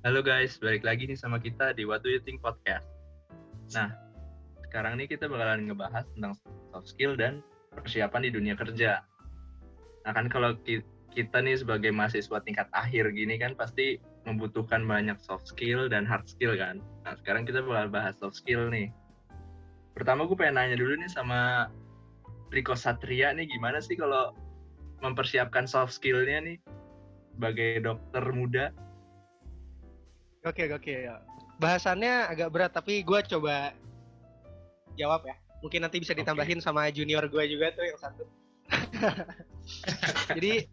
Halo 0.00 0.24
guys, 0.24 0.56
balik 0.56 0.80
lagi 0.80 1.04
nih 1.04 1.12
sama 1.12 1.36
kita 1.36 1.76
di 1.76 1.84
What 1.84 2.00
Do 2.00 2.08
You 2.08 2.24
Think 2.24 2.40
Podcast. 2.40 2.88
Nah, 3.76 3.92
sekarang 4.64 4.96
nih 4.96 5.04
kita 5.04 5.28
bakalan 5.28 5.68
ngebahas 5.68 6.08
tentang 6.16 6.40
soft 6.72 6.88
skill 6.88 7.20
dan 7.20 7.44
persiapan 7.76 8.24
di 8.24 8.32
dunia 8.32 8.56
kerja. 8.56 9.04
Nah 10.08 10.12
kan 10.16 10.32
kalau 10.32 10.56
kita 11.12 11.44
nih 11.44 11.60
sebagai 11.60 11.92
mahasiswa 11.92 12.40
tingkat 12.40 12.72
akhir 12.72 13.12
gini 13.12 13.36
kan 13.36 13.52
pasti 13.52 14.00
membutuhkan 14.24 14.88
banyak 14.88 15.20
soft 15.20 15.52
skill 15.52 15.84
dan 15.92 16.08
hard 16.08 16.24
skill 16.24 16.56
kan. 16.56 16.80
Nah 17.04 17.20
sekarang 17.20 17.44
kita 17.44 17.60
bakal 17.60 17.92
bahas 17.92 18.16
soft 18.16 18.40
skill 18.40 18.72
nih. 18.72 18.88
Pertama 19.92 20.24
gue 20.24 20.32
pengen 20.32 20.64
nanya 20.64 20.80
dulu 20.80 20.96
nih 20.96 21.12
sama 21.12 21.68
Riko 22.48 22.72
Satria 22.72 23.36
nih 23.36 23.52
gimana 23.52 23.84
sih 23.84 24.00
kalau 24.00 24.32
mempersiapkan 25.04 25.68
soft 25.68 25.92
skillnya 25.92 26.40
nih 26.40 26.56
sebagai 27.36 27.84
dokter 27.84 28.24
muda? 28.32 28.72
Oke 30.40 30.72
oke 30.72 30.94
ya. 31.10 31.20
Bahasannya 31.60 32.32
agak 32.32 32.48
berat 32.48 32.72
tapi 32.72 33.04
gue 33.04 33.20
coba 33.36 33.76
jawab 34.96 35.28
ya. 35.28 35.36
Mungkin 35.60 35.84
nanti 35.84 36.00
bisa 36.00 36.16
ditambahin 36.16 36.60
okay. 36.60 36.64
sama 36.64 36.88
junior 36.88 37.28
gue 37.28 37.44
juga 37.44 37.68
tuh 37.76 37.84
yang 37.84 38.00
satu. 38.00 38.24
Jadi 40.36 40.64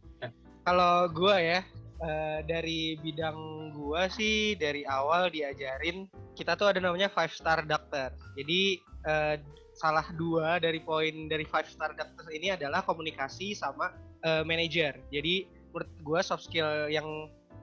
kalau 0.63 1.11
gue 1.11 1.35
ya 1.35 1.59
uh, 1.99 2.39
dari 2.47 2.95
bidang 3.03 3.71
gue 3.75 4.03
sih 4.15 4.55
dari 4.55 4.87
awal 4.87 5.27
diajarin 5.27 6.07
kita 6.37 6.55
tuh 6.55 6.71
ada 6.71 6.79
namanya 6.79 7.11
five 7.11 7.33
star 7.35 7.67
doctor. 7.67 8.15
Jadi 8.39 8.79
uh, 9.03 9.35
salah 9.77 10.07
dua 10.15 10.57
dari 10.57 10.81
poin 10.81 11.27
dari 11.27 11.43
five 11.43 11.67
star 11.67 11.91
doctor 11.93 12.31
ini 12.31 12.55
adalah 12.55 12.81
komunikasi 12.87 13.51
sama 13.51 13.91
uh, 14.23 14.47
manager. 14.47 14.95
Jadi 15.11 15.49
menurut 15.75 15.91
gue 16.01 16.19
soft 16.23 16.47
skill 16.47 16.87
yang 16.87 17.05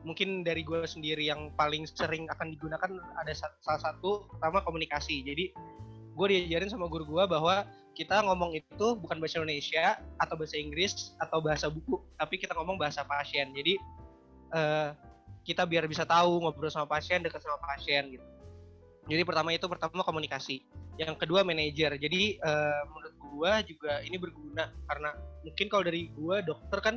mungkin 0.05 0.45
dari 0.45 0.63
gue 0.63 0.85
sendiri 0.85 1.27
yang 1.27 1.51
paling 1.57 1.89
sering 1.89 2.29
akan 2.29 2.53
digunakan 2.53 2.91
ada 3.19 3.33
salah 3.35 3.81
satu 3.81 4.29
pertama 4.29 4.61
komunikasi. 4.63 5.25
Jadi 5.25 5.51
gue 6.15 6.27
diajarin 6.31 6.71
sama 6.71 6.87
guru 6.87 7.09
gue 7.09 7.25
bahwa 7.27 7.67
kita 7.95 8.23
ngomong 8.23 8.55
itu 8.59 8.87
bukan 9.01 9.19
bahasa 9.19 9.41
Indonesia 9.41 9.99
atau 10.21 10.35
bahasa 10.37 10.57
Inggris 10.59 11.15
atau 11.19 11.39
bahasa 11.41 11.67
buku, 11.73 11.99
tapi 12.21 12.39
kita 12.39 12.53
ngomong 12.55 12.77
bahasa 12.77 13.03
pasien. 13.07 13.51
Jadi 13.55 13.79
uh, 14.53 14.93
kita 15.47 15.65
biar 15.65 15.87
bisa 15.87 16.03
tahu 16.05 16.43
ngobrol 16.43 16.71
sama 16.71 16.87
pasien, 16.87 17.23
dekat 17.23 17.41
sama 17.43 17.59
pasien 17.63 18.13
gitu. 18.15 18.27
Jadi 19.05 19.23
pertama 19.23 19.53
itu 19.53 19.67
pertama 19.69 20.01
komunikasi. 20.03 20.65
Yang 20.97 21.23
kedua 21.23 21.45
manajer. 21.47 21.95
Jadi 21.99 22.41
uh, 22.41 22.83
menurut 22.91 23.15
gue 23.21 23.53
juga 23.75 23.93
ini 24.03 24.17
berguna 24.17 24.71
karena 24.91 25.11
mungkin 25.45 25.67
kalau 25.69 25.85
dari 25.87 26.09
gue 26.11 26.37
dokter 26.47 26.79
kan 26.81 26.97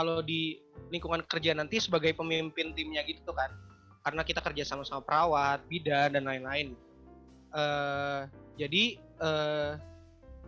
kalau 0.00 0.24
di 0.24 0.56
lingkungan 0.88 1.20
kerja 1.28 1.52
nanti 1.52 1.76
sebagai 1.76 2.16
pemimpin 2.16 2.72
timnya 2.72 3.04
gitu 3.04 3.36
kan. 3.36 3.52
Karena 4.00 4.24
kita 4.24 4.40
kerja 4.40 4.64
sama 4.64 4.80
sama 4.88 5.04
perawat, 5.04 5.60
bidan 5.68 6.16
dan 6.16 6.24
lain-lain. 6.24 6.72
Uh, 7.52 8.24
jadi 8.56 8.96
uh, 9.20 9.76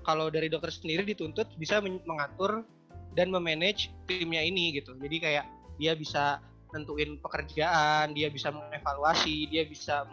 kalau 0.08 0.32
dari 0.32 0.48
dokter 0.48 0.72
sendiri 0.72 1.04
dituntut 1.04 1.52
bisa 1.60 1.84
mengatur 1.84 2.64
dan 3.12 3.28
memanage 3.28 3.92
timnya 4.08 4.40
ini 4.40 4.72
gitu. 4.72 4.96
Jadi 4.96 5.20
kayak 5.20 5.44
dia 5.76 5.92
bisa 5.92 6.40
nentuin 6.72 7.20
pekerjaan, 7.20 8.16
dia 8.16 8.32
bisa 8.32 8.48
mengevaluasi, 8.48 9.52
dia 9.52 9.68
bisa 9.68 10.08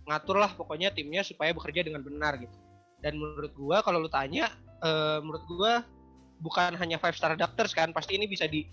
mengatur 0.00 0.40
lah 0.40 0.48
pokoknya 0.56 0.88
timnya 0.96 1.20
supaya 1.20 1.52
bekerja 1.52 1.84
dengan 1.84 2.00
benar 2.00 2.40
gitu. 2.40 2.56
Dan 3.04 3.20
menurut 3.20 3.52
gua 3.52 3.84
kalau 3.84 4.00
lu 4.00 4.08
tanya, 4.08 4.48
uh, 4.80 5.20
menurut 5.20 5.44
gua 5.44 5.84
bukan 6.44 6.76
hanya 6.76 7.00
five 7.00 7.16
star 7.16 7.32
doctors 7.32 7.72
kan, 7.72 7.96
pasti 7.96 8.20
ini 8.20 8.28
bisa 8.28 8.44
di 8.44 8.68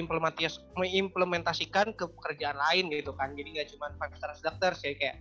mengimplementasikan 0.00 1.92
ke 1.92 2.08
pekerjaan 2.08 2.56
lain 2.56 2.88
gitu 2.88 3.12
kan. 3.12 3.36
Jadi 3.36 3.48
nggak 3.60 3.68
cuma 3.76 3.92
five 4.00 4.16
star 4.16 4.32
doctors 4.40 4.80
ya 4.80 4.96
kayak 4.96 5.16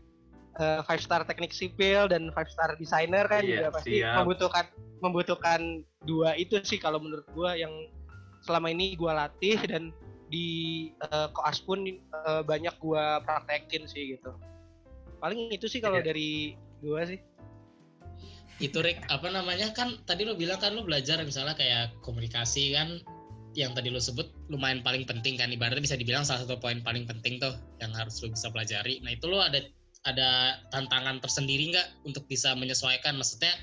uh, 0.58 0.80
five 0.88 1.04
star 1.04 1.28
teknik 1.28 1.52
sipil 1.52 2.08
dan 2.08 2.32
five 2.32 2.48
star 2.48 2.74
designer 2.80 3.28
kan 3.28 3.44
iya, 3.44 3.68
juga 3.68 3.70
pasti 3.76 4.00
siap. 4.00 4.24
membutuhkan 4.24 4.66
membutuhkan 5.04 5.62
dua 6.08 6.36
itu 6.40 6.60
sih 6.64 6.80
kalau 6.80 7.04
menurut 7.04 7.28
gua 7.36 7.60
yang 7.60 7.72
selama 8.44 8.72
ini 8.72 8.96
gua 8.96 9.28
latih 9.28 9.60
dan 9.68 9.92
di 10.30 10.90
uh, 11.10 11.28
koas 11.34 11.60
pun 11.60 11.84
uh, 12.24 12.46
banyak 12.46 12.74
gua 12.80 13.20
praktekin 13.26 13.84
sih 13.90 14.16
gitu. 14.16 14.32
Paling 15.20 15.52
itu 15.52 15.68
sih 15.68 15.84
kalau 15.84 16.00
iya. 16.00 16.06
dari 16.08 16.56
gua 16.80 17.04
sih. 17.04 17.20
Itu 18.60 18.84
Rick, 18.84 19.08
apa 19.08 19.32
namanya 19.32 19.72
kan 19.72 19.96
tadi 20.04 20.28
lo 20.28 20.36
bilang 20.36 20.60
kan 20.60 20.76
lo 20.76 20.84
belajar 20.84 21.16
misalnya 21.24 21.56
kayak 21.56 21.96
komunikasi 22.04 22.76
kan 22.76 23.00
yang 23.56 23.72
tadi 23.72 23.88
lo 23.88 24.04
sebut 24.04 24.28
lumayan 24.52 24.84
paling 24.84 25.08
penting 25.08 25.40
kan 25.40 25.48
ibaratnya 25.48 25.80
bisa 25.80 25.96
dibilang 25.96 26.28
salah 26.28 26.44
satu 26.44 26.60
poin 26.60 26.84
paling 26.84 27.08
penting 27.08 27.40
tuh 27.40 27.56
yang 27.80 27.96
harus 27.96 28.20
lo 28.20 28.28
bisa 28.28 28.52
pelajari. 28.52 29.00
Nah 29.00 29.16
itu 29.16 29.32
lo 29.32 29.40
ada 29.40 29.64
ada 30.04 30.60
tantangan 30.76 31.24
tersendiri 31.24 31.72
nggak 31.72 32.04
untuk 32.04 32.28
bisa 32.28 32.52
menyesuaikan? 32.60 33.16
Maksudnya 33.16 33.56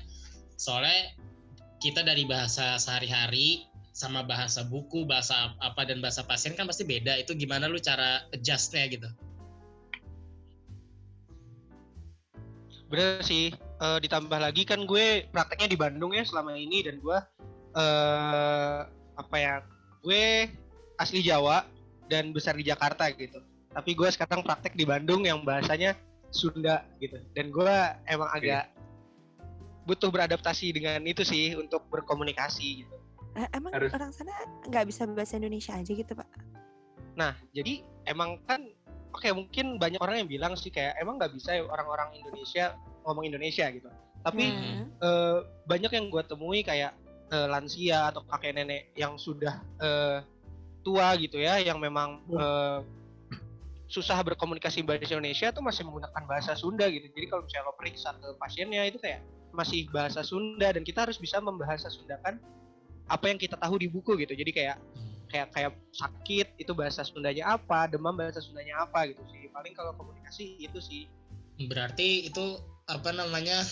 soalnya 0.57 1.13
kita 1.77 2.01
dari 2.01 2.25
bahasa 2.25 2.81
sehari-hari 2.81 3.69
sama 3.93 4.25
bahasa 4.25 4.65
buku 4.65 5.05
bahasa 5.05 5.53
apa 5.61 5.85
dan 5.85 6.01
bahasa 6.01 6.25
pasien 6.25 6.57
kan 6.57 6.65
pasti 6.65 6.89
beda. 6.89 7.21
Itu 7.21 7.37
gimana 7.37 7.69
lu 7.69 7.77
cara 7.77 8.25
adjustnya 8.33 8.89
gitu? 8.89 9.09
Bener 12.89 13.21
sih 13.21 13.66
e, 13.77 13.87
ditambah 14.03 14.39
lagi 14.41 14.65
kan 14.65 14.83
gue 14.83 15.29
prakteknya 15.29 15.67
di 15.69 15.77
Bandung 15.77 16.11
ya 16.13 16.25
selama 16.25 16.53
ini 16.57 16.83
dan 16.85 16.97
gue 17.01 17.17
e, 17.73 17.85
apa 19.17 19.35
ya 19.37 19.53
gue 20.01 20.51
asli 20.97 21.21
Jawa 21.25 21.65
dan 22.09 22.33
besar 22.33 22.57
di 22.57 22.65
Jakarta 22.65 23.09
gitu 23.13 23.41
tapi 23.73 23.93
gue 23.93 24.09
sekarang 24.09 24.41
praktek 24.41 24.73
di 24.73 24.85
Bandung 24.85 25.25
yang 25.25 25.45
bahasanya 25.45 25.93
Sunda 26.33 26.83
gitu 26.99 27.21
dan 27.37 27.53
gue 27.53 27.75
emang 28.09 28.29
okay. 28.33 28.41
agak 28.51 28.63
butuh 29.87 30.11
beradaptasi 30.11 30.75
dengan 30.75 30.99
itu 31.07 31.23
sih 31.23 31.55
untuk 31.55 31.87
berkomunikasi 31.87 32.83
gitu. 32.83 32.95
Eh, 33.39 33.47
emang 33.55 33.71
Harus. 33.71 33.95
orang 33.95 34.11
sana 34.11 34.35
nggak 34.67 34.85
bisa 34.91 35.07
bahasa 35.07 35.39
Indonesia 35.39 35.71
aja 35.71 35.87
gitu 35.87 36.11
pak? 36.11 36.27
Nah 37.15 37.31
jadi 37.55 37.87
emang 38.03 38.43
kan 38.43 38.67
oke 39.15 39.23
okay, 39.23 39.31
mungkin 39.31 39.79
banyak 39.79 40.01
orang 40.03 40.25
yang 40.25 40.29
bilang 40.29 40.53
sih 40.59 40.67
kayak 40.73 40.99
emang 40.99 41.15
nggak 41.15 41.31
bisa 41.31 41.55
ya 41.55 41.63
orang-orang 41.63 42.19
Indonesia 42.19 42.75
ngomong 43.07 43.23
Indonesia 43.23 43.65
gitu. 43.71 43.87
Tapi 44.21 44.51
hmm. 44.51 44.99
uh, 44.99 45.39
banyak 45.63 45.91
yang 45.95 46.11
gue 46.11 46.23
temui 46.27 46.61
kayak 46.67 46.91
uh, 47.31 47.47
lansia 47.47 48.11
atau 48.11 48.27
kakek 48.27 48.59
nenek 48.59 48.91
yang 48.99 49.15
sudah 49.15 49.63
uh, 49.79 50.19
tua 50.83 51.15
gitu 51.15 51.39
ya, 51.39 51.63
yang 51.63 51.79
memang 51.79 52.19
uh, 52.35 52.83
susah 53.87 54.19
berkomunikasi 54.19 54.83
bahasa 54.83 55.15
Indonesia 55.15 55.47
tuh 55.55 55.63
masih 55.63 55.87
menggunakan 55.87 56.23
bahasa 56.27 56.51
Sunda 56.59 56.91
gitu. 56.91 57.07
Jadi 57.07 57.25
kalau 57.31 57.47
misalnya 57.47 57.71
lo 57.71 57.75
periksa 57.79 58.11
ke 58.19 58.27
pasiennya 58.35 58.83
itu 58.83 58.99
kayak 58.99 59.23
masih 59.55 59.87
bahasa 59.89 60.21
Sunda 60.27 60.75
dan 60.75 60.83
kita 60.83 61.07
harus 61.07 61.15
bisa 61.15 61.39
membahasa 61.39 61.87
Sundakan 61.87 62.37
apa 63.07 63.25
yang 63.31 63.39
kita 63.39 63.55
tahu 63.55 63.79
di 63.79 63.87
buku 63.87 64.19
gitu. 64.19 64.35
Jadi 64.35 64.51
kayak 64.51 64.77
kayak 65.31 65.47
kayak 65.55 65.71
sakit 65.95 66.47
itu 66.59 66.71
bahasa 66.75 67.07
Sundanya 67.07 67.55
apa, 67.55 67.87
demam 67.87 68.11
bahasa 68.11 68.43
Sundanya 68.43 68.83
apa 68.83 69.07
gitu 69.07 69.23
sih. 69.31 69.47
Paling 69.55 69.71
kalau 69.71 69.95
komunikasi 69.95 70.59
itu 70.59 70.79
sih. 70.83 71.03
Berarti 71.57 72.27
itu 72.27 72.59
apa 72.87 73.11
namanya 73.11 73.63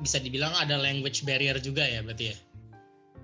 bisa 0.00 0.18
dibilang 0.18 0.52
ada 0.56 0.80
language 0.80 1.22
barrier 1.22 1.60
juga 1.60 1.84
ya 1.84 2.00
berarti 2.02 2.32
ya? 2.32 2.36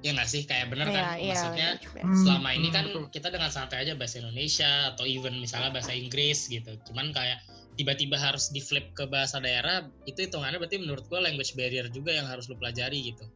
ya 0.01 0.17
nggak 0.17 0.29
sih 0.29 0.43
kayak 0.49 0.73
bener 0.73 0.89
kan 0.89 1.21
yeah, 1.21 1.37
maksudnya 1.37 1.69
yeah, 1.77 2.17
selama 2.25 2.51
ini 2.57 2.69
kan 2.73 2.89
hmm. 2.89 3.13
kita 3.13 3.29
dengan 3.29 3.53
santai 3.53 3.85
aja 3.85 3.93
bahasa 3.93 4.25
Indonesia 4.25 4.97
atau 4.97 5.05
even 5.05 5.37
misalnya 5.37 5.77
bahasa 5.77 5.93
Inggris 5.93 6.49
gitu 6.49 6.73
cuman 6.89 7.13
kayak 7.13 7.45
tiba-tiba 7.77 8.17
harus 8.17 8.49
di 8.49 8.65
flip 8.65 8.93
ke 8.97 9.05
bahasa 9.09 9.41
daerah 9.41 9.85
itu 10.09 10.25
hitungannya 10.25 10.57
berarti 10.57 10.81
menurut 10.81 11.05
gua 11.13 11.21
language 11.21 11.53
barrier 11.53 11.89
juga 11.93 12.17
yang 12.17 12.25
harus 12.29 12.49
lu 12.49 12.57
pelajari 12.57 13.13
gitu 13.13 13.29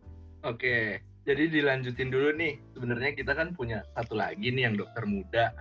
oke 0.45 0.57
okay. 0.57 1.05
jadi 1.29 1.53
dilanjutin 1.53 2.09
dulu 2.09 2.33
nih 2.33 2.57
sebenarnya 2.73 3.13
kita 3.13 3.33
kan 3.37 3.53
punya 3.53 3.85
satu 3.93 4.17
lagi 4.17 4.49
nih 4.49 4.65
yang 4.65 4.75
dokter 4.81 5.05
muda 5.05 5.53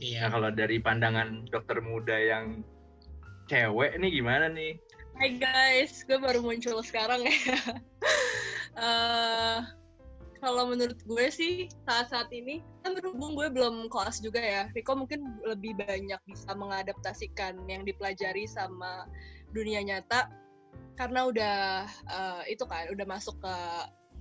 iya. 0.00 0.24
nah 0.24 0.40
kalau 0.40 0.48
dari 0.56 0.80
pandangan 0.80 1.44
dokter 1.52 1.84
muda 1.84 2.16
yang 2.16 2.64
cewek 3.52 3.92
nih 4.00 4.08
gimana 4.08 4.48
nih 4.48 4.80
Hai 5.20 5.36
guys, 5.36 6.00
gue 6.08 6.16
baru 6.16 6.40
muncul 6.40 6.80
sekarang 6.80 7.28
ya. 7.28 7.36
uh, 8.72 9.60
kalau 10.40 10.72
menurut 10.72 10.96
gue 11.04 11.26
sih 11.28 11.68
saat-saat 11.84 12.32
ini 12.32 12.64
kan 12.80 12.96
berhubung 12.96 13.36
gue 13.36 13.52
belum 13.52 13.92
kelas 13.92 14.24
juga 14.24 14.40
ya 14.40 14.72
Riko 14.72 14.96
mungkin 14.96 15.20
lebih 15.44 15.76
banyak 15.76 16.16
bisa 16.24 16.56
mengadaptasikan 16.56 17.68
yang 17.68 17.84
dipelajari 17.84 18.48
sama 18.48 19.04
dunia 19.52 19.84
nyata. 19.84 20.32
Karena 20.96 21.28
udah 21.28 21.84
uh, 22.08 22.42
itu 22.48 22.64
kan 22.64 22.88
udah 22.88 23.04
masuk 23.04 23.36
ke 23.44 23.56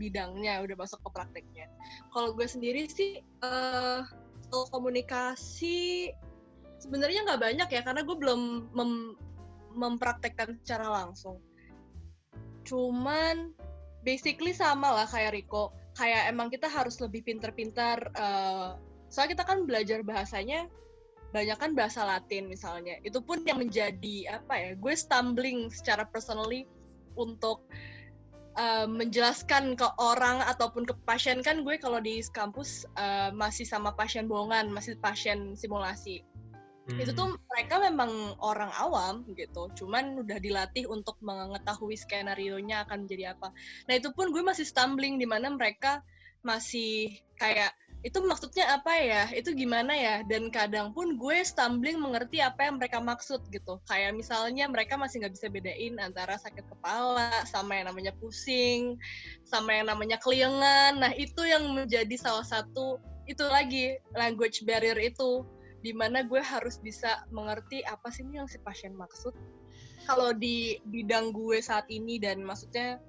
bidangnya 0.04 0.60
udah 0.68 0.76
masuk 0.76 1.00
ke 1.00 1.16
prakteknya. 1.16 1.72
Kalau 2.12 2.36
gue 2.36 2.44
sendiri 2.44 2.92
sih 2.92 3.24
uh, 3.40 4.04
komunikasi 4.52 6.12
sebenarnya 6.84 7.24
nggak 7.24 7.40
banyak 7.40 7.70
ya 7.72 7.88
karena 7.88 8.04
gue 8.04 8.18
belum 8.20 8.68
mem 8.76 9.16
mempraktekkan 9.76 10.58
secara 10.64 10.88
langsung 10.90 11.42
cuman 12.66 13.54
basically 14.06 14.54
sama 14.54 14.94
lah 14.94 15.08
kayak 15.10 15.36
Riko 15.36 15.74
kayak 15.98 16.32
emang 16.32 16.48
kita 16.54 16.70
harus 16.70 17.02
lebih 17.04 17.26
pintar-pintar 17.26 18.14
uh, 18.16 18.80
soalnya 19.10 19.42
kita 19.42 19.44
kan 19.44 19.66
belajar 19.66 20.00
bahasanya 20.06 20.70
banyak 21.30 21.58
kan 21.62 21.72
bahasa 21.78 22.06
Latin 22.06 22.50
misalnya. 22.50 22.98
Itu 23.06 23.22
pun 23.22 23.46
yang 23.46 23.62
menjadi 23.62 24.42
apa 24.42 24.54
ya? 24.58 24.70
Gue 24.78 24.98
stumbling 24.98 25.70
secara 25.70 26.06
personally 26.10 26.66
untuk 27.14 27.66
uh, 28.58 28.90
menjelaskan 28.90 29.78
ke 29.78 29.88
orang 30.02 30.42
ataupun 30.46 30.90
ke 30.90 30.94
pasien 31.06 31.46
kan 31.46 31.62
gue 31.62 31.78
kalau 31.78 32.02
di 32.02 32.22
kampus 32.34 32.90
uh, 32.98 33.30
masih 33.34 33.66
sama 33.66 33.94
pasien 33.94 34.26
bohongan, 34.26 34.74
masih 34.74 34.98
pasien 34.98 35.54
simulasi. 35.54 36.26
Hmm. 36.90 37.00
Itu 37.06 37.12
tuh 37.14 37.38
mereka 37.54 37.78
memang 37.78 38.34
orang 38.42 38.74
awam 38.74 39.22
gitu, 39.38 39.70
cuman 39.78 40.26
udah 40.26 40.42
dilatih 40.42 40.90
untuk 40.90 41.22
mengetahui 41.22 41.94
skenario 41.94 42.58
nya 42.58 42.82
akan 42.86 43.06
menjadi 43.06 43.38
apa. 43.38 43.54
Nah 43.86 43.94
itu 43.94 44.10
pun 44.14 44.34
gue 44.34 44.42
masih 44.42 44.66
stumbling 44.66 45.22
di 45.22 45.30
mana 45.30 45.54
mereka 45.54 46.02
masih 46.42 47.14
kayak 47.38 47.76
itu 48.00 48.16
maksudnya 48.24 48.80
apa 48.80 48.96
ya? 48.96 49.28
Itu 49.36 49.52
gimana 49.52 49.92
ya? 49.92 50.24
Dan 50.24 50.48
kadang 50.50 50.96
pun 50.96 51.20
gue 51.20 51.38
stumbling 51.44 52.00
mengerti 52.00 52.40
apa 52.40 52.72
yang 52.72 52.80
mereka 52.80 53.04
maksud 53.04 53.44
gitu. 53.52 53.84
Kayak 53.92 54.16
misalnya 54.16 54.72
mereka 54.72 54.96
masih 54.96 55.20
nggak 55.20 55.36
bisa 55.36 55.48
bedain 55.52 56.00
antara 56.00 56.40
sakit 56.40 56.64
kepala 56.64 57.44
sama 57.44 57.76
yang 57.76 57.92
namanya 57.92 58.16
pusing 58.16 58.96
sama 59.44 59.76
yang 59.76 59.92
namanya 59.92 60.16
keliengan. 60.24 60.96
Nah 60.96 61.12
itu 61.12 61.44
yang 61.44 61.76
menjadi 61.76 62.16
salah 62.16 62.48
satu 62.48 63.04
itu 63.28 63.44
lagi 63.46 64.00
language 64.16 64.64
barrier 64.64 64.98
itu 64.98 65.44
di 65.80 65.96
mana 65.96 66.28
gue 66.28 66.42
harus 66.44 66.80
bisa 66.84 67.24
mengerti 67.32 67.80
apa 67.88 68.12
sih 68.12 68.28
ini 68.28 68.44
yang 68.44 68.50
si 68.52 68.60
pasien 68.60 68.96
maksud. 68.96 69.32
Kalau 70.04 70.36
di 70.36 70.80
bidang 70.90 71.32
gue 71.32 71.64
saat 71.64 71.88
ini 71.88 72.20
dan 72.20 72.44
maksudnya 72.44 73.00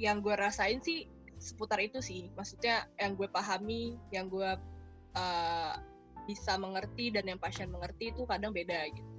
yang 0.00 0.22
gue 0.24 0.32
rasain 0.38 0.80
sih 0.80 1.04
seputar 1.36 1.82
itu 1.82 2.00
sih. 2.00 2.32
Maksudnya 2.32 2.88
yang 2.96 3.18
gue 3.18 3.28
pahami 3.28 4.00
yang 4.14 4.32
gue 4.32 4.56
uh, 5.18 5.74
bisa 6.24 6.56
mengerti 6.60 7.12
dan 7.12 7.24
yang 7.28 7.40
pasien 7.40 7.68
mengerti 7.68 8.12
itu 8.12 8.24
kadang 8.24 8.52
beda 8.52 8.88
gitu. 8.92 9.12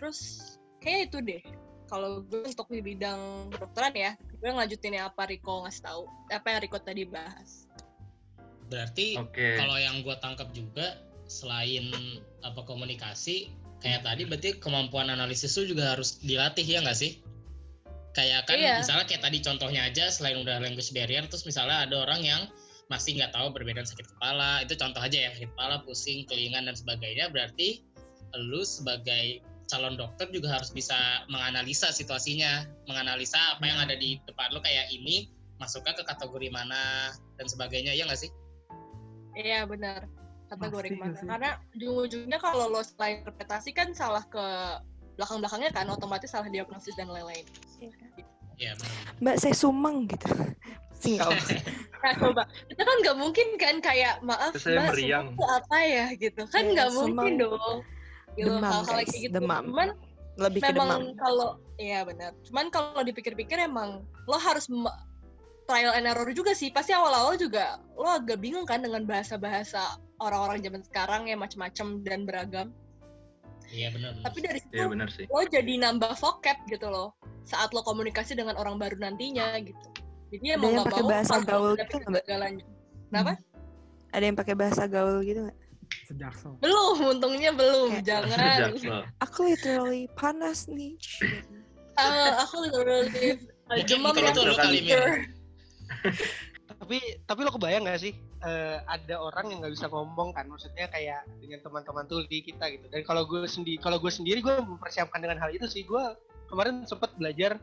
Terus 0.00 0.18
kayak 0.80 1.12
itu 1.12 1.18
deh. 1.20 1.42
Kalau 1.88 2.20
gue 2.20 2.44
untuk 2.44 2.68
di 2.68 2.84
bidang 2.84 3.48
kedokteran 3.48 3.96
ya 3.96 4.12
gue 4.38 4.48
ngelanjutin 4.48 5.02
apa 5.02 5.26
Riko 5.26 5.66
ngasih 5.66 5.82
tahu 5.82 6.02
apa 6.30 6.46
yang 6.52 6.60
Riko 6.62 6.78
tadi 6.78 7.02
bahas. 7.08 7.66
Berarti 8.68 9.16
Oke. 9.16 9.56
kalau 9.56 9.80
yang 9.80 10.04
gue 10.04 10.16
tangkap 10.20 10.52
juga 10.52 11.07
selain 11.28 11.92
apa 12.42 12.64
komunikasi 12.64 13.52
kayak 13.78 14.02
tadi 14.02 14.26
berarti 14.26 14.58
kemampuan 14.58 15.12
analisis 15.12 15.54
itu 15.54 15.76
juga 15.76 15.94
harus 15.94 16.18
dilatih 16.24 16.66
ya 16.66 16.82
nggak 16.82 16.98
sih? 16.98 17.22
Kayak 18.16 18.50
kan 18.50 18.58
Iya. 18.58 18.82
misalnya 18.82 19.06
kayak 19.06 19.22
tadi 19.22 19.38
contohnya 19.44 19.86
aja 19.86 20.10
selain 20.10 20.42
udah 20.42 20.58
language 20.58 20.90
barrier 20.90 21.22
terus 21.30 21.46
misalnya 21.46 21.86
ada 21.86 22.02
orang 22.02 22.26
yang 22.26 22.42
masih 22.88 23.14
nggak 23.14 23.30
tahu 23.36 23.52
perbedaan 23.52 23.84
sakit 23.84 24.16
kepala 24.16 24.64
itu 24.64 24.74
contoh 24.74 24.98
aja 24.98 25.28
ya 25.28 25.30
sakit 25.36 25.52
kepala 25.54 25.84
pusing 25.84 26.24
kelingan 26.24 26.66
dan 26.66 26.74
sebagainya 26.74 27.28
berarti 27.28 27.84
lu 28.34 28.64
sebagai 28.64 29.44
calon 29.68 30.00
dokter 30.00 30.24
juga 30.32 30.56
harus 30.56 30.72
bisa 30.72 30.96
menganalisa 31.28 31.92
situasinya 31.92 32.64
menganalisa 32.88 33.36
apa 33.54 33.64
yang 33.68 33.78
ada 33.84 33.94
di 33.94 34.16
depan 34.24 34.56
lu 34.56 34.64
kayak 34.64 34.88
ini 34.88 35.28
masuknya 35.60 35.92
ke 36.00 36.04
kategori 36.08 36.48
mana 36.48 37.12
dan 37.36 37.46
sebagainya 37.46 37.92
ya 37.92 38.08
nggak 38.08 38.18
sih? 38.18 38.32
Iya 39.36 39.68
benar 39.68 40.08
kategori 40.48 40.88
Pasti 40.88 40.98
nggak 40.98 41.14
sih? 41.16 41.26
karena 41.28 41.50
ujung-ujungnya 41.76 42.38
kalau 42.40 42.64
lo 42.66 42.80
salah 42.80 43.10
interpretasi 43.12 43.70
kan 43.72 43.92
salah 43.92 44.24
ke 44.26 44.44
belakang-belakangnya 45.14 45.70
kan 45.70 45.86
otomatis 45.88 46.30
salah 46.30 46.48
diagnosis 46.48 46.94
dan 46.96 47.08
lain-lain 47.08 47.44
ya 48.58 48.74
benar. 48.74 48.90
Mbak 49.22 49.36
saya 49.38 49.54
sumeng 49.54 50.10
gitu. 50.10 50.26
Singkat. 51.02 51.62
Nah 51.98 52.12
coba, 52.18 52.42
kita 52.66 52.82
kan 52.82 52.96
nggak 53.06 53.16
mungkin 53.18 53.46
kan 53.54 53.78
kayak 53.78 54.18
maaf 54.18 54.50
Terus 54.50 54.66
saya 54.66 54.82
mbak 54.82 54.90
meriang. 54.94 55.26
apa 55.38 55.78
ya 55.78 56.06
gitu, 56.14 56.42
kan 56.50 56.62
Iya, 56.62 56.72
nggak 56.74 56.90
mungkin 56.90 57.14
sumeng. 57.14 57.34
dong. 57.38 57.76
Gitu, 58.34 58.50
Demam, 58.50 58.66
hal-hal 58.66 58.98
guys, 58.98 59.06
kayak 59.06 59.22
gitu. 59.22 59.34
demam. 59.34 59.62
Cuman 59.70 59.88
Lebih 60.38 60.60
ke 60.60 60.66
demam. 60.68 60.86
memang 60.86 61.02
kalau, 61.14 61.48
iya 61.76 62.02
benar. 62.02 62.30
Cuman 62.42 62.66
kalau 62.70 63.02
dipikir-pikir 63.02 63.58
emang 63.58 64.02
lo 64.26 64.38
harus 64.38 64.66
trial 65.66 65.94
and 65.94 66.06
error 66.06 66.26
juga 66.30 66.50
sih. 66.50 66.70
Pasti 66.70 66.90
awal-awal 66.90 67.38
juga 67.38 67.78
lo 67.94 68.10
agak 68.10 68.38
bingung 68.38 68.66
kan 68.66 68.82
dengan 68.82 69.06
bahasa-bahasa 69.06 70.02
orang-orang 70.18 70.58
zaman 70.62 70.82
sekarang 70.84 71.22
yang 71.26 71.40
macam-macam 71.40 71.86
dan 72.02 72.20
beragam. 72.26 72.68
iya 73.68 73.92
benar 73.92 74.16
benar. 74.16 74.24
Tapi 74.32 74.38
dari 74.40 74.58
situ 74.64 74.74
Iya 74.80 74.86
benar 74.88 75.08
sih. 75.12 75.24
lo 75.28 75.44
jadi 75.44 75.72
nambah 75.76 76.12
vocab 76.16 76.56
gitu 76.72 76.88
loh 76.88 77.12
saat 77.44 77.68
lo 77.76 77.84
komunikasi 77.84 78.32
dengan 78.32 78.56
orang 78.56 78.80
baru 78.80 78.96
nantinya 78.96 79.60
gitu. 79.60 79.86
Jadi 80.32 80.44
Ada 80.48 80.56
emang 80.56 80.70
yang 80.72 80.76
nggak 80.80 80.88
pakai 80.88 81.04
mau 81.04 81.10
bahasa 81.12 81.34
gaul 81.44 81.72
gitu 81.76 81.96
nggak, 81.96 82.04
kegagalannya. 82.24 82.66
Kenapa? 83.08 83.32
Ada 84.08 84.24
yang 84.24 84.36
pakai 84.36 84.54
bahasa 84.56 84.82
gaul 84.88 85.16
gitu 85.20 85.40
nggak? 85.44 85.58
Sejaksel. 86.08 86.52
Belum, 86.60 86.96
untungnya 87.16 87.52
belum. 87.52 87.88
Kayak- 88.00 88.04
Jangan. 88.08 88.56
Jaksel. 88.72 89.00
Aku 89.20 89.38
literally 89.44 90.04
panas 90.16 90.64
nih. 90.68 90.96
Ah, 91.98 92.46
aku 92.46 92.62
literally 92.62 93.42
demam 93.90 94.14
lo 94.14 94.54
fever. 94.54 95.26
tapi 96.78 96.98
tapi 97.26 97.40
lo 97.42 97.50
kebayang 97.50 97.82
nggak 97.82 97.98
sih 97.98 98.14
eh, 98.44 98.78
ada 98.86 99.14
orang 99.18 99.50
yang 99.50 99.58
nggak 99.64 99.74
bisa 99.74 99.86
ngomong 99.90 100.30
kan 100.30 100.46
maksudnya 100.46 100.86
kayak 100.90 101.26
dengan 101.42 101.58
teman-teman 101.62 102.04
tuli 102.06 102.40
kita 102.42 102.70
gitu. 102.70 102.86
Dan 102.90 103.02
kalau 103.02 103.26
gue 103.26 103.42
sendiri 103.46 103.78
kalau 103.82 103.98
gue 103.98 104.12
sendiri 104.12 104.38
gue 104.42 104.56
mempersiapkan 104.62 105.18
dengan 105.18 105.38
hal 105.42 105.50
itu 105.50 105.66
sih. 105.66 105.82
Gue 105.86 106.02
kemarin 106.50 106.86
sempat 106.86 107.14
belajar 107.18 107.58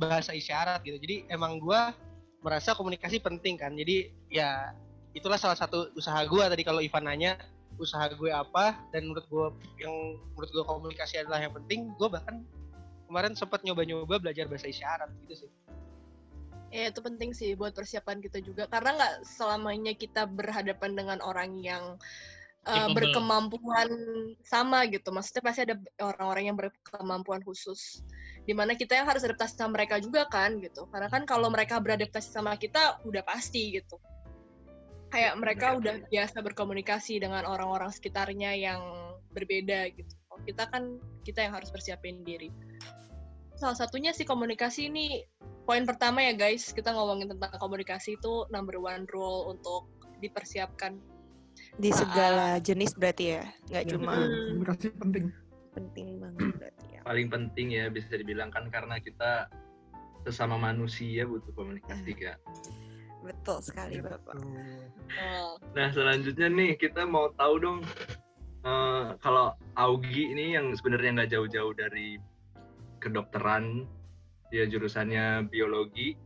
bahasa 0.00 0.32
isyarat 0.32 0.80
gitu. 0.84 0.98
Jadi 1.00 1.28
emang 1.28 1.60
gue 1.60 1.80
merasa 2.40 2.72
komunikasi 2.72 3.20
penting 3.20 3.60
kan. 3.60 3.76
Jadi 3.76 4.12
ya 4.32 4.72
itulah 5.12 5.36
salah 5.36 5.58
satu 5.58 5.92
usaha 5.98 6.18
gue 6.24 6.44
tadi 6.48 6.62
kalau 6.64 6.80
Ivan 6.80 7.04
nanya 7.08 7.36
usaha 7.76 8.08
gue 8.08 8.30
apa? 8.32 8.78
Dan 8.94 9.12
menurut 9.12 9.26
gue 9.28 9.46
yang 9.84 9.94
menurut 10.32 10.50
gue 10.50 10.64
komunikasi 10.64 11.20
adalah 11.20 11.42
yang 11.42 11.52
penting 11.52 11.92
gue 11.96 12.08
bahkan 12.08 12.42
kemarin 13.08 13.32
sempat 13.32 13.64
nyoba-nyoba 13.64 14.20
belajar 14.20 14.44
bahasa 14.44 14.68
isyarat 14.68 15.08
gitu 15.24 15.48
sih 15.48 15.50
Ya 16.68 16.92
itu 16.92 17.00
penting 17.00 17.32
sih 17.32 17.56
buat 17.56 17.72
persiapan 17.72 18.20
kita 18.20 18.44
juga 18.44 18.68
karena 18.68 18.92
nggak 18.92 19.14
selamanya 19.24 19.96
kita 19.96 20.28
berhadapan 20.28 20.92
dengan 20.92 21.18
orang 21.24 21.56
yang 21.64 21.96
uh, 22.68 22.88
berkemampuan 22.92 23.88
sama 24.44 24.84
gitu. 24.92 25.08
Maksudnya 25.08 25.42
pasti 25.44 25.60
ada 25.64 25.76
orang-orang 26.02 26.44
yang 26.52 26.56
berkemampuan 26.60 27.40
khusus. 27.40 28.04
Di 28.44 28.56
mana 28.56 28.76
kita 28.76 28.96
yang 28.96 29.08
harus 29.08 29.24
adaptasi 29.24 29.56
sama 29.56 29.80
mereka 29.80 30.00
juga 30.00 30.28
kan 30.28 30.60
gitu. 30.60 30.88
Karena 30.92 31.08
kan 31.08 31.24
kalau 31.24 31.48
mereka 31.48 31.80
beradaptasi 31.80 32.28
sama 32.28 32.56
kita 32.60 33.00
udah 33.08 33.24
pasti 33.24 33.80
gitu. 33.80 33.96
Kayak 35.08 35.40
mereka 35.40 35.66
udah 35.80 36.04
biasa 36.12 36.44
berkomunikasi 36.44 37.16
dengan 37.16 37.48
orang-orang 37.48 37.88
sekitarnya 37.88 38.52
yang 38.56 38.80
berbeda 39.32 39.88
gitu. 39.96 40.12
Kalau 40.28 40.40
kita 40.44 40.64
kan 40.68 40.82
kita 41.24 41.48
yang 41.48 41.56
harus 41.56 41.72
persiapin 41.72 42.24
diri. 42.24 42.52
Salah 43.56 43.74
satunya 43.74 44.12
sih 44.12 44.28
komunikasi 44.28 44.92
ini 44.92 45.24
poin 45.68 45.84
pertama 45.84 46.24
ya 46.24 46.32
guys, 46.32 46.72
kita 46.72 46.96
ngomongin 46.96 47.28
tentang 47.36 47.52
komunikasi 47.60 48.16
itu 48.16 48.48
number 48.48 48.80
one 48.80 49.04
rule 49.12 49.52
untuk 49.52 49.84
dipersiapkan. 50.24 50.96
Di 51.76 51.92
segala 51.92 52.56
jenis 52.56 52.96
berarti 52.96 53.36
ya, 53.36 53.44
nggak 53.68 53.84
Ya, 53.84 53.90
cuma 53.92 54.16
betul. 54.16 54.32
komunikasi 54.48 54.86
penting. 54.96 55.24
penting 55.76 56.08
banget 56.18 56.48
berarti 56.56 56.86
ya. 56.96 57.00
Paling 57.04 57.28
penting 57.28 57.66
ya 57.76 57.84
bisa 57.92 58.16
dibilang 58.16 58.48
kan 58.48 58.72
karena 58.72 58.96
kita 58.98 59.46
sesama 60.24 60.56
manusia 60.56 61.28
butuh 61.28 61.52
komunikasi 61.52 62.16
kan. 62.16 62.40
Betul 63.22 63.60
sekali 63.60 64.00
bapak. 64.00 64.40
Tuh. 64.40 64.48
Oh, 65.20 65.54
Nah 65.76 65.92
selanjutnya 65.92 66.48
nih 66.48 66.80
kita 66.80 67.04
mau 67.04 67.30
tahu 67.36 67.60
dong 67.60 67.78
eh, 68.64 69.06
kalau 69.20 69.52
Augie 69.76 70.32
ini 70.32 70.56
yang 70.56 70.72
sebenarnya 70.74 71.22
nggak 71.22 71.30
jauh-jauh 71.36 71.74
dari 71.76 72.18
kedokteran, 72.98 73.86
dia 74.48 74.64
jurusannya 74.68 75.48
biologi. 75.48 76.16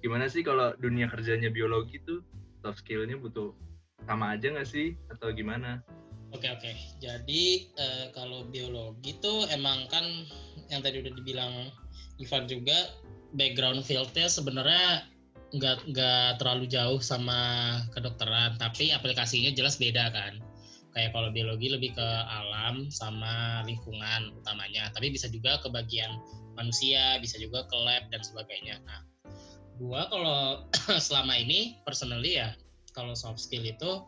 Gimana 0.00 0.26
sih 0.26 0.40
kalau 0.40 0.72
dunia 0.80 1.06
kerjanya 1.10 1.52
biologi 1.52 2.00
tuh 2.08 2.24
soft 2.64 2.80
skillnya 2.84 3.20
butuh 3.20 3.52
sama 4.08 4.36
aja 4.36 4.52
nggak 4.52 4.68
sih 4.68 4.96
atau 5.12 5.30
gimana? 5.32 5.84
Oke 6.30 6.46
oke. 6.46 6.72
Jadi 7.02 7.68
eh, 7.74 8.06
kalau 8.14 8.46
biologi 8.48 9.18
tuh 9.18 9.50
emang 9.50 9.90
kan 9.90 10.04
yang 10.70 10.80
tadi 10.80 11.02
udah 11.02 11.12
dibilang 11.18 11.52
Ivan 12.22 12.46
juga 12.46 12.94
background 13.34 13.82
fieldnya 13.82 14.30
sebenarnya 14.30 15.06
nggak 15.50 15.90
nggak 15.90 16.30
terlalu 16.38 16.70
jauh 16.70 17.02
sama 17.02 17.74
kedokteran, 17.90 18.54
tapi 18.62 18.94
aplikasinya 18.94 19.50
jelas 19.50 19.82
beda 19.82 20.14
kan. 20.14 20.38
Kayak 20.94 21.14
kalau 21.14 21.30
biologi 21.30 21.70
lebih 21.70 21.94
ke 21.94 22.08
alam 22.26 22.90
sama 22.90 23.62
lingkungan 23.66 24.34
utamanya, 24.42 24.90
tapi 24.94 25.10
bisa 25.10 25.26
juga 25.30 25.58
ke 25.62 25.70
bagian 25.70 26.18
manusia, 26.60 27.16
bisa 27.24 27.40
juga 27.40 27.64
ke 27.64 27.76
lab 27.80 28.04
dan 28.12 28.20
sebagainya. 28.20 28.76
Nah, 28.84 29.00
gua 29.80 30.04
kalau 30.12 30.68
selama 31.08 31.40
ini 31.40 31.80
personally 31.88 32.36
ya 32.36 32.52
kalau 32.92 33.16
soft 33.16 33.40
skill 33.40 33.64
itu 33.64 34.04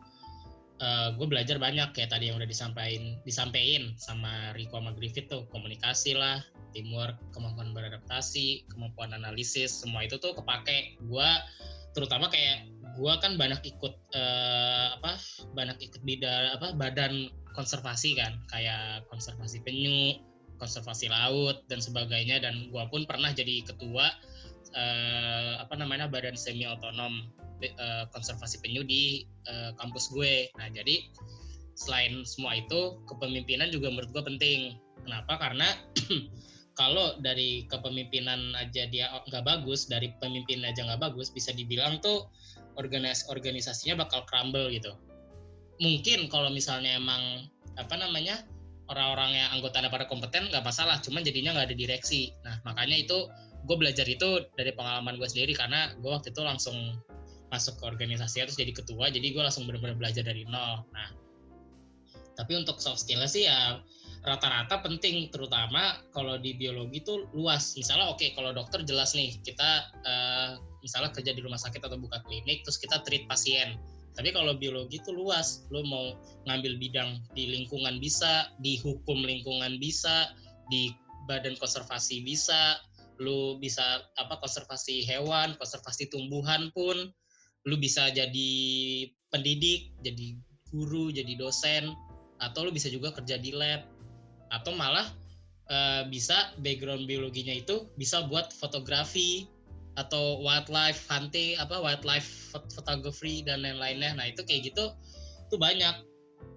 gue 1.15 1.27
belajar 1.29 1.57
banyak 1.61 1.95
kayak 1.95 2.11
tadi 2.11 2.27
yang 2.27 2.35
udah 2.35 2.49
disampaikan 2.49 3.15
disampaikan 3.23 3.95
sama 3.95 4.51
Rico 4.57 4.75
sama 4.75 4.91
Griffith 4.95 5.31
tuh. 5.31 5.47
Komunikasi 5.53 6.17
lah 6.17 6.43
teamwork 6.75 7.15
kemampuan 7.31 7.71
beradaptasi 7.71 8.67
kemampuan 8.67 9.13
analisis 9.13 9.71
semua 9.71 10.03
itu 10.03 10.19
tuh 10.19 10.35
kepake. 10.35 10.99
Gue 11.07 11.29
terutama 11.93 12.27
kayak 12.27 12.67
gue 12.99 13.13
kan 13.21 13.39
banyak 13.39 13.61
ikut 13.63 13.95
eh, 14.13 14.87
apa 14.99 15.17
banyak 15.55 15.77
ikut 15.81 16.01
bida 16.03 16.57
apa 16.59 16.75
badan 16.75 17.31
konservasi 17.55 18.19
kan. 18.19 18.41
Kayak 18.51 19.07
konservasi 19.07 19.63
penyu 19.63 20.19
konservasi 20.63 21.11
laut 21.11 21.67
dan 21.67 21.83
sebagainya 21.83 22.39
dan 22.39 22.71
gua 22.71 22.87
pun 22.87 23.03
pernah 23.03 23.35
jadi 23.35 23.67
ketua 23.67 24.07
eh, 24.73 25.53
apa 25.61 25.75
namanya 25.77 26.09
badan 26.09 26.33
semi 26.39 26.65
otonom 26.65 27.27
eh, 27.61 28.05
konservasi 28.11 28.59
penyu 28.63 28.81
di 28.83 29.27
eh, 29.47 29.71
kampus 29.77 30.11
gue. 30.11 30.49
Nah 30.57 30.67
jadi 30.73 31.03
selain 31.73 32.21
semua 32.25 32.57
itu 32.57 33.01
kepemimpinan 33.09 33.69
juga 33.73 33.89
menurut 33.93 34.09
gue 34.13 34.23
penting. 34.35 34.59
Kenapa? 35.03 35.37
Karena 35.41 35.67
kalau 36.79 37.17
dari 37.21 37.69
kepemimpinan 37.69 38.57
aja 38.57 38.89
dia 38.89 39.09
nggak 39.29 39.45
bagus 39.45 39.85
dari 39.85 40.09
pemimpin 40.17 40.65
aja 40.65 40.85
nggak 40.85 41.01
bagus 41.01 41.29
bisa 41.29 41.53
dibilang 41.53 42.01
tuh 42.01 42.29
organis 42.77 43.29
organisasinya 43.29 44.05
bakal 44.05 44.25
crumble 44.25 44.69
gitu. 44.73 44.93
Mungkin 45.81 46.29
kalau 46.29 46.49
misalnya 46.53 46.97
emang 46.97 47.49
apa 47.73 47.97
namanya 47.97 48.45
orang-orang 48.91 49.39
yang 49.39 49.49
anggotanya 49.55 49.87
pada 49.87 50.05
kompeten 50.09 50.51
nggak 50.51 50.63
masalah 50.65 50.99
cuman 50.99 51.23
jadinya 51.23 51.55
nggak 51.55 51.71
ada 51.71 51.77
direksi. 51.77 52.35
Nah 52.43 52.59
makanya 52.67 52.97
itu 52.99 53.17
gue 53.63 53.75
belajar 53.79 54.03
itu 54.03 54.43
dari 54.59 54.75
pengalaman 54.75 55.15
gue 55.15 55.27
sendiri 55.27 55.55
karena 55.55 55.95
gue 55.95 56.11
waktu 56.11 56.35
itu 56.35 56.41
langsung 56.43 56.75
masuk 57.47 57.79
ke 57.79 57.83
organisasi 57.85 58.43
terus 58.43 58.57
jadi 58.57 58.73
ketua 58.73 59.13
jadi 59.13 59.29
gue 59.29 59.43
langsung 59.43 59.63
benar-benar 59.69 59.95
belajar 59.95 60.23
dari 60.25 60.43
nol. 60.43 60.83
Nah 60.91 61.09
tapi 62.33 62.57
untuk 62.57 62.81
soft 62.81 63.05
skill 63.05 63.23
sih 63.29 63.45
ya 63.45 63.79
rata-rata 64.23 64.79
penting 64.79 65.27
terutama 65.29 65.99
kalau 66.15 66.39
di 66.39 66.55
biologi 66.55 67.03
itu 67.03 67.27
luas. 67.35 67.75
Misalnya 67.75 68.09
oke 68.09 68.19
okay, 68.19 68.29
kalau 68.35 68.55
dokter 68.55 68.81
jelas 68.83 69.13
nih 69.13 69.35
kita 69.43 69.85
uh, 70.03 70.59
misalnya 70.83 71.11
kerja 71.15 71.31
di 71.31 71.41
rumah 71.43 71.59
sakit 71.59 71.79
atau 71.79 71.95
buka 71.95 72.19
klinik 72.27 72.63
terus 72.67 72.75
kita 72.79 72.99
treat 73.07 73.23
pasien 73.27 73.79
tapi 74.13 74.29
kalau 74.29 74.53
biologi 74.57 75.01
itu 75.01 75.09
luas. 75.09 75.65
Lo 75.73 75.81
mau 75.85 76.13
ngambil 76.45 76.77
bidang 76.77 77.21
di 77.33 77.49
lingkungan 77.49 77.97
bisa 77.97 78.53
di 78.61 78.77
hukum 78.81 79.25
lingkungan 79.25 79.81
bisa 79.81 80.29
di 80.69 80.93
badan 81.25 81.55
konservasi 81.57 82.21
bisa 82.23 82.77
lu 83.21 83.61
bisa 83.61 84.03
apa 84.17 84.41
konservasi 84.41 85.05
hewan 85.05 85.53
konservasi 85.61 86.09
tumbuhan 86.09 86.73
pun 86.73 87.13
lu 87.63 87.75
bisa 87.77 88.09
jadi 88.09 88.51
pendidik 89.29 89.93
jadi 90.01 90.35
guru 90.73 91.13
jadi 91.13 91.37
dosen 91.37 91.93
atau 92.41 92.67
lu 92.67 92.71
bisa 92.73 92.89
juga 92.89 93.13
kerja 93.13 93.39
di 93.39 93.53
lab. 93.55 93.85
Atau 94.53 94.77
malah 94.77 95.09
uh, 95.71 96.05
bisa 96.11 96.53
background 96.61 97.09
biologinya 97.09 97.53
itu 97.53 97.89
bisa 97.97 98.25
buat 98.29 98.53
fotografi 98.53 99.49
atau 99.93 100.41
wildlife 100.41 101.05
hunting 101.05 101.53
apa 101.61 101.77
wildlife 101.77 102.53
photography 102.73 103.45
dan 103.45 103.61
lain-lainnya. 103.61 104.17
Nah 104.17 104.25
itu 104.29 104.41
kayak 104.45 104.73
gitu 104.73 104.93
itu 105.49 105.55
banyak. 105.57 105.93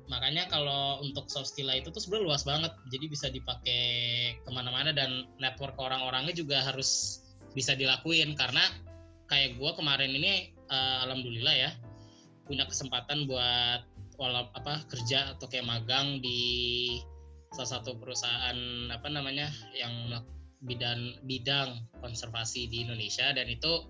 Makanya 0.06 0.46
kalau 0.46 1.02
untuk 1.02 1.26
soft 1.26 1.50
skill 1.50 1.68
itu 1.74 1.90
tuh 1.90 1.98
sebenarnya 1.98 2.26
luas 2.30 2.42
banget. 2.46 2.72
Jadi 2.94 3.04
bisa 3.10 3.26
dipakai 3.28 3.82
ke 4.40 4.50
mana-mana 4.54 4.94
dan 4.94 5.26
network 5.42 5.74
orang-orangnya 5.76 6.32
juga 6.32 6.62
harus 6.62 7.20
bisa 7.52 7.74
dilakuin. 7.74 8.38
Karena 8.38 8.62
kayak 9.26 9.58
gue 9.58 9.70
kemarin 9.74 10.14
ini 10.14 10.54
uh, 10.70 11.04
alhamdulillah 11.06 11.54
ya 11.54 11.70
punya 12.46 12.62
kesempatan 12.70 13.26
buat 13.26 13.82
walau 14.16 14.48
apa 14.54 14.86
kerja 14.86 15.34
atau 15.36 15.50
kayak 15.50 15.66
magang 15.66 16.22
di 16.22 16.40
salah 17.52 17.80
satu 17.80 17.98
perusahaan 17.98 18.58
apa 18.94 19.08
namanya 19.10 19.50
yang 19.74 19.92
bidang 20.64 21.20
bidang 21.28 21.84
konservasi 22.00 22.70
di 22.70 22.86
Indonesia 22.88 23.32
dan 23.36 23.46
itu 23.50 23.84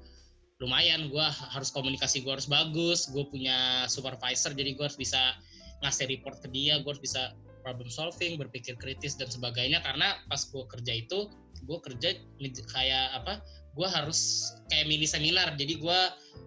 lumayan. 0.59 1.13
Gue 1.13 1.23
harus 1.23 1.71
komunikasi 1.71 2.25
gue 2.25 2.33
harus 2.33 2.49
bagus 2.49 3.07
gue 3.13 3.25
punya 3.29 3.85
supervisor 3.87 4.57
jadi 4.57 4.75
gue 4.75 4.85
harus 4.85 4.99
bisa 4.99 5.37
ngasih 5.85 6.09
report 6.09 6.41
ke 6.41 6.49
dia 6.49 6.81
gue 6.81 6.89
harus 6.89 7.03
bisa 7.03 7.37
problem 7.61 7.91
solving 7.91 8.39
berpikir 8.39 8.79
kritis 8.79 9.19
dan 9.19 9.31
sebagainya. 9.31 9.83
Karena 9.83 10.19
pas 10.31 10.43
gue 10.43 10.65
kerja 10.71 10.93
itu 10.95 11.31
gue 11.67 11.79
kerja 11.83 12.15
kayak 12.71 13.07
apa 13.23 13.43
gue 13.77 13.89
harus 13.89 14.51
kayak 14.73 14.87
mini 14.89 15.07
seminar. 15.07 15.55
Jadi 15.55 15.79
gue 15.79 15.99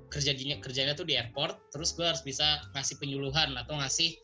kerjanya 0.09 0.57
kerjanya 0.57 0.97
tuh 0.97 1.05
di 1.05 1.15
airport 1.15 1.69
terus 1.69 1.93
gue 1.93 2.03
harus 2.03 2.25
bisa 2.25 2.65
ngasih 2.73 2.97
penyuluhan 2.97 3.53
atau 3.55 3.77
ngasih 3.77 4.17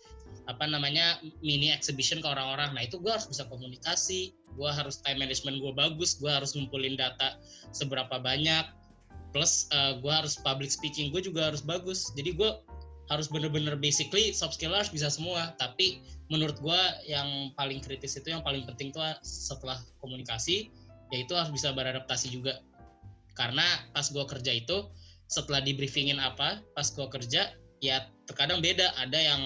apa 0.46 0.70
namanya 0.70 1.18
mini 1.42 1.74
exhibition 1.74 2.22
ke 2.22 2.28
orang-orang. 2.28 2.74
Nah 2.78 2.86
itu 2.86 3.02
gue 3.02 3.10
harus 3.10 3.26
bisa 3.26 3.46
komunikasi 3.50 4.34
gue 4.56 4.70
harus 4.72 5.04
time 5.04 5.20
management 5.20 5.60
gue 5.60 5.74
bagus 5.76 6.16
gue 6.16 6.32
harus 6.32 6.56
ngumpulin 6.56 6.96
data 6.96 7.36
seberapa 7.76 8.16
banyak 8.24 8.64
plus 9.36 9.68
uh, 9.76 9.92
eh, 9.92 9.94
gue 10.00 10.14
harus 10.14 10.40
public 10.40 10.72
speaking 10.72 11.12
gue 11.12 11.20
juga 11.20 11.52
harus 11.52 11.60
bagus. 11.60 12.14
Jadi 12.16 12.40
gue 12.40 12.52
harus 13.06 13.30
bener-bener 13.30 13.78
basically 13.78 14.34
soft 14.34 14.58
skill 14.58 14.74
harus 14.74 14.90
bisa 14.90 15.12
semua. 15.12 15.54
Tapi 15.60 16.02
menurut 16.32 16.58
gue 16.62 16.82
yang 17.06 17.52
paling 17.60 17.84
kritis 17.84 18.18
itu 18.18 18.34
yang 18.34 18.42
paling 18.42 18.64
penting 18.66 18.90
tuh 18.96 19.04
setelah 19.22 19.78
komunikasi 20.02 20.72
yaitu 21.14 21.34
harus 21.38 21.52
bisa 21.54 21.76
beradaptasi 21.76 22.32
juga. 22.34 22.64
Karena 23.36 23.66
pas 23.92 24.08
gue 24.08 24.24
kerja 24.24 24.56
itu 24.56 24.88
setelah 25.26 25.60
di 25.60 25.74
briefingin 25.74 26.22
apa 26.22 26.62
pas 26.78 26.88
gue 26.90 27.06
kerja 27.12 27.54
ya 27.84 28.08
terkadang 28.26 28.64
beda. 28.64 28.96
Ada 28.98 29.20
yang 29.20 29.42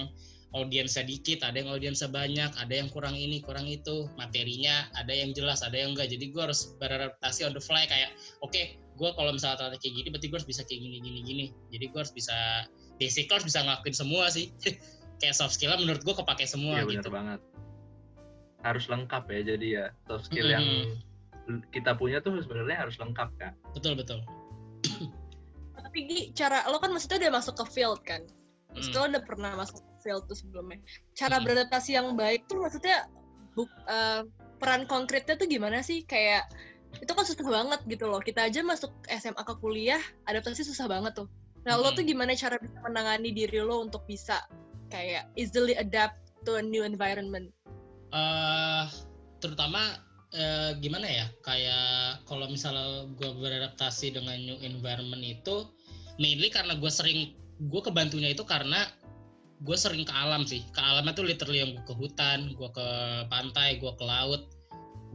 audiensnya 0.50 1.06
dikit 1.06 1.46
ada 1.46 1.62
yang 1.62 1.70
audiensnya 1.70 2.10
banyak 2.10 2.50
ada 2.58 2.74
yang 2.74 2.90
kurang 2.90 3.14
ini 3.14 3.42
kurang 3.46 3.70
itu. 3.70 4.10
Materinya 4.18 4.90
ada 4.98 5.14
yang 5.14 5.34
jelas 5.38 5.62
ada 5.62 5.78
yang 5.78 5.94
enggak. 5.94 6.10
Jadi 6.10 6.34
gue 6.34 6.42
harus 6.42 6.74
beradaptasi 6.82 7.46
on 7.46 7.54
the 7.54 7.62
fly 7.62 7.86
kayak 7.86 8.18
oke 8.42 8.50
okay, 8.50 8.82
gue 8.98 9.10
kalau 9.14 9.30
misalnya 9.30 9.62
ternyata 9.62 9.78
kayak 9.78 9.94
gini 9.94 10.08
berarti 10.10 10.28
gue 10.28 10.38
harus 10.42 10.50
bisa 10.50 10.62
kayak 10.66 10.82
gini 10.82 10.98
gini 11.02 11.20
gini. 11.22 11.46
Jadi 11.70 11.86
gue 11.94 12.00
harus 12.00 12.14
bisa 12.14 12.66
basic 12.98 13.30
harus 13.30 13.46
bisa 13.46 13.60
ngelakuin 13.62 13.96
semua 13.96 14.26
sih. 14.34 14.50
Kayak 15.20 15.36
soft 15.36 15.60
skill 15.60 15.76
menurut 15.76 16.00
gue 16.00 16.16
kepake 16.16 16.48
semua 16.48 16.80
ya, 16.80 16.88
gitu. 16.88 17.12
banget. 17.12 17.44
Harus 18.64 18.88
lengkap 18.88 19.28
ya 19.28 19.40
jadi 19.44 19.68
ya 19.68 19.86
soft 20.08 20.32
skill 20.32 20.48
mm 20.48 20.56
-hmm. 20.56 20.56
yang 20.56 20.68
kita 21.76 21.92
punya 22.00 22.24
tuh 22.24 22.40
sebenarnya 22.40 22.88
harus 22.88 22.96
lengkap 23.02 23.30
kan 23.36 23.52
betul 23.74 24.00
betul. 24.00 24.24
Tapi 25.76 26.32
cara 26.38 26.64
lo 26.70 26.78
kan 26.78 26.94
maksudnya 26.94 27.28
udah 27.28 27.42
masuk 27.42 27.58
ke 27.60 27.66
field 27.74 28.00
kan? 28.06 28.22
Maksudnya 28.78 29.00
hmm. 29.02 29.10
lo 29.10 29.12
udah 29.12 29.24
pernah 29.26 29.52
masuk 29.58 29.82
field 30.00 30.26
tuh 30.26 30.38
sebelumnya. 30.38 30.80
Cara 31.14 31.38
hmm. 31.38 31.46
beradaptasi 31.46 31.96
yang 31.96 32.16
baik 32.16 32.48
tuh 32.48 32.64
maksudnya 32.64 33.08
buk, 33.54 33.70
uh, 33.86 34.24
peran 34.58 34.88
konkretnya 34.88 35.36
tuh 35.36 35.48
gimana 35.48 35.84
sih? 35.84 36.04
Kayak 36.08 36.50
itu 36.98 37.12
kan 37.14 37.26
susah 37.28 37.46
banget 37.46 37.80
gitu 37.86 38.10
loh. 38.10 38.20
Kita 38.24 38.50
aja 38.50 38.66
masuk 38.66 38.92
SMA 39.08 39.44
ke 39.46 39.54
kuliah 39.62 40.02
adaptasi 40.26 40.66
susah 40.66 40.90
banget 40.90 41.14
tuh. 41.24 41.28
Nah 41.68 41.76
hmm. 41.76 41.84
lo 41.84 41.90
tuh 41.94 42.04
gimana 42.08 42.34
cara 42.34 42.58
bisa 42.58 42.80
menangani 42.82 43.30
diri 43.36 43.60
lo 43.62 43.84
untuk 43.84 44.08
bisa 44.10 44.42
kayak 44.90 45.30
easily 45.38 45.78
adapt 45.78 46.18
to 46.48 46.58
a 46.58 46.64
new 46.64 46.82
environment? 46.82 47.54
Uh, 48.10 48.90
terutama 49.38 50.02
uh, 50.34 50.72
gimana 50.82 51.06
ya? 51.06 51.26
Kayak 51.46 52.26
kalau 52.26 52.50
misalnya 52.50 53.06
gue 53.14 53.30
beradaptasi 53.38 54.18
dengan 54.18 54.40
new 54.40 54.58
environment 54.66 55.22
itu 55.22 55.70
mainly 56.20 56.52
karena 56.52 56.76
gue 56.76 56.92
sering 56.92 57.38
gue 57.60 57.82
kebantunya 57.84 58.32
itu 58.32 58.44
karena 58.48 58.88
gue 59.60 59.78
sering 59.78 60.08
ke 60.08 60.14
alam 60.16 60.48
sih. 60.48 60.64
Ke 60.72 60.80
alamnya 60.80 61.12
tuh 61.16 61.28
literally 61.28 61.60
yang 61.60 61.76
gue 61.76 61.84
ke 61.84 61.96
hutan 61.96 62.56
gue 62.56 62.70
ke 62.72 62.88
pantai 63.28 63.80
gue 63.80 63.92
ke 63.92 64.06
laut. 64.06 64.48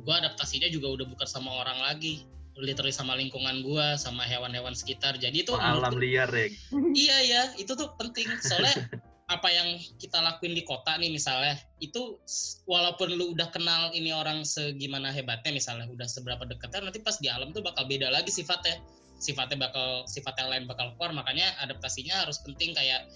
Gue 0.05 0.15
adaptasinya 0.15 0.69
juga 0.69 1.01
udah 1.01 1.07
bukan 1.09 1.29
sama 1.29 1.51
orang 1.65 1.81
lagi. 1.81 2.29
Literally 2.55 2.95
sama 2.95 3.19
lingkungan 3.19 3.65
gue 3.65 3.87
sama 3.97 4.23
hewan-hewan 4.23 4.77
sekitar. 4.77 5.17
Jadi 5.17 5.43
itu 5.43 5.57
alam 5.57 5.97
liar 5.97 6.31
ya 6.31 6.47
iya 7.09 7.19
ya 7.25 7.43
itu 7.57 7.73
tuh 7.73 7.97
penting. 7.97 8.29
Soalnya 8.45 8.85
apa 9.33 9.49
yang 9.49 9.81
kita 9.97 10.21
lakuin 10.21 10.53
di 10.53 10.69
kota 10.69 11.01
nih 11.01 11.09
misalnya 11.09 11.57
itu 11.81 12.21
walaupun 12.69 13.17
lu 13.17 13.33
udah 13.33 13.49
kenal 13.49 13.89
ini 13.97 14.13
orang 14.13 14.45
segimana 14.45 15.09
hebatnya 15.09 15.57
misalnya 15.57 15.89
udah 15.89 16.05
seberapa 16.05 16.45
dekatnya 16.45 16.93
nanti 16.93 17.01
pas 17.01 17.17
di 17.17 17.33
alam 17.33 17.49
tuh 17.57 17.65
bakal 17.65 17.89
beda 17.89 18.13
lagi 18.13 18.29
sifatnya. 18.29 18.79
Sifatnya 19.15 19.57
bakal 19.57 20.05
sifat 20.05 20.37
yang 20.37 20.53
lain 20.53 20.65
bakal 20.69 20.93
keluar. 21.01 21.17
Makanya 21.17 21.57
adaptasinya 21.65 22.29
harus 22.29 22.37
penting. 22.45 22.77
Kayak 22.77 23.09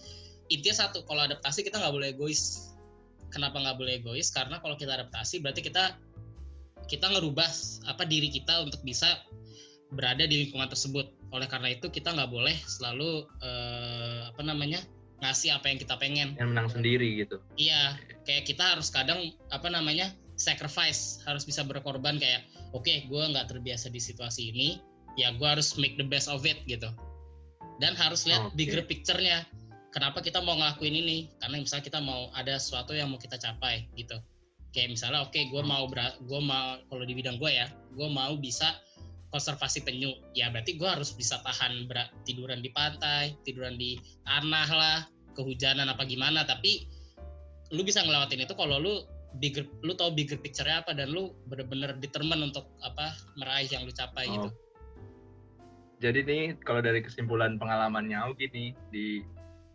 intinya 0.48 0.88
satu 0.88 1.04
kalau 1.04 1.24
adaptasi 1.24 1.64
kita 1.64 1.80
nggak 1.80 1.94
boleh 1.94 2.08
egois. 2.12 2.72
Kenapa 3.28 3.60
nggak 3.60 3.76
boleh 3.76 3.92
egois? 4.00 4.32
Karena 4.32 4.56
kalau 4.60 4.74
kita 4.76 4.96
adaptasi 4.96 5.44
berarti 5.44 5.60
kita 5.60 5.96
kita 6.88 7.06
ngerubah 7.12 7.48
apa 7.84 8.02
diri 8.08 8.32
kita 8.32 8.64
untuk 8.64 8.80
bisa 8.80 9.20
berada 9.92 10.24
di 10.24 10.48
lingkungan 10.48 10.68
tersebut. 10.68 11.12
Oleh 11.32 11.44
karena 11.44 11.76
itu 11.76 11.92
kita 11.92 12.16
nggak 12.16 12.32
boleh 12.32 12.56
selalu 12.64 13.28
eh, 13.44 14.32
apa 14.32 14.42
namanya 14.44 14.80
ngasih 15.20 15.52
apa 15.52 15.68
yang 15.68 15.78
kita 15.80 15.94
pengen. 16.00 16.32
Yang 16.40 16.48
menang 16.56 16.68
sendiri 16.72 17.08
gitu. 17.20 17.36
Iya 17.60 18.00
kayak 18.24 18.48
kita 18.48 18.76
harus 18.76 18.88
kadang 18.88 19.32
apa 19.52 19.68
namanya 19.68 20.16
sacrifice. 20.40 21.20
Harus 21.28 21.44
bisa 21.44 21.60
berkorban 21.64 22.16
kayak 22.16 22.48
oke 22.72 22.88
okay, 22.88 23.04
gue 23.04 23.20
nggak 23.20 23.52
terbiasa 23.52 23.92
di 23.92 24.00
situasi 24.00 24.48
ini. 24.56 24.80
Ya 25.20 25.34
gue 25.36 25.48
harus 25.48 25.76
make 25.76 26.00
the 26.00 26.06
best 26.06 26.32
of 26.32 26.48
it 26.48 26.64
gitu. 26.64 26.88
Dan 27.78 27.92
harus 27.94 28.24
lihat 28.24 28.50
okay. 28.50 28.56
bigger 28.58 28.82
picture-nya 28.88 29.46
kenapa 29.98 30.22
kita 30.22 30.38
mau 30.38 30.54
ngelakuin 30.54 30.94
ini 30.94 31.26
karena 31.42 31.58
misalnya 31.58 31.84
kita 31.90 31.98
mau 31.98 32.30
ada 32.38 32.54
sesuatu 32.54 32.94
yang 32.94 33.10
mau 33.10 33.18
kita 33.18 33.34
capai 33.34 33.90
gitu 33.98 34.14
kayak 34.70 34.94
misalnya 34.94 35.26
oke 35.26 35.34
okay, 35.34 35.50
gue 35.50 35.58
mau 35.66 35.90
gue 35.90 36.40
mau 36.40 36.78
kalau 36.86 37.02
di 37.02 37.18
bidang 37.18 37.42
gue 37.42 37.50
ya 37.50 37.66
gue 37.98 38.06
mau 38.06 38.38
bisa 38.38 38.78
konservasi 39.34 39.82
penyu 39.82 40.14
ya 40.38 40.54
berarti 40.54 40.78
gue 40.78 40.86
harus 40.86 41.10
bisa 41.18 41.42
tahan 41.42 41.90
berat 41.90 42.14
tiduran 42.22 42.62
di 42.62 42.70
pantai 42.70 43.34
tiduran 43.42 43.74
di 43.74 43.98
tanah 44.22 44.68
lah 44.70 44.98
kehujanan 45.34 45.90
apa 45.90 46.06
gimana 46.06 46.46
tapi 46.46 46.86
lu 47.74 47.82
bisa 47.82 47.98
ngelewatin 48.06 48.46
itu 48.46 48.54
kalau 48.54 48.78
lu 48.78 49.02
bigger 49.42 49.66
lu 49.82 49.98
tahu 49.98 50.14
bigger 50.14 50.38
picture-nya 50.38 50.86
apa 50.86 50.94
dan 50.94 51.10
lu 51.10 51.34
bener-bener 51.50 51.98
determine 51.98 52.40
untuk 52.40 52.70
apa 52.86 53.18
meraih 53.34 53.66
yang 53.66 53.82
lu 53.82 53.90
capai 53.90 54.30
Oh. 54.30 54.46
gitu. 54.46 54.50
Jadi 55.98 56.20
nih 56.22 56.44
kalau 56.62 56.78
dari 56.78 57.02
kesimpulan 57.02 57.58
pengalamannya 57.58 58.14
Augi 58.22 58.46
nih 58.54 58.70
di 58.94 59.26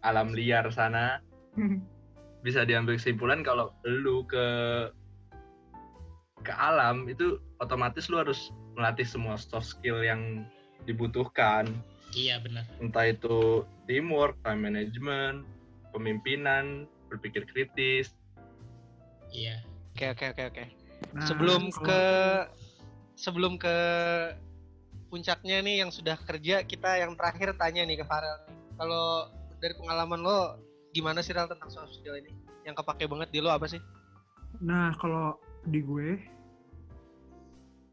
alam 0.03 0.36
liar 0.36 0.67
sana 0.69 1.24
bisa 2.43 2.67
diambil 2.67 3.00
kesimpulan 3.00 3.39
kalau 3.39 3.72
lu 3.88 4.27
ke 4.27 4.45
ke 6.43 6.51
alam 6.51 7.07
itu 7.07 7.39
otomatis 7.57 8.12
lu 8.12 8.19
harus 8.19 8.51
melatih 8.75 9.07
semua 9.07 9.39
soft 9.39 9.72
skill 9.72 10.03
yang 10.03 10.43
dibutuhkan 10.83 11.72
Iya 12.13 12.38
benar. 12.43 12.67
entah 12.77 13.10
itu 13.10 13.63
teamwork, 13.89 14.38
time 14.45 14.69
management, 14.69 15.48
pemimpinan, 15.89 16.86
berpikir 17.10 17.41
kritis. 17.50 18.13
Iya. 19.33 19.65
Oke 19.98 20.13
oke 20.13 20.25
oke 20.29 20.43
oke. 20.53 20.63
Nah, 21.17 21.25
sebelum 21.25 21.74
kalau- 21.74 21.86
ke 21.89 22.01
sebelum 23.17 23.53
ke 23.57 23.75
puncaknya 25.10 25.65
nih 25.65 25.81
yang 25.81 25.89
sudah 25.89 26.17
kerja 26.22 26.62
kita 26.62 27.01
yang 27.01 27.17
terakhir 27.17 27.57
tanya 27.57 27.81
nih 27.81 27.98
ke 28.01 28.05
Farel. 28.05 28.45
Kalau 28.77 29.29
dari 29.63 29.79
pengalaman 29.79 30.20
lo 30.20 30.60
gimana 30.91 31.24
sih 31.24 31.32
Rel 31.32 31.48
tentang 31.48 31.72
soft 31.72 31.96
skill 31.96 32.20
ini? 32.20 32.36
Yang 32.67 32.84
kepake 32.84 33.08
banget 33.08 33.32
di 33.32 33.39
lo 33.39 33.55
apa 33.55 33.63
sih? 33.72 33.79
Nah, 34.60 34.91
kalau 35.00 35.39
di 35.63 35.79
gue 35.79 36.20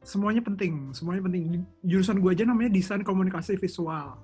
semuanya 0.02 0.42
penting, 0.42 0.90
semuanya 0.90 1.22
penting. 1.30 1.62
Jurusan 1.86 2.18
gue 2.18 2.34
aja 2.34 2.42
namanya 2.42 2.74
desain 2.74 3.06
komunikasi 3.06 3.54
visual. 3.54 4.18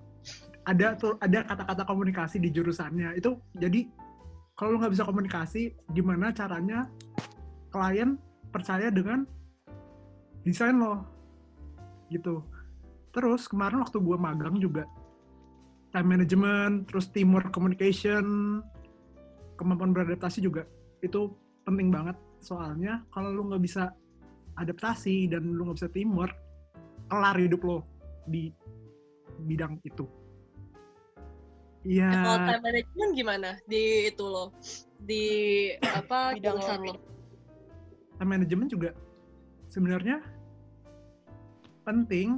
Ada 0.67 0.99
tuh 0.99 1.15
ada 1.23 1.47
kata-kata 1.47 1.87
komunikasi 1.87 2.43
di 2.43 2.51
jurusannya. 2.51 3.15
Itu 3.15 3.39
jadi 3.55 3.87
kalau 4.59 4.75
lu 4.75 4.83
nggak 4.83 4.99
bisa 4.99 5.07
komunikasi, 5.07 5.63
gimana 5.95 6.35
caranya 6.35 6.91
klien 7.71 8.19
percaya 8.51 8.91
dengan 8.91 9.23
desain 10.43 10.75
lo? 10.75 11.07
Gitu. 12.11 12.43
Terus 13.15 13.47
kemarin 13.47 13.87
waktu 13.87 14.03
gue 14.03 14.17
magang 14.19 14.59
juga 14.59 14.83
time 15.97 16.13
management, 16.13 16.93
terus 16.93 17.09
teamwork 17.09 17.49
communication, 17.57 18.61
kemampuan 19.57 19.97
beradaptasi 19.97 20.45
juga 20.45 20.69
itu 21.01 21.33
penting 21.65 21.89
banget. 21.89 22.21
Soalnya 22.45 23.01
kalau 23.09 23.33
lu 23.33 23.49
nggak 23.49 23.65
bisa 23.65 23.97
adaptasi 24.61 25.33
dan 25.33 25.57
lu 25.57 25.65
nggak 25.65 25.81
bisa 25.81 25.89
teamwork 25.89 26.37
kelar 27.09 27.41
hidup 27.41 27.65
lo 27.65 27.79
di 28.29 28.53
bidang 29.49 29.81
itu. 29.89 30.05
Eh, 31.89 31.97
Kalau 32.13 32.37
Iya, 32.37 32.45
time 32.45 32.63
management 32.69 33.11
gimana 33.17 33.51
di 33.65 34.13
itu 34.13 34.25
lo? 34.29 34.53
Di 35.01 35.25
apa 35.81 36.19
Bidang 36.37 36.61
lo. 36.61 36.93
time 38.21 38.31
management 38.37 38.69
juga 38.69 38.91
sebenarnya 39.73 40.21
penting. 41.89 42.37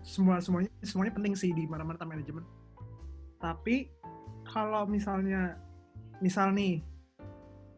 Semua 0.00 0.40
semuanya 0.40 0.72
semuanya 0.80 1.12
penting 1.12 1.36
sih 1.36 1.52
di 1.52 1.68
mana-mana 1.68 2.00
time 2.00 2.16
management 2.16 2.48
tapi 3.44 3.92
kalau 4.48 4.88
misalnya 4.88 5.60
misal 6.24 6.48
nih 6.56 6.80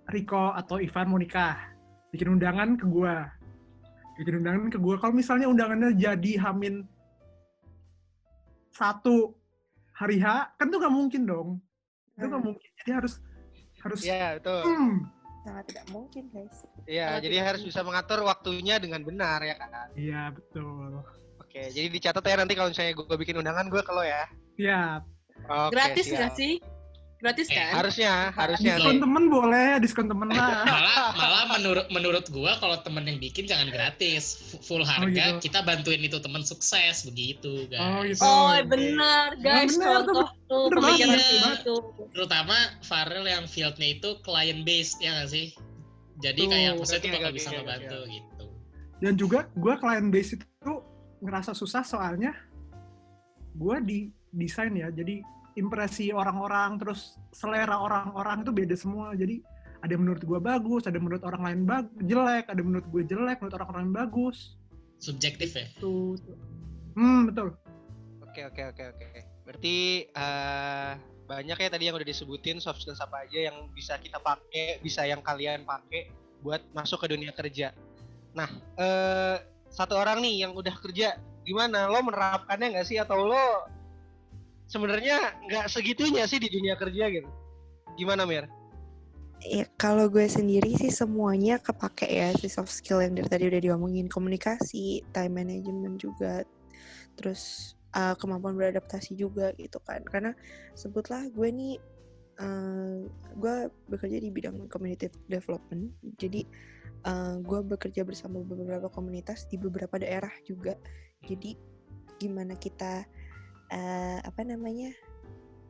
Riko 0.07 0.55
atau 0.55 0.79
Ivan 0.79 1.11
mau 1.11 1.19
nikah 1.19 1.59
bikin 2.15 2.39
undangan 2.39 2.79
ke 2.79 2.87
gua. 2.87 3.27
Bikin 4.15 4.39
undangan 4.39 4.71
ke 4.71 4.79
gua. 4.79 4.95
Kalau 5.03 5.11
misalnya 5.11 5.51
undangannya 5.51 5.99
jadi 5.99 6.33
hamin 6.39 6.87
satu 8.71 9.35
hari 9.91 10.23
H 10.23 10.55
kan 10.55 10.71
tuh 10.71 10.79
nggak 10.79 10.95
mungkin 10.95 11.23
dong. 11.27 11.49
Itu 12.15 12.31
nggak 12.31 12.39
Hmm, 12.39 12.47
mungkin. 12.55 12.71
Jadi 12.79 12.91
harus 12.95 13.15
harus 13.83 14.01
Iya 14.07 14.39
betul. 14.39 14.63
hmm, 14.63 14.95
sangat 15.43 15.65
tidak 15.67 15.85
mungkin 15.91 16.23
guys. 16.31 16.57
Iya 16.87 17.07
Kalau 17.11 17.23
jadi 17.27 17.37
harus 17.43 17.63
bisa 17.67 17.81
mengatur 17.83 18.19
waktunya 18.23 18.79
dengan 18.79 19.03
benar 19.03 19.43
ya 19.43 19.59
kan. 19.59 19.91
iya 19.99 20.31
betul. 20.31 21.03
Oke 21.43 21.67
jadi 21.75 21.91
dicatat 21.91 22.23
ya 22.23 22.39
nanti 22.39 22.55
kalau 22.55 22.71
misalnya 22.71 22.95
gue 22.95 23.19
bikin 23.19 23.43
undangan 23.43 23.67
gue 23.67 23.83
ke 23.83 23.91
lo 23.91 24.07
ya. 24.07 24.23
ya 24.55 25.03
Oke, 25.43 25.73
Gratis 25.73 26.05
siap. 26.05 26.17
nggak 26.17 26.33
sih? 26.35 26.55
Gratis 27.17 27.49
Eh, 27.49 27.57
kan? 27.57 27.73
Harusnya 27.75 28.13
harusnya. 28.31 28.77
diskon 28.77 28.93
nih. 28.93 29.01
temen 29.01 29.25
boleh 29.27 29.69
diskon 29.79 30.05
temen 30.05 30.29
lah 30.29 30.37
malah 30.69 31.07
malah 31.13 31.45
menurut 31.51 31.87
menurut 31.89 32.25
gua 32.29 32.57
kalau 32.57 32.77
temen 32.79 33.03
yang 33.03 33.17
bikin 33.17 33.45
jangan 33.45 33.69
gratis 33.69 34.37
full 34.61 34.85
harga 34.85 35.09
gitu. 35.35 35.49
kita 35.49 35.65
bantuin 35.65 35.97
itu 35.99 36.19
temen 36.19 36.43
sukses 36.43 37.03
begitu 37.05 37.65
guys 37.67 37.81
Oh, 37.81 38.05
gitu. 38.05 38.21
Oh 38.21 38.53
benar 38.69 39.33
guys 39.39 39.73
benar, 39.75 40.05
contoh 40.05 40.29
tuh 40.45 40.69
itu. 41.57 41.75
terutama 42.13 42.53
Farel 42.81 43.25
yang 43.25 43.45
fieldnya 43.45 43.89
itu 43.93 44.21
client 44.21 44.61
based 44.63 45.01
ya 45.01 45.17
nggak 45.17 45.31
sih 45.31 45.57
jadi 46.19 46.37
Tuh, 46.39 46.49
kayak 46.49 46.71
maksudnya 46.75 47.01
itu 47.03 47.17
bakal 47.17 47.31
bisa 47.33 47.49
ngebantu 47.51 47.99
gitu 48.07 48.45
dan 48.97 49.13
juga 49.15 49.39
gue 49.51 49.75
client 49.75 50.09
base 50.11 50.31
itu 50.35 50.73
ngerasa 51.19 51.53
susah 51.53 51.81
soalnya 51.81 52.37
gue 53.53 53.77
di 53.83 54.01
desain 54.33 54.73
ya. 54.75 54.89
Jadi 54.91 55.23
impresi 55.57 56.13
orang-orang 56.13 56.77
terus 56.77 57.17
selera 57.33 57.81
orang-orang 57.81 58.45
itu 58.45 58.53
beda 58.53 58.77
semua. 58.77 59.17
Jadi 59.17 59.41
ada 59.81 59.93
yang 59.93 60.03
menurut 60.03 60.23
gue 60.25 60.41
bagus 60.41 60.83
ada 60.89 60.97
yang 60.97 61.07
menurut 61.07 61.25
orang 61.25 61.43
lain 61.47 61.61
bag 61.69 61.87
jelek 62.03 62.45
ada 62.49 62.59
yang 62.59 62.69
menurut 62.75 62.89
gue 62.91 63.03
jelek 63.07 63.37
menurut 63.41 63.57
orang 63.61 63.71
lain 63.83 63.91
bagus. 63.93 64.57
Subjektif 64.99 65.53
ya? 65.53 65.67
Tuh 65.79 66.17
hmm 66.97 67.33
betul. 67.33 67.55
Oke 68.25 68.41
oke 68.49 68.63
oke 68.73 68.83
oke. 68.97 69.07
Berarti 69.47 69.77
eh, 70.11 70.93
banyak 71.27 71.59
ya 71.59 71.69
tadi 71.69 71.85
yang 71.91 71.97
udah 71.99 72.09
disebutin 72.09 72.63
soft 72.63 72.83
skills 72.83 73.03
apa 73.03 73.27
aja 73.27 73.51
yang 73.51 73.69
bisa 73.75 73.99
kita 73.99 74.23
pakai, 74.23 74.79
bisa 74.81 75.03
yang 75.05 75.21
kalian 75.21 75.67
pakai 75.67 76.09
buat 76.41 76.63
masuk 76.73 77.03
ke 77.05 77.17
dunia 77.17 77.35
kerja. 77.35 77.75
Nah, 78.33 78.49
eh, 78.79 79.37
satu 79.73 79.99
orang 79.99 80.23
nih 80.23 80.47
yang 80.47 80.53
udah 80.55 80.73
kerja, 80.79 81.19
gimana? 81.43 81.91
Lo 81.91 82.01
menerapkannya 82.07 82.79
nggak 82.79 82.87
sih? 82.87 82.99
Atau 83.03 83.27
lo 83.27 83.67
sebenarnya 84.67 85.39
nggak 85.47 85.67
segitunya 85.71 86.27
sih 86.27 86.43
di 86.43 86.51
dunia 86.51 86.75
kerja 86.75 87.11
gitu? 87.11 87.31
Gimana 87.97 88.27
Mir? 88.27 88.47
Ya, 89.45 89.69
kalau 89.77 90.09
gue 90.09 90.25
sendiri 90.27 90.75
sih 90.75 90.89
semuanya 90.89 91.61
kepake 91.61 92.09
ya 92.09 92.33
si 92.35 92.49
soft 92.49 92.73
skill 92.73 93.05
yang 93.05 93.15
dari 93.15 93.29
tadi 93.29 93.45
udah 93.47 93.61
diomongin 93.61 94.09
komunikasi, 94.09 95.05
time 95.13 95.45
management 95.45 96.01
juga, 96.01 96.43
terus 97.21 97.73
uh, 97.93 98.17
kemampuan 98.17 98.57
beradaptasi 98.57 99.13
juga 99.15 99.53
gitu 99.61 99.77
kan. 99.85 100.03
Karena 100.09 100.33
sebutlah 100.73 101.29
gue 101.31 101.49
nih 101.53 101.77
uh, 102.41 103.05
gue 103.37 103.57
bekerja 103.93 104.19
di 104.19 104.33
bidang 104.33 104.73
community 104.73 105.13
development, 105.29 105.93
jadi 106.17 106.43
uh, 107.05 107.37
gue 107.45 107.61
bekerja 107.77 108.09
bersama 108.09 108.41
beberapa 108.41 108.89
komunitas 108.89 109.45
di 109.53 109.61
beberapa 109.61 110.01
daerah 110.01 110.33
juga. 110.49 110.75
Jadi 111.29 111.55
gimana 112.17 112.57
kita 112.57 113.05
uh, 113.73 114.19
apa 114.23 114.43
namanya 114.43 114.93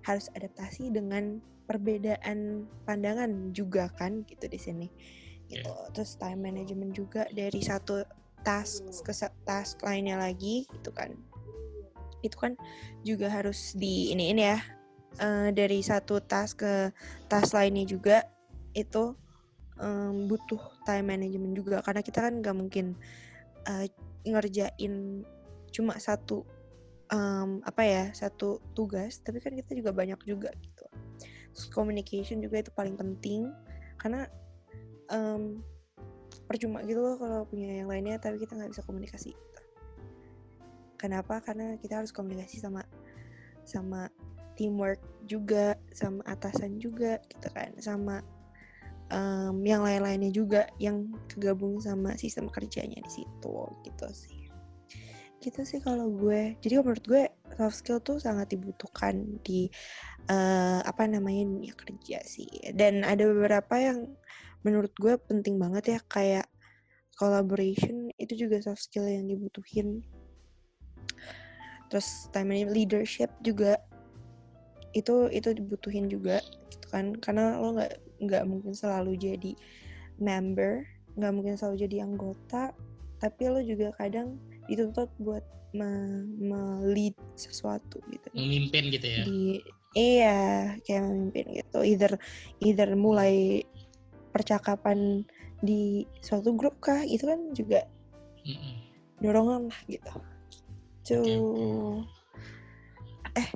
harus 0.06 0.30
adaptasi 0.38 0.94
dengan 0.94 1.42
perbedaan 1.66 2.70
pandangan 2.86 3.50
juga 3.50 3.90
kan 3.98 4.22
gitu 4.30 4.46
di 4.46 4.58
sini. 4.58 4.88
Gitu. 5.50 5.66
Terus 5.94 6.18
time 6.18 6.50
management 6.50 6.94
juga 6.94 7.26
dari 7.34 7.58
satu 7.62 8.06
task 8.46 8.86
ke 9.02 9.12
task 9.42 9.82
lainnya 9.82 10.18
lagi 10.18 10.66
gitu 10.70 10.94
kan. 10.94 11.14
Itu 12.22 12.38
kan 12.38 12.54
juga 13.02 13.30
harus 13.30 13.74
di 13.74 14.14
ini 14.14 14.30
ini 14.30 14.42
ya 14.46 14.58
eh, 15.18 15.48
dari 15.50 15.82
satu 15.82 16.22
task 16.22 16.62
ke 16.62 16.74
task 17.26 17.58
lainnya 17.58 17.82
juga 17.86 18.22
itu 18.78 19.18
em, 19.82 20.30
butuh 20.30 20.62
time 20.86 21.18
management 21.18 21.54
juga. 21.58 21.76
Karena 21.82 22.02
kita 22.06 22.22
kan 22.22 22.38
nggak 22.38 22.56
mungkin 22.56 22.94
eh, 23.66 23.90
ngerjain 24.22 25.26
cuma 25.74 25.98
satu 25.98 26.46
em, 27.12 27.62
apa 27.62 27.82
ya 27.86 28.04
satu 28.14 28.58
tugas 28.74 29.22
tapi 29.22 29.38
kan 29.38 29.54
kita 29.54 29.76
juga 29.78 29.94
banyak 29.94 30.18
juga 30.26 30.50
gitu. 30.58 30.86
Terus 31.54 31.66
communication 31.72 32.42
juga 32.42 32.60
itu 32.62 32.70
paling 32.74 32.98
penting 32.98 33.50
karena 34.00 34.26
em, 35.10 35.62
percuma 36.46 36.82
gitu 36.86 37.02
loh 37.02 37.16
kalau 37.18 37.42
punya 37.46 37.82
yang 37.82 37.90
lainnya 37.90 38.18
tapi 38.18 38.42
kita 38.42 38.54
nggak 38.54 38.74
bisa 38.74 38.82
komunikasi. 38.86 39.32
Kenapa? 40.96 41.44
Karena 41.44 41.76
kita 41.76 42.00
harus 42.00 42.10
komunikasi 42.10 42.58
sama 42.58 42.82
sama 43.66 44.08
teamwork 44.56 44.98
juga 45.28 45.76
sama 45.92 46.24
atasan 46.24 46.80
juga 46.80 47.20
gitu 47.28 47.48
kan 47.52 47.76
sama 47.76 48.24
em, 49.12 49.56
yang 49.62 49.84
lain-lainnya 49.84 50.32
juga 50.32 50.66
yang 50.80 51.12
kegabung 51.28 51.78
sama 51.78 52.16
sistem 52.16 52.48
kerjanya 52.48 52.98
di 53.04 53.10
situ 53.10 53.56
gitu 53.84 54.08
sih 54.16 54.45
gitu 55.40 55.62
sih 55.62 55.80
kalau 55.82 56.08
gue. 56.10 56.56
Jadi 56.60 56.74
menurut 56.80 57.04
gue 57.04 57.24
soft 57.54 57.82
skill 57.82 58.00
tuh 58.00 58.18
sangat 58.18 58.52
dibutuhkan 58.52 59.40
di 59.44 59.68
eh, 60.30 60.80
apa 60.82 61.04
namanya 61.06 61.46
dunia 61.46 61.74
kerja 61.76 62.18
sih. 62.24 62.48
Dan 62.74 63.04
ada 63.06 63.24
beberapa 63.28 63.74
yang 63.78 64.08
menurut 64.66 64.92
gue 64.98 65.14
penting 65.28 65.60
banget 65.60 65.96
ya 65.96 65.98
kayak 66.08 66.46
collaboration 67.16 68.12
itu 68.20 68.46
juga 68.46 68.60
soft 68.64 68.88
skill 68.88 69.06
yang 69.06 69.28
dibutuhin. 69.28 70.02
Terus 71.92 72.28
time 72.34 72.66
leadership 72.66 73.30
juga 73.40 73.78
itu 74.96 75.28
itu 75.30 75.48
dibutuhin 75.52 76.08
juga 76.10 76.42
gitu 76.72 76.86
kan. 76.90 77.14
Karena 77.20 77.60
lo 77.60 77.76
nggak 77.76 77.92
nggak 78.24 78.44
mungkin 78.48 78.72
selalu 78.72 79.14
jadi 79.20 79.52
member 80.16 80.84
nggak 81.16 81.32
mungkin 81.32 81.54
selalu 81.56 81.88
jadi 81.88 81.96
anggota 82.04 82.72
tapi 83.16 83.48
lo 83.48 83.60
juga 83.64 83.92
kadang 83.96 84.36
dituntut 84.66 85.10
buat 85.18 85.42
me- 85.74 86.26
me-lead 86.38 87.16
sesuatu 87.36 88.00
gitu. 88.08 88.28
Memimpin 88.32 88.88
gitu 88.92 89.06
ya? 89.06 89.22
Di 89.26 89.60
iya 89.96 90.38
kayak 90.84 91.02
memimpin 91.04 91.46
gitu. 91.60 91.78
Either 91.84 92.12
either 92.60 92.88
mulai 92.96 93.64
percakapan 94.32 95.24
di 95.64 96.04
suatu 96.20 96.52
grup 96.52 96.76
kah 96.84 97.00
itu 97.04 97.24
kan 97.24 97.40
juga 97.56 97.88
Mm-mm. 98.44 98.72
dorongan 99.24 99.72
lah 99.72 99.80
gitu. 99.88 100.12
Tuh. 101.06 102.02
Oke, 103.24 103.40
eh 103.40 103.48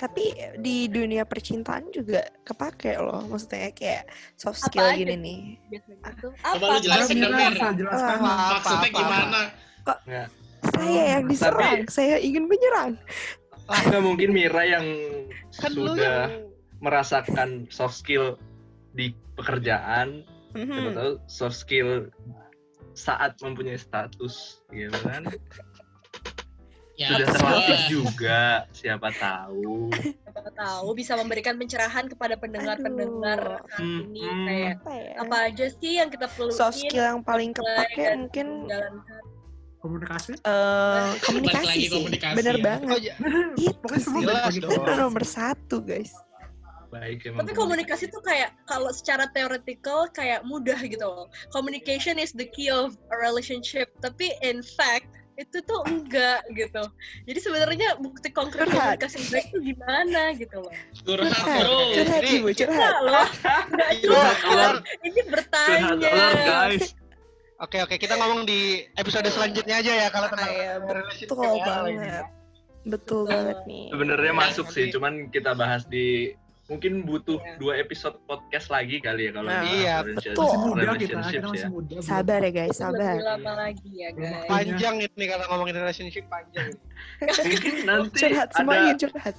tapi 0.00 0.32
di 0.60 0.88
dunia 0.88 1.28
percintaan 1.28 1.92
juga 1.92 2.24
kepake 2.44 2.96
loh. 3.00 3.20
Maksudnya 3.28 3.72
kayak 3.76 4.08
soft 4.36 4.60
Apa 4.64 4.66
skill 4.72 4.86
aja? 4.88 4.96
gini 4.96 5.16
nih. 5.16 5.40
biasanya 5.68 6.02
itu? 6.08 6.28
Coba 6.36 6.64
lu 6.72 6.78
jelasin 6.80 7.16
dong, 7.20 7.32
jelaskan. 7.36 7.74
Apa, 7.84 8.14
maksudnya 8.56 8.88
apa, 8.90 8.96
gimana? 8.96 9.40
Nggak, 9.80 10.26
saya 10.62 11.02
yang 11.16 11.24
Tapi- 11.24 11.32
diserang 11.32 11.80
saya 11.88 12.16
ingin 12.18 12.44
menyerang 12.46 12.94
mungkin 14.02 14.34
Mira 14.34 14.62
yang 14.66 14.86
Kan 15.54 15.70
lu 15.74 15.94
sudah 15.94 16.26
yang 16.26 16.50
merasakan 16.80 17.68
soft 17.68 17.98
skill 17.98 18.34
di 18.90 19.12
pekerjaan, 19.36 20.26
Mhm. 20.56 20.96
tahu 20.96 21.12
soft 21.28 21.54
skill 21.54 22.10
saat 22.92 23.38
mempunyai 23.38 23.78
status, 23.78 24.64
gitu 24.68 24.96
kan? 25.06 25.22
ya 26.98 27.16
Sudah 27.16 27.26
terlatih 27.32 27.80
juga, 27.88 28.40
siapa 28.74 29.08
tahu. 29.14 29.88
siapa 29.94 30.50
tahu 30.52 30.88
bisa 30.92 31.16
memberikan 31.16 31.56
pencerahan 31.56 32.04
kepada 32.06 32.36
pendengar-pendengar 32.36 33.64
Aduh. 33.70 33.70
saat 33.70 33.80
ini 33.80 34.20
Hmm, 34.20 34.44
kayak 34.44 34.74
apa 34.76 34.92
ya 34.92 35.12
apa 35.16 35.36
aja 35.48 35.66
sih 35.72 35.92
yang 35.96 36.08
kita 36.10 36.26
perlu 36.28 36.52
soft 36.52 36.76
skill 36.76 37.00
yang 37.06 37.22
paling 37.22 37.54
kepake 37.54 38.04
mungkin. 38.18 38.68
Komunikasi. 39.80 40.36
eh, 40.38 41.10
komunikasi 41.20 41.64
lagi 41.66 41.80
sih 41.82 41.90
komunikasi 41.90 42.36
bener 42.36 42.54
ya. 42.54 42.62
banget 42.62 42.88
Oh, 42.90 43.00
ja- 43.00 43.16
itu 43.56 43.72
Pokoknya 43.74 44.02
semua 44.02 44.20
Jelas 44.22 44.52
itu 44.54 44.76
nomor 44.94 45.24
satu 45.24 45.76
guys 45.80 46.12
Baik 46.88 47.22
emang. 47.24 47.40
Tapi 47.40 47.54
komunikasi 47.54 48.04
tuh 48.06 48.18
kayak 48.20 48.50
kalau 48.64 48.90
secara 48.90 49.30
theoretical 49.30 50.10
kayak 50.10 50.42
mudah 50.42 50.74
gitu 50.82 51.00
loh. 51.00 51.30
Communication 51.48 52.18
is 52.18 52.34
the 52.34 52.44
key 52.44 52.66
of 52.66 52.92
a 53.08 53.16
relationship. 53.16 53.86
Tapi 53.96 54.34
in 54.40 54.58
fact 54.66 55.06
itu 55.36 55.62
tuh 55.62 55.86
enggak 55.86 56.42
gitu. 56.50 56.82
Jadi 57.24 57.38
sebenarnya 57.38 57.94
bukti 57.96 58.28
konkret 58.28 58.66
Curhat. 58.66 58.98
komunikasi 58.98 59.16
yang 59.16 59.28
baik 59.30 59.46
tuh 59.48 59.60
gimana 59.62 60.20
gitu 60.34 60.56
loh. 60.58 60.72
curhat 61.00 61.30
curhat 61.30 61.58
bro 61.62 61.78
curhat 61.94 62.20
Ini- 62.20 62.34
ibu 62.36 62.48
curhat 62.50 62.74
Enggak 62.74 62.98
loh. 63.00 63.26
Enggak 63.70 63.90
Curhat 64.02 64.36
curhat. 64.42 64.74
Ini 65.00 65.10
Curhat 65.14 65.30
bertanya. 65.30 66.10
alert, 66.10 66.38
guys. 66.42 66.84
Oke 67.60 67.76
oke 67.78 67.94
kita 67.94 68.16
ngomong 68.16 68.42
di 68.42 68.60
episode 68.94 69.28
selanjutnya 69.28 69.76
aja 69.76 69.92
ya 69.94 70.08
kalau 70.08 70.26
tentang 70.26 70.48
Iya, 70.48 70.72
relationship 70.80 71.28
betul 71.28 71.44
ya, 71.52 71.60
banget 71.62 71.92
betul 71.92 72.28
Betul. 72.80 73.22
banget 73.28 73.58
nih 73.64 73.84
Sebenarnya 73.92 74.32
masuk 74.34 74.66
sih, 74.68 74.84
cuman 74.88 75.12
kita 75.28 75.52
bahas 75.52 75.84
di 75.84 76.32
mungkin 76.66 77.02
butuh 77.02 77.36
Iya. 77.36 77.58
dua 77.58 77.74
episode 77.76 78.16
podcast 78.24 78.70
lagi 78.70 78.96
kali 78.98 79.26
ya 79.26 79.32
kalau 79.34 79.44
Nah, 79.44 79.60
iya, 79.66 79.94
relationship- 80.00 80.32
betul. 80.32 80.46
Masih 80.46 80.58
muda 80.62 80.80
kita, 80.80 80.94
kita 80.96 81.12
ya. 81.36 81.48
masih 81.50 81.68
muda. 81.68 81.92
belum. 81.92 82.04
sabar 82.06 82.38
ya 82.40 82.50
guys 82.54 82.72
sabar 82.72 83.12
Lebih 83.12 83.26
lama 83.26 83.52
lagi 83.58 83.90
ya 83.92 84.08
guys. 84.10 84.46
Panjang 84.46 84.94
ini 85.02 85.24
kalau 85.26 85.44
ngomongin 85.50 85.76
relationship 85.76 86.24
panjang. 86.26 86.68
Mungkin 87.20 87.74
nanti 87.84 88.16
curhat 88.24 88.48
semua 88.54 88.72
ada 88.78 88.92
curhat 88.96 89.34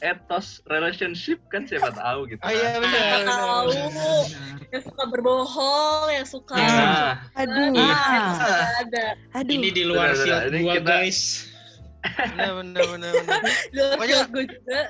etos 0.00 0.64
relationship 0.64 1.36
kan 1.48 1.64
siapa 1.64 1.92
tahu 1.92 2.24
gitu. 2.26 2.40
Oh 2.40 2.48
iya 2.48 2.72
kan. 2.72 2.80
benar. 2.80 3.18
Tahu. 3.22 3.68
benar. 3.68 4.24
Yang 4.70 4.82
suka 4.86 5.02
berbohong, 5.06 6.06
yang 6.08 6.26
suka 6.26 6.54
Nah, 6.56 7.20
aduh 7.34 7.74
Ah. 7.76 8.70
Ada. 8.80 9.04
aduh 9.36 9.52
ini 9.52 9.68
di 9.68 9.84
luar 9.84 10.14
Ini 10.14 10.58
gua 10.62 10.74
kita- 10.78 10.88
guys 10.88 11.20
Benar 12.00 12.64
benar 12.64 12.82
benar. 12.96 13.12
Pokoknya- 14.00 14.24
gue 14.26 14.44
juga. 14.48 14.80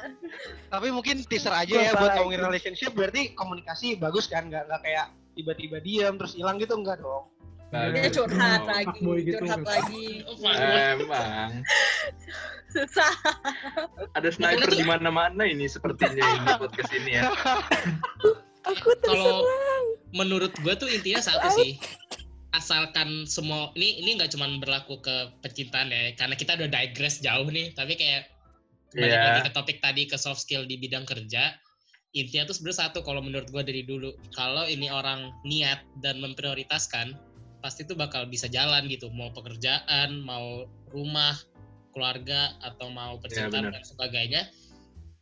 Tapi 0.71 0.89
mungkin 0.95 1.27
teaser 1.27 1.51
aja 1.51 1.75
ya 1.75 1.93
buat 1.93 2.15
ngomongin 2.17 2.39
relationship 2.41 2.95
berarti 2.95 3.35
komunikasi 3.35 3.99
bagus 3.99 4.31
kan 4.31 4.47
nggak 4.47 4.71
nggak 4.71 4.81
kayak 4.81 5.07
tiba-tiba 5.35 5.83
diam 5.83 6.15
terus 6.15 6.39
hilang 6.39 6.55
gitu 6.57 6.79
enggak 6.79 7.03
dong. 7.03 7.27
Bagus. 7.71 7.95
Dia 7.97 8.11
curhat 8.11 8.61
Oh, 8.61 8.69
lagi, 8.71 9.01
gitu. 9.23 9.37
curhat 9.41 9.63
lagi. 9.63 10.07
Oh. 10.27 10.37
Emang 10.51 11.51
Susah. 12.71 13.15
ada 14.15 14.29
sniper 14.31 14.71
di 14.71 14.87
mana-mana 14.87 15.43
ini 15.43 15.67
sepertinya 15.67 16.23
ini 16.23 16.51
podcast 16.63 16.93
ini 16.95 17.11
ya. 17.19 17.31
aku 18.63 18.91
kalau 19.03 19.43
terserang 19.43 19.85
menurut 20.15 20.53
gua 20.63 20.79
tuh 20.79 20.87
intinya 20.87 21.19
satu 21.19 21.51
sih 21.59 21.83
asalkan 22.53 23.27
semua 23.27 23.75
ini 23.75 23.99
ini 23.99 24.19
nggak 24.19 24.31
cuma 24.35 24.47
berlaku 24.63 25.03
ke 25.03 25.17
percintaan 25.43 25.91
ya 25.91 26.15
karena 26.15 26.35
kita 26.39 26.55
udah 26.55 26.71
digress 26.71 27.19
jauh 27.19 27.47
nih 27.51 27.75
tapi 27.75 27.99
kayak 27.99 28.31
balik 28.95 29.15
Iya. 29.15 29.23
lagi 29.23 29.41
ke 29.47 29.53
topik 29.55 29.79
tadi 29.79 30.03
ke 30.07 30.15
soft 30.15 30.43
skill 30.43 30.63
di 30.67 30.75
bidang 30.79 31.07
kerja 31.07 31.55
intinya 32.11 32.47
tuh 32.47 32.55
sebenarnya 32.55 32.91
satu 32.91 33.03
kalau 33.03 33.23
menurut 33.23 33.51
gua 33.51 33.63
dari 33.63 33.83
dulu 33.83 34.11
kalau 34.31 34.63
ini 34.67 34.91
orang 34.91 35.31
niat 35.43 35.83
dan 36.03 36.19
memprioritaskan 36.23 37.15
pasti 37.61 37.85
tuh 37.85 37.97
bakal 37.97 38.27
bisa 38.27 38.49
jalan 38.49 38.89
gitu 38.89 39.13
mau 39.13 39.31
pekerjaan 39.33 40.21
mau 40.25 40.67
rumah 40.91 41.37
keluarga 41.93 42.57
atau 42.65 42.89
mau 42.91 43.21
percintaan 43.21 43.71
benar. 43.71 43.81
dan 43.81 43.85
sebagainya 43.85 44.43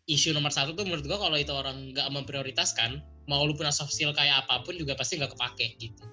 isu 0.09 0.33
nomor 0.33 0.55
satu 0.55 0.73
tuh 0.73 0.89
menurut 0.89 1.05
gua 1.05 1.19
kalau 1.21 1.37
itu 1.37 1.53
orang 1.53 1.93
nggak 1.93 2.09
memprioritaskan 2.09 3.05
mau 3.29 3.45
lu 3.45 3.53
punya 3.53 3.75
soft 3.75 3.93
skill 3.93 4.17
kayak 4.17 4.47
apa 4.47 4.65
pun 4.65 4.79
juga 4.79 4.97
pasti 4.97 5.21
nggak 5.21 5.37
kepake 5.37 5.77
gitu 5.77 6.05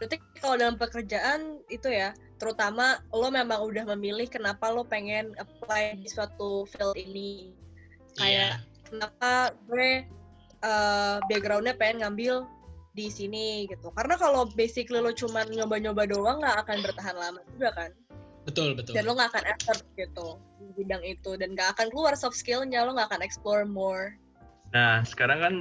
Berarti 0.00 0.16
kalau 0.40 0.56
dalam 0.56 0.80
pekerjaan 0.80 1.60
itu 1.68 1.92
ya, 1.92 2.16
terutama 2.40 3.04
lo 3.12 3.28
memang 3.28 3.60
udah 3.60 3.84
memilih 3.92 4.32
kenapa 4.32 4.72
lo 4.72 4.80
pengen 4.80 5.36
apply 5.36 6.00
di 6.00 6.08
suatu 6.08 6.64
field 6.72 6.96
ini. 6.96 7.52
Kayak 8.16 8.64
kenapa 8.88 9.52
gue 9.68 10.08
uh, 10.64 11.20
backgroundnya 11.28 11.76
pengen 11.76 12.00
ngambil 12.00 12.48
di 12.94 13.06
sini 13.06 13.66
gitu. 13.70 13.94
Karena 13.94 14.18
kalau 14.18 14.50
basically 14.58 14.98
lo 14.98 15.14
cuman 15.14 15.46
nyoba-nyoba 15.50 16.10
doang 16.10 16.42
nggak 16.42 16.66
akan 16.66 16.78
bertahan 16.82 17.16
lama 17.16 17.40
juga 17.54 17.70
kan. 17.74 17.92
betul 18.48 18.72
betul 18.72 18.96
Dan 18.96 19.04
lo 19.04 19.12
nggak 19.14 19.36
akan 19.36 19.44
effort 19.52 19.84
gitu 20.00 20.40
di 20.58 20.72
bidang 20.80 21.04
itu 21.04 21.36
dan 21.36 21.52
nggak 21.52 21.76
akan 21.76 21.92
keluar 21.92 22.16
soft 22.16 22.40
skillnya 22.40 22.82
lo 22.82 22.96
nggak 22.96 23.12
akan 23.12 23.22
explore 23.22 23.68
more. 23.68 24.16
Nah, 24.72 25.02
sekarang 25.04 25.38
kan 25.42 25.54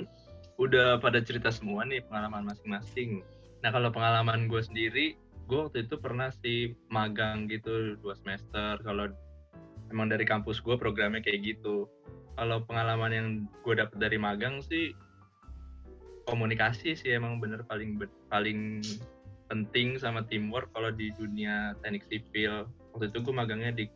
udah 0.60 1.00
pada 1.00 1.20
cerita 1.24 1.50
semua 1.52 1.84
nih 1.88 2.04
pengalaman 2.08 2.48
masing-masing. 2.48 3.24
Nah, 3.64 3.70
kalau 3.76 3.92
pengalaman 3.92 4.48
gue 4.48 4.62
sendiri, 4.64 5.20
gue 5.50 5.60
waktu 5.60 5.88
itu 5.88 5.96
pernah 6.00 6.32
sih 6.44 6.78
magang 6.88 7.50
gitu 7.52 8.00
dua 8.00 8.16
semester. 8.16 8.80
Kalau 8.80 9.12
emang 9.90 10.08
dari 10.08 10.24
kampus 10.24 10.62
gue 10.62 10.78
programnya 10.78 11.20
kayak 11.20 11.58
gitu. 11.58 11.90
Kalau 12.40 12.64
pengalaman 12.64 13.12
yang 13.12 13.28
gue 13.66 13.76
dapet 13.76 13.98
dari 14.00 14.16
magang 14.16 14.64
sih 14.64 14.96
komunikasi 16.30 16.94
sih 16.94 17.18
emang 17.18 17.42
bener 17.42 17.66
paling 17.66 17.98
paling 18.30 18.86
penting 19.50 19.98
sama 19.98 20.22
teamwork 20.30 20.70
kalau 20.78 20.94
di 20.94 21.10
dunia 21.18 21.74
teknik 21.82 22.06
sipil. 22.06 22.70
Waktu 22.94 23.10
itu 23.10 23.18
gue 23.26 23.34
magangnya 23.34 23.74
di 23.74 23.90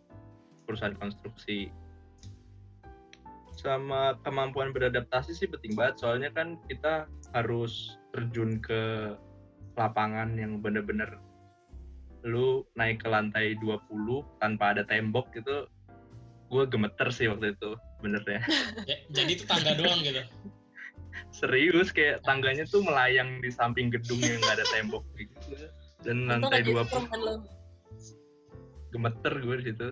perusahaan 0.66 0.98
konstruksi. 0.98 1.70
Sama 3.54 4.18
kemampuan 4.26 4.74
beradaptasi 4.74 5.38
sih 5.38 5.46
penting 5.46 5.78
banget 5.78 6.02
soalnya 6.02 6.34
kan 6.34 6.58
kita 6.66 7.06
harus 7.38 8.02
terjun 8.12 8.58
ke 8.60 9.14
lapangan 9.78 10.34
yang 10.38 10.58
bener-bener 10.62 11.22
lu 12.24 12.64
naik 12.80 13.04
ke 13.04 13.08
lantai 13.12 13.60
20 13.60 13.84
tanpa 14.40 14.72
ada 14.72 14.88
tembok 14.88 15.28
gitu 15.36 15.68
gue 16.48 16.64
gemeter 16.72 17.10
sih 17.12 17.28
waktu 17.28 17.52
itu 17.52 17.76
bener 18.00 18.24
ya. 18.24 18.42
Ya, 18.90 18.98
jadi 19.12 19.32
itu 19.34 19.44
tangga 19.44 19.76
doang 19.76 20.00
gitu 20.06 20.24
serius 21.32 21.90
kayak 21.94 22.22
tangganya 22.26 22.66
tuh 22.68 22.82
melayang 22.84 23.42
di 23.42 23.50
samping 23.50 23.90
gedung 23.90 24.20
yang 24.22 24.40
nggak 24.42 24.62
ada 24.62 24.66
tembok. 24.74 25.04
Gitu 25.18 25.70
dan 26.04 26.28
Untung 26.28 26.52
lantai 26.52 26.60
aja 26.62 26.72
20 26.72 26.84
Superman 26.84 27.22
lo. 27.24 27.36
gemeter 28.94 29.34
gue 29.42 29.56
di 29.58 29.66
situ. 29.74 29.88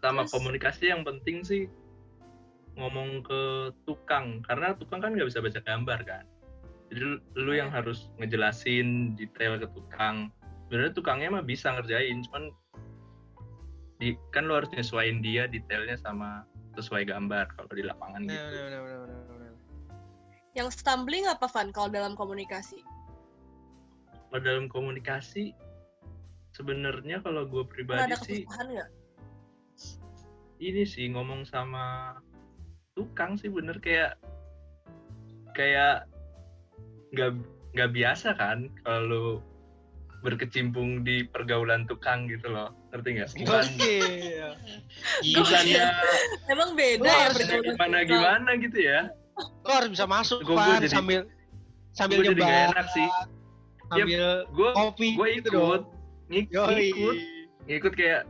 Sama 0.00 0.24
Terus? 0.24 0.32
komunikasi 0.32 0.84
yang 0.88 1.02
penting 1.04 1.44
sih 1.44 1.68
ngomong 2.78 3.20
ke 3.26 3.42
tukang. 3.84 4.40
Karena 4.46 4.72
tukang 4.78 5.02
kan 5.04 5.12
nggak 5.12 5.28
bisa 5.28 5.42
baca 5.44 5.60
gambar 5.60 6.00
kan. 6.06 6.24
Jadi 6.88 7.00
lu- 7.34 7.58
yang 7.58 7.68
harus 7.68 8.08
ngejelasin 8.16 9.18
detail 9.18 9.58
ke 9.60 9.68
tukang. 9.74 10.30
Sebenarnya 10.66 10.92
tukangnya 10.94 11.28
mah 11.36 11.44
bisa 11.44 11.74
ngerjain 11.74 12.24
cuman 12.30 12.54
di 13.96 14.12
kan 14.32 14.44
lu 14.44 14.54
harus 14.56 14.70
nyesuaiin 14.72 15.24
dia 15.24 15.48
detailnya 15.48 15.96
sama 15.96 16.44
sesuai 16.76 17.08
gambar 17.08 17.48
kalau 17.56 17.72
di 17.72 17.84
lapangan 17.84 18.28
gitu. 18.28 18.36
Yang 20.56 20.80
stumbling 20.80 21.28
apa 21.28 21.44
Van 21.52 21.68
kalau 21.68 21.92
dalam 21.92 22.16
komunikasi? 22.16 22.80
kalau 24.36 24.42
dalam 24.42 24.66
komunikasi 24.68 25.56
sebenarnya 26.52 27.24
kalau 27.24 27.48
gue 27.48 27.64
pribadi 27.64 28.10
ada 28.10 28.20
sih 28.20 28.44
nggak? 28.44 28.88
ini 30.60 30.82
sih 30.88 31.08
ngomong 31.12 31.48
sama 31.48 32.16
tukang 32.92 33.36
sih 33.40 33.48
bener. 33.48 33.80
Kayak 33.80 34.20
kayak 35.56 36.04
nggak 37.16 37.32
nggak 37.76 37.90
biasa 37.96 38.36
kan 38.36 38.68
kalau 38.84 39.40
berkecimpung 40.20 41.00
di 41.00 41.24
pergaulan 41.28 41.88
tukang 41.88 42.28
gitu 42.28 42.52
loh. 42.52 42.76
Ngerti 42.92 43.08
nggak? 43.16 43.30
Bukan. 43.40 43.64
Oke. 43.72 43.96
Iya, 45.24 45.38
bukannya 45.38 45.84
Emang 46.50 46.70
beda 46.76 47.08
ya 47.08 47.28
bergaul 47.32 47.62
gimana 47.72 47.98
gimana 48.04 48.50
gitu 48.60 48.78
ya 48.80 49.08
Lo 49.36 49.70
harus 49.70 49.90
bisa 49.90 50.04
masuk 50.04 50.40
Gua- 50.42 50.56
gua 50.56 50.64
kan 50.70 50.80
jadi- 50.80 50.92
sambil 50.92 51.20
sambil 51.92 52.18
gue 52.20 52.32
nyebar, 52.32 52.72
enak 52.72 52.88
sih 52.90 53.08
sambil 53.86 54.24
gue 54.46 54.68
kopi 54.74 55.08
gue 55.14 55.28
gitu 55.36 55.48
ikut 55.48 55.52
dong. 55.52 55.82
ngik- 56.26 56.50
Yoi. 56.50 56.74
ngikut 56.90 57.16
ngikut 57.66 57.92
kayak 57.94 58.22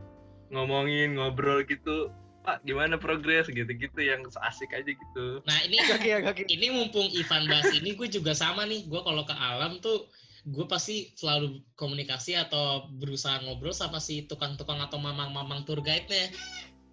ngomongin 0.47 1.15
ngobrol 1.15 1.59
gitu 1.61 2.07
pak 2.41 2.63
gimana 2.63 2.95
progres 2.95 3.43
gitu-gitu 3.45 3.99
yang 3.99 4.23
asik 4.41 4.71
aja 4.71 4.87
gitu 4.87 5.43
Nah 5.43 5.57
ini 5.61 5.75
Gaki 5.81 6.07
ya 6.07 6.19
gaki. 6.21 6.43
ini 6.47 6.67
mumpung 6.69 7.07
Ivan 7.09 7.43
bahas 7.45 7.67
ini 7.69 7.91
gue 7.91 8.07
juga 8.07 8.31
sama 8.31 8.63
nih 8.63 8.87
gue 8.87 9.01
kalau 9.01 9.23
ke 9.23 9.35
alam 9.35 9.79
tuh 9.79 10.07
gue 10.45 10.63
pasti 10.63 11.11
selalu 11.13 11.59
komunikasi 11.73 12.31
atau 12.33 12.87
berusaha 12.89 13.43
ngobrol 13.43 13.75
sama 13.75 13.99
si 13.99 14.23
tukang-tukang 14.23 14.79
atau 14.79 14.95
mamang-mamang 14.95 15.63
tour 15.63 15.83
guide-nya. 15.83 16.31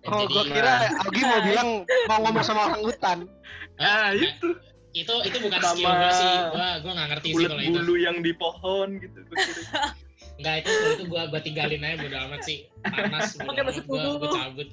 Dan 0.03 0.11
Oh, 0.11 0.27
gua 0.27 0.43
kira 0.43 0.91
Agi 0.91 1.23
mau 1.23 1.39
bilang 1.47 1.69
mau 2.05 2.19
ngomong 2.21 2.43
sama 2.43 2.67
orang 2.67 2.83
hutan. 2.83 3.19
Ah 3.79 4.11
Nah, 4.11 4.15
itu. 4.15 4.49
itu 4.95 5.11
itu 5.27 5.39
bukan 5.43 5.59
Sama 5.59 5.75
skill 5.75 5.91
gue 5.91 6.11
sih. 6.15 6.33
Gue 6.55 6.69
gue 6.81 6.93
nggak 6.95 7.09
ngerti 7.11 7.29
sih 7.35 7.45
kalau 7.45 7.63
itu. 7.63 7.73
bulu 7.75 7.95
yang 7.99 8.17
di 8.23 8.33
pohon 8.33 8.89
gitu 9.03 9.19
gua 9.27 9.37
kira. 9.37 9.63
nggak 10.41 10.55
itu 10.63 10.71
itu 10.71 11.05
gue 11.07 11.23
gue 11.31 11.41
tinggalin 11.43 11.83
aja 11.83 11.97
bodo 11.99 12.17
amat 12.31 12.41
sih. 12.43 12.59
Panas 12.83 13.35
Pakai 13.35 13.63
amat. 13.67 13.75
Basuh 13.83 14.17
gue 14.19 14.31
cabut. 14.31 14.69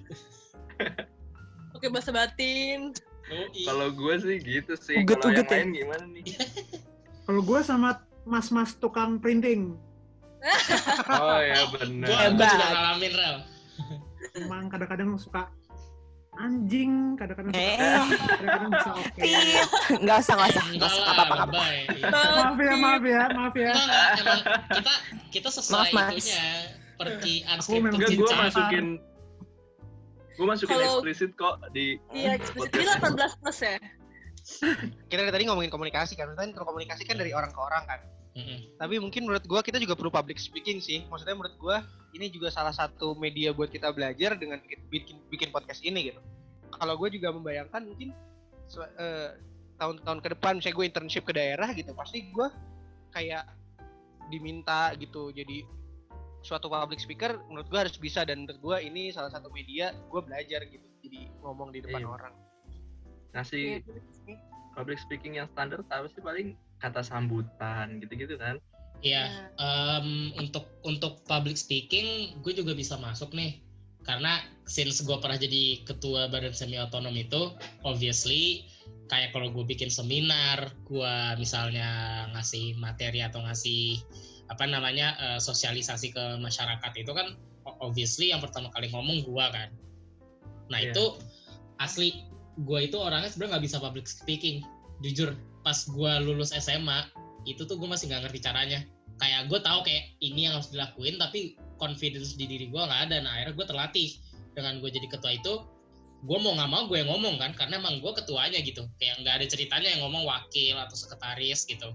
Oke 1.73 1.85
bahasa 1.89 2.11
batin. 2.13 2.93
Kalau 3.63 3.87
gue 3.89 4.13
sih 4.19 4.37
gitu 4.37 4.73
sih 4.75 5.01
Uget, 5.01 5.17
kalau 5.23 5.31
yang 5.33 5.47
ya? 5.47 5.55
lain 5.55 5.69
gimana 5.71 6.05
nih? 6.11 6.23
Kalau 7.25 7.41
gue 7.47 7.59
sama 7.63 7.89
mas-mas 8.27 8.75
tukang 8.75 9.15
printing, 9.17 9.77
oh 11.07 11.39
ya 11.39 11.63
benar 11.71 12.07
gue 12.33 12.43
juga 12.43 12.67
ngalamin 12.67 13.13
rel. 13.13 13.37
Emang 14.35 14.67
kadang-kadang 14.67 15.15
suka 15.15 15.47
anjing, 16.33 16.91
kadang-kadang 17.15 17.51
suka 17.51 17.61
Eh. 17.61 17.77
kadang-kadang 17.77 18.71
bisa 18.71 18.89
oke. 18.93 19.19
Tit. 19.19 19.67
Nggak 19.99 20.17
usah, 20.17 20.33
nggak 20.33 20.49
usah. 20.49 20.63
Nggak 20.63 20.89
enggak 20.89 20.89
usah, 20.89 21.37
lebay 21.43 21.77
Iya. 21.91 22.07
Maaf 22.09 22.57
ya, 22.57 22.73
maaf 22.75 23.03
ya, 23.03 23.23
maaf 23.29 23.55
ya. 23.55 23.73
Emang 24.15 24.39
kita 24.71 24.93
kita 25.29 25.49
sesuai 25.51 25.91
Maaf, 25.91 25.91
Mas. 25.91 26.07
itunya 26.23 26.45
pergi 26.95 27.35
Aku 27.43 27.51
unscripted 27.51 27.81
memang 27.81 27.93
enggak 27.97 28.09
gue 28.13 28.29
masukin 28.37 28.85
gue 30.31 30.45
masukin 30.47 30.73
Kalau- 30.73 30.87
eksplisit 30.95 31.31
kok 31.35 31.55
di 31.69 31.85
Iya, 32.09 32.31
eksplisit. 32.33 32.73
Ini 32.73 32.85
18 32.95 33.33
plus 33.37 33.59
ya? 33.59 33.75
Kita 35.05 35.19
dari 35.19 35.29
tadi 35.29 35.43
ngomongin 35.45 35.69
komunikasi 35.69 36.13
kan. 36.15 36.33
Kan 36.33 36.49
komunikasi 36.51 37.03
kan 37.03 37.13
dari 37.13 37.29
orang 37.29 37.49
ke 37.49 37.59
orang 37.59 37.83
kan. 37.85 37.99
Tapi 38.79 38.95
mungkin 38.97 39.27
menurut 39.27 39.43
gua 39.43 39.59
kita 39.59 39.75
juga 39.77 39.93
perlu 39.93 40.09
public 40.09 40.39
speaking 40.39 40.79
sih. 40.79 41.03
Maksudnya 41.11 41.35
menurut 41.35 41.55
gua 41.59 41.83
ini 42.11 42.27
juga 42.31 42.51
salah 42.51 42.71
satu 42.75 43.15
media 43.15 43.51
buat 43.51 43.71
kita 43.71 43.91
belajar 43.91 44.35
dengan 44.35 44.59
bikin 44.91 45.19
bikin, 45.31 45.49
podcast 45.51 45.79
ini 45.83 46.11
gitu. 46.11 46.19
Kalau 46.71 46.95
gue 46.99 47.07
juga 47.11 47.31
membayangkan 47.31 47.87
mungkin 47.87 48.11
su- 48.67 48.83
eh, 48.83 49.35
tahun-tahun 49.79 50.19
ke 50.23 50.27
depan 50.35 50.59
misalnya 50.59 50.75
gue 50.75 50.85
internship 50.87 51.23
ke 51.27 51.33
daerah 51.35 51.71
gitu, 51.75 51.91
pasti 51.95 52.31
gua 52.31 52.51
kayak 53.11 53.43
diminta 54.31 54.95
gitu 54.95 55.35
jadi 55.35 55.67
suatu 56.41 56.71
public 56.71 57.03
speaker 57.03 57.37
menurut 57.51 57.67
gua 57.67 57.83
harus 57.85 57.99
bisa 57.99 58.23
dan 58.23 58.47
menurut 58.47 58.59
gua 58.63 58.77
ini 58.79 59.11
salah 59.11 59.29
satu 59.29 59.51
media 59.51 59.91
gua 60.07 60.23
belajar 60.23 60.63
gitu 60.65 60.87
jadi 61.03 61.27
ngomong 61.43 61.75
di 61.75 61.83
depan 61.83 62.01
Iya. 62.01 62.07
orang 62.07 62.33
ngasih 63.35 63.83
public 64.73 64.97
speaking 65.03 65.37
yang 65.37 65.47
standar 65.51 65.83
apa 65.91 66.07
sih 66.11 66.23
paling 66.23 66.55
kata 66.81 67.05
sambutan 67.05 68.01
gitu-gitu 68.01 68.35
kan? 68.41 68.57
Iya, 69.01 69.49
em, 69.57 70.29
untuk 70.37 70.69
untuk 70.85 71.25
public 71.25 71.57
speaking 71.57 72.37
gue 72.45 72.53
juga 72.53 72.73
bisa 72.77 72.97
masuk 72.97 73.33
nih. 73.33 73.61
Karena 74.01 74.41
since 74.65 75.01
gue 75.05 75.13
pernah 75.21 75.37
jadi 75.37 75.85
ketua 75.85 76.25
badan 76.29 76.53
semi 76.53 76.77
otonom 76.77 77.13
itu 77.13 77.53
obviously 77.85 78.65
kayak 79.09 79.33
kalau 79.33 79.53
gue 79.53 79.65
bikin 79.65 79.93
seminar 79.93 80.73
gue 80.89 81.15
misalnya 81.37 82.25
ngasih 82.33 82.77
materi 82.81 83.21
atau 83.21 83.41
ngasih 83.45 84.01
apa 84.49 84.65
namanya 84.65 85.13
eh, 85.21 85.39
sosialisasi 85.41 86.13
ke 86.13 86.25
masyarakat 86.41 86.91
itu 86.97 87.11
kan 87.13 87.37
obviously 87.81 88.33
yang 88.33 88.41
pertama 88.41 88.73
kali 88.73 88.89
ngomong 88.89 89.21
gue 89.25 89.45
kan. 89.53 89.69
Nah 90.69 90.79
Iya. 90.81 90.93
itu 90.93 91.05
asli 91.77 92.25
gue 92.61 92.79
itu 92.85 92.97
orangnya 93.01 93.29
sebenarnya 93.33 93.57
nggak 93.57 93.65
bisa 93.65 93.77
public 93.81 94.05
speaking 94.05 94.61
jujur 95.01 95.33
pas 95.61 95.77
gue 95.77 96.13
lulus 96.25 96.53
SMA 96.53 97.09
itu 97.49 97.65
tuh 97.65 97.77
gue 97.77 97.89
masih 97.89 98.09
nggak 98.09 98.29
ngerti 98.29 98.39
caranya. 98.45 98.79
Kayak 99.21 99.49
gue 99.49 99.59
tahu 99.61 99.79
kayak 99.85 100.03
ini 100.21 100.49
yang 100.49 100.57
harus 100.57 100.73
dilakuin 100.73 101.17
tapi 101.21 101.57
confidence 101.77 102.37
di 102.37 102.45
diri 102.45 102.69
gue 102.69 102.81
nggak 102.81 103.09
ada. 103.09 103.17
Nah 103.21 103.31
akhirnya 103.37 103.55
gue 103.57 103.67
terlatih 103.69 104.09
dengan 104.53 104.81
gue 104.81 104.89
jadi 104.89 105.07
ketua 105.09 105.37
itu. 105.37 105.65
Gue 106.21 106.37
mau 106.37 106.53
nggak 106.53 106.69
mau 106.69 106.85
gue 106.85 107.01
yang 107.01 107.09
ngomong 107.09 107.41
kan 107.41 107.51
karena 107.57 107.81
emang 107.81 108.01
gue 108.01 108.13
ketuanya 108.13 108.61
gitu. 108.61 108.85
Kayak 109.01 109.25
nggak 109.25 109.33
ada 109.41 109.45
ceritanya 109.49 109.89
yang 109.97 110.01
ngomong 110.05 110.25
wakil 110.25 110.77
atau 110.77 110.95
sekretaris 110.97 111.65
gitu. 111.65 111.93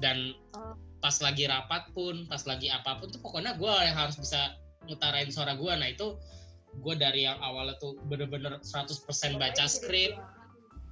Dan 0.00 0.36
Oh. 0.56 0.76
pas 1.04 1.20
lagi 1.20 1.44
rapat 1.44 1.92
pun 1.92 2.24
pas 2.32 2.40
lagi 2.48 2.72
apa 2.72 2.96
pun 2.96 3.12
tuh 3.12 3.20
pokoknya 3.20 3.60
gue 3.60 3.74
yang 3.84 3.92
harus 3.92 4.16
bisa 4.16 4.56
ngutarain 4.88 5.28
suara 5.28 5.52
gue 5.52 5.72
nah 5.76 5.84
itu 5.84 6.16
gue 6.80 6.94
dari 6.96 7.28
yang 7.28 7.38
awalnya 7.44 7.76
tuh 7.78 7.94
bener-bener 8.08 8.58
100% 8.64 9.04
baca 9.36 9.64
skrip 9.68 10.16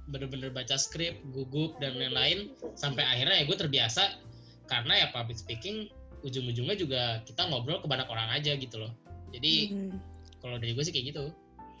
bener-bener 0.05 0.49
baca 0.49 0.75
skrip 0.75 1.15
gugup 1.29 1.79
dan 1.79 1.95
lain-lain 1.95 2.51
sampai 2.73 3.01
akhirnya 3.01 3.39
ya 3.39 3.45
gue 3.45 3.57
terbiasa 3.57 4.03
karena 4.65 4.93
ya 4.97 5.07
public 5.09 5.35
speaking 5.35 5.87
ujung-ujungnya 6.21 6.75
juga 6.75 7.01
kita 7.23 7.45
ngobrol 7.45 7.79
ke 7.79 7.87
banyak 7.87 8.07
orang 8.07 8.29
aja 8.31 8.51
gitu 8.53 8.79
loh 8.79 8.91
jadi 9.29 9.53
Hmm. 9.69 9.95
kalau 10.39 10.55
dari 10.55 10.71
gue 10.71 10.81
sih 10.81 10.91
kayak 10.91 11.07
gitu 11.09 11.25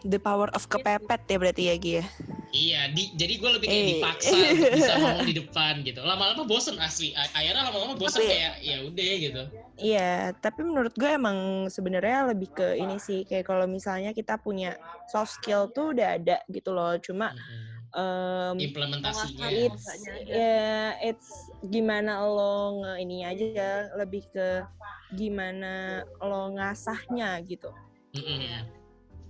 The 0.03 0.19
power 0.19 0.51
of 0.51 0.67
kepepet 0.67 1.23
ya 1.25 1.37
berarti 1.37 1.63
ya 1.63 1.75
Gi 1.77 1.91
ya. 1.93 2.05
iya 2.51 2.81
di, 2.87 3.07
jadi 3.13 3.33
gue 3.33 3.51
lebih 3.55 3.67
kayak 3.67 3.79
Eh. 3.79 3.89
dipaksa 3.93 4.29
untuk 4.29 4.71
bisa 4.79 4.93
ngomong 4.93 5.23
di 5.23 5.35
depan 5.37 5.73
gitu 5.81 5.99
lama-lama 6.01 6.43
bosen 6.43 6.75
asli 6.77 7.15
akhirnya 7.15 7.71
lama-lama 7.71 7.95
bosen 7.95 8.19
Tapi- 8.19 8.27
kayak 8.29 8.53
ya 8.59 8.77
udah 8.83 9.11
gitu 9.17 9.43
Iya, 9.73 10.11
tapi 10.37 10.61
menurut 10.61 10.93
gue 10.93 11.09
emang 11.09 11.65
sebenarnya 11.65 12.29
lebih 12.29 12.53
ke 12.53 12.77
ini 12.77 12.95
sih 12.97 13.25
kayak 13.25 13.41
kalau 13.43 13.65
misalnya 13.65 14.11
kita 14.11 14.37
punya 14.37 14.77
soft 15.07 15.33
skill 15.33 15.65
tuh 15.67 15.97
udah 15.97 16.13
ada 16.13 16.37
gitu 16.45 16.69
loh. 16.69 16.93
Cuma 17.01 17.33
Mm-mm. 17.33 17.72
Em, 17.93 18.55
implementasinya. 18.59 19.47
it's 19.49 19.85
Enggaknya 19.85 20.11
aja. 20.17 20.33
ya 20.33 20.61
it's 21.01 21.29
gimana 21.63 22.25
lo 22.25 22.81
nge 22.83 22.93
ini 23.01 23.17
aja 23.21 23.45
ya 23.53 23.71
lebih 23.97 24.25
ke 24.33 24.65
gimana 25.13 26.01
lo 26.19 26.53
ngasahnya 26.57 27.37
gitu. 27.45 27.69
Mm-mm. 28.17 28.65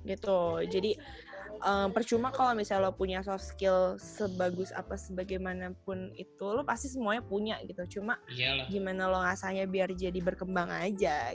gitu. 0.03 0.39
Jadi 0.67 0.99
em, 1.63 1.87
percuma 1.91 2.31
kalau 2.31 2.55
misalnya 2.55 2.87
lo 2.87 2.95
punya 2.95 3.23
soft 3.23 3.43
skill 3.55 3.95
sebagus 3.99 4.71
apa 4.75 4.95
sebagaimanapun 4.95 6.11
itu 6.15 6.43
lo 6.43 6.63
pasti 6.63 6.87
semuanya 6.91 7.23
punya 7.23 7.55
gitu. 7.63 7.99
Cuma 7.99 8.19
iyalah. 8.31 8.67
gimana 8.67 9.07
lo 9.11 9.19
ngasahnya 9.23 9.67
biar 9.67 9.91
jadi 9.95 10.19
berkembang 10.19 10.71
aja 10.71 11.31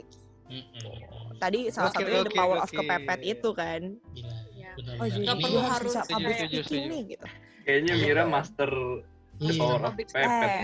Mm-mm. 0.49 1.37
tadi 1.37 1.69
salah 1.69 1.93
Oke, 1.93 2.01
satunya 2.01 2.25
the 2.25 2.33
oke, 2.33 2.37
power 2.41 2.57
of 2.57 2.69
oke. 2.69 2.77
kepepet 2.77 3.19
itu 3.21 3.49
kan. 3.53 3.81
Gila, 4.17 4.33
oh 4.81 5.05
jadi 5.05 5.23
Nggak 5.23 5.37
perlu 5.39 5.59
harus 5.59 5.87
bisa 5.87 6.01
setuju, 6.01 6.13
public 6.13 6.35
setuju, 6.35 6.47
speaking 6.49 6.63
setuju. 6.65 6.89
nih 6.89 7.01
gitu. 7.07 7.25
Kayaknya 7.61 7.93
Mira 7.95 8.23
master 8.25 8.71
the 9.39 9.45
Iya. 9.49 9.55
power 9.55 9.81
of 9.81 9.93
pepet 9.95 10.19
Eh. 10.19 10.61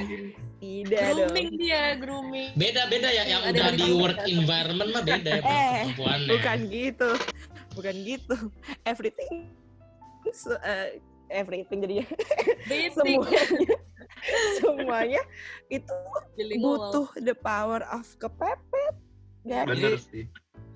tidak 0.59 0.99
dong. 0.99 1.15
Grooming 1.15 1.49
dia, 1.55 1.81
grooming. 1.95 2.49
beda-beda 2.53 3.09
ya 3.09 3.23
yang 3.25 3.41
udah 3.45 3.67
di 3.71 3.87
work 3.93 4.19
ya. 4.19 4.25
environment 4.33 4.89
mah 4.91 5.03
beda 5.03 5.31
ya 5.33 5.43
Eh, 5.45 5.83
bukan 6.27 6.59
gitu. 6.67 7.09
Bukan 7.71 7.95
gitu. 8.03 8.35
Everything 8.83 9.47
eh, 10.61 10.99
everything 11.29 11.79
jadinya 11.79 12.07
semuanya 12.91 13.41
semuanya 14.57 15.21
itu 15.67 15.93
butuh 16.57 17.07
the 17.19 17.35
power 17.35 17.79
of 17.87 18.03
kepepet. 18.17 18.93
Gak 19.45 19.69
bener 19.69 19.95
sih 20.01 20.25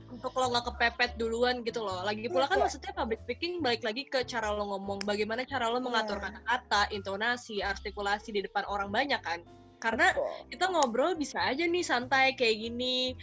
untuk 0.10 0.34
lo 0.34 0.50
nggak 0.50 0.66
kepepet 0.74 1.12
duluan 1.16 1.62
gitu 1.62 1.82
loh. 1.82 2.02
Lagi 2.02 2.26
pula 2.28 2.50
kan 2.50 2.58
Iya. 2.58 2.64
maksudnya 2.66 2.92
public 2.92 3.20
speaking 3.24 3.62
balik 3.62 3.86
lagi 3.86 4.04
ke 4.04 4.26
cara 4.26 4.50
lo 4.50 4.66
ngomong, 4.66 5.06
bagaimana 5.06 5.46
cara 5.46 5.70
lo 5.70 5.78
mengatur 5.80 6.18
Iya. 6.18 6.26
kata-kata, 6.30 6.82
intonasi, 6.92 7.62
artikulasi 7.62 8.34
di 8.34 8.42
depan 8.42 8.66
orang 8.66 8.90
banyak 8.90 9.22
kan. 9.22 9.40
Karena 9.80 10.12
kita 10.52 10.68
ngobrol 10.68 11.16
bisa 11.16 11.40
aja 11.40 11.64
nih 11.64 11.82
santai 11.82 12.36
kayak 12.36 12.68
gini, 12.68 13.16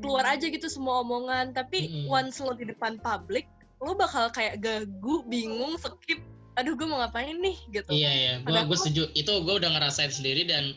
keluar 0.00 0.26
aja 0.26 0.50
gitu 0.50 0.66
semua 0.66 1.00
omongan. 1.00 1.54
Tapi 1.54 1.86
Mm-mm. 1.86 2.10
once 2.10 2.42
lo 2.42 2.50
di 2.52 2.66
depan 2.66 2.98
public, 2.98 3.46
lo 3.78 3.94
bakal 3.94 4.26
kayak 4.28 4.58
gagu, 4.58 5.22
bingung, 5.24 5.78
skip. 5.78 6.18
Aduh, 6.54 6.74
gue 6.74 6.86
mau 6.86 6.98
ngapain 6.98 7.34
nih 7.34 7.58
gitu. 7.70 7.90
Iya 7.90 8.10
iya, 8.10 8.32
gue 8.38 8.46
Padahal- 8.46 8.66
gue 8.70 8.78
setuju. 8.78 9.02
Itu 9.14 9.42
gue 9.42 9.54
udah 9.54 9.70
ngerasain 9.74 10.10
sendiri 10.10 10.46
dan 10.46 10.74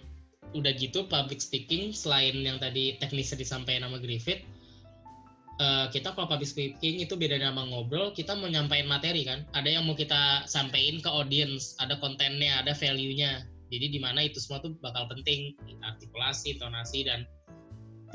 udah 0.55 0.73
gitu 0.73 1.05
public 1.05 1.37
speaking 1.37 1.91
selain 1.91 2.33
yang 2.39 2.57
tadi 2.57 2.97
teknisnya 2.97 3.37
disampaikan 3.37 3.85
sama 3.85 3.99
Griffith, 3.99 4.41
eh, 5.57 5.85
kita 5.89 6.13
kalau 6.13 6.29
public 6.29 6.49
speaking 6.49 7.01
itu 7.01 7.13
beda 7.17 7.41
sama 7.41 7.65
ngobrol, 7.67 8.13
kita 8.13 8.37
mau 8.37 8.49
nyampein 8.49 8.85
materi 8.85 9.25
kan. 9.25 9.45
Ada 9.57 9.79
yang 9.79 9.83
mau 9.85 9.97
kita 9.97 10.45
sampein 10.45 11.01
ke 11.01 11.09
audience, 11.09 11.77
ada 11.81 11.97
kontennya, 11.97 12.61
ada 12.61 12.73
value-nya. 12.77 13.45
Jadi 13.67 13.85
di 13.91 13.99
mana 13.99 14.23
itu 14.23 14.39
semua 14.39 14.63
tuh 14.63 14.79
bakal 14.79 15.11
penting 15.11 15.57
artikulasi, 15.83 16.55
intonasi 16.55 17.03
dan 17.03 17.27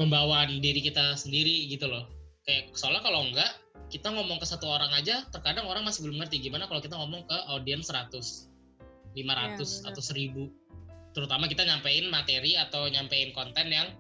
pembawaan 0.00 0.64
diri 0.64 0.81
kita 0.81 1.18
sendiri 1.18 1.68
gitu 1.68 1.88
loh. 1.88 2.09
Kayak 2.48 2.72
soalnya 2.74 3.05
kalau 3.05 3.28
enggak 3.28 3.52
kita 3.92 4.09
ngomong 4.09 4.40
ke 4.40 4.46
satu 4.48 4.64
orang 4.72 4.88
aja 4.96 5.20
terkadang 5.28 5.68
orang 5.68 5.85
masih 5.85 6.09
belum 6.09 6.24
ngerti 6.24 6.40
gimana 6.40 6.64
kalau 6.64 6.81
kita 6.81 6.96
ngomong 6.96 7.28
ke 7.28 7.37
audiens 7.52 7.92
100, 7.92 8.48
500 9.12 9.20
benar. 9.20 9.92
atau 9.92 10.02
1000. 10.02 11.12
Terutama 11.12 11.44
kita 11.44 11.68
nyampein 11.68 12.09
materi 12.09 12.57
atau 12.57 12.88
nyampein 12.88 13.37
konten 13.37 13.68
yang 13.68 13.92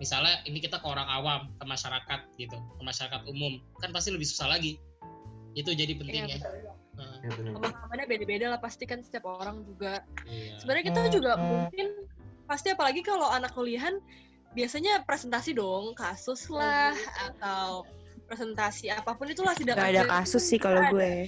misalnya 0.00 0.40
ini 0.48 0.58
kita 0.64 0.80
ke 0.80 0.86
orang 0.88 1.06
awam, 1.06 1.52
ke 1.60 1.64
masyarakat 1.68 2.20
gitu, 2.40 2.56
ke 2.56 2.82
masyarakat 2.82 3.20
umum. 3.28 3.60
Kan 3.78 3.92
pasti 3.92 4.10
lebih 4.10 4.26
susah 4.26 4.48
lagi. 4.48 4.80
Itu 5.52 5.76
jadi 5.76 5.92
pentingnya. 5.94 6.40
Iya, 6.40 6.72
Nah, 7.00 7.16
Ya, 7.24 7.32
pemahamannya 7.32 8.06
beda-beda 8.12 8.46
lah 8.52 8.60
pasti 8.60 8.84
kan 8.84 9.00
setiap 9.00 9.24
orang 9.24 9.64
juga 9.64 10.04
iya. 10.28 10.60
sebenarnya 10.60 10.84
kita 10.92 11.00
juga 11.08 11.32
mungkin 11.40 11.96
pasti 12.44 12.76
apalagi 12.76 13.00
kalau 13.00 13.24
anak 13.24 13.56
kuliahan 13.56 14.04
biasanya 14.52 15.06
presentasi 15.08 15.56
dong 15.56 15.96
kasus 15.96 16.52
lah 16.52 16.92
atau 17.32 17.88
presentasi 18.30 18.94
apa 18.94 19.10
pun 19.18 19.26
itulah 19.26 19.58
tidak 19.58 19.74
Gak 19.74 19.90
ada 19.90 20.06
kasus 20.06 20.46
sih 20.46 20.62
kalau 20.62 20.86
gue. 20.94 21.26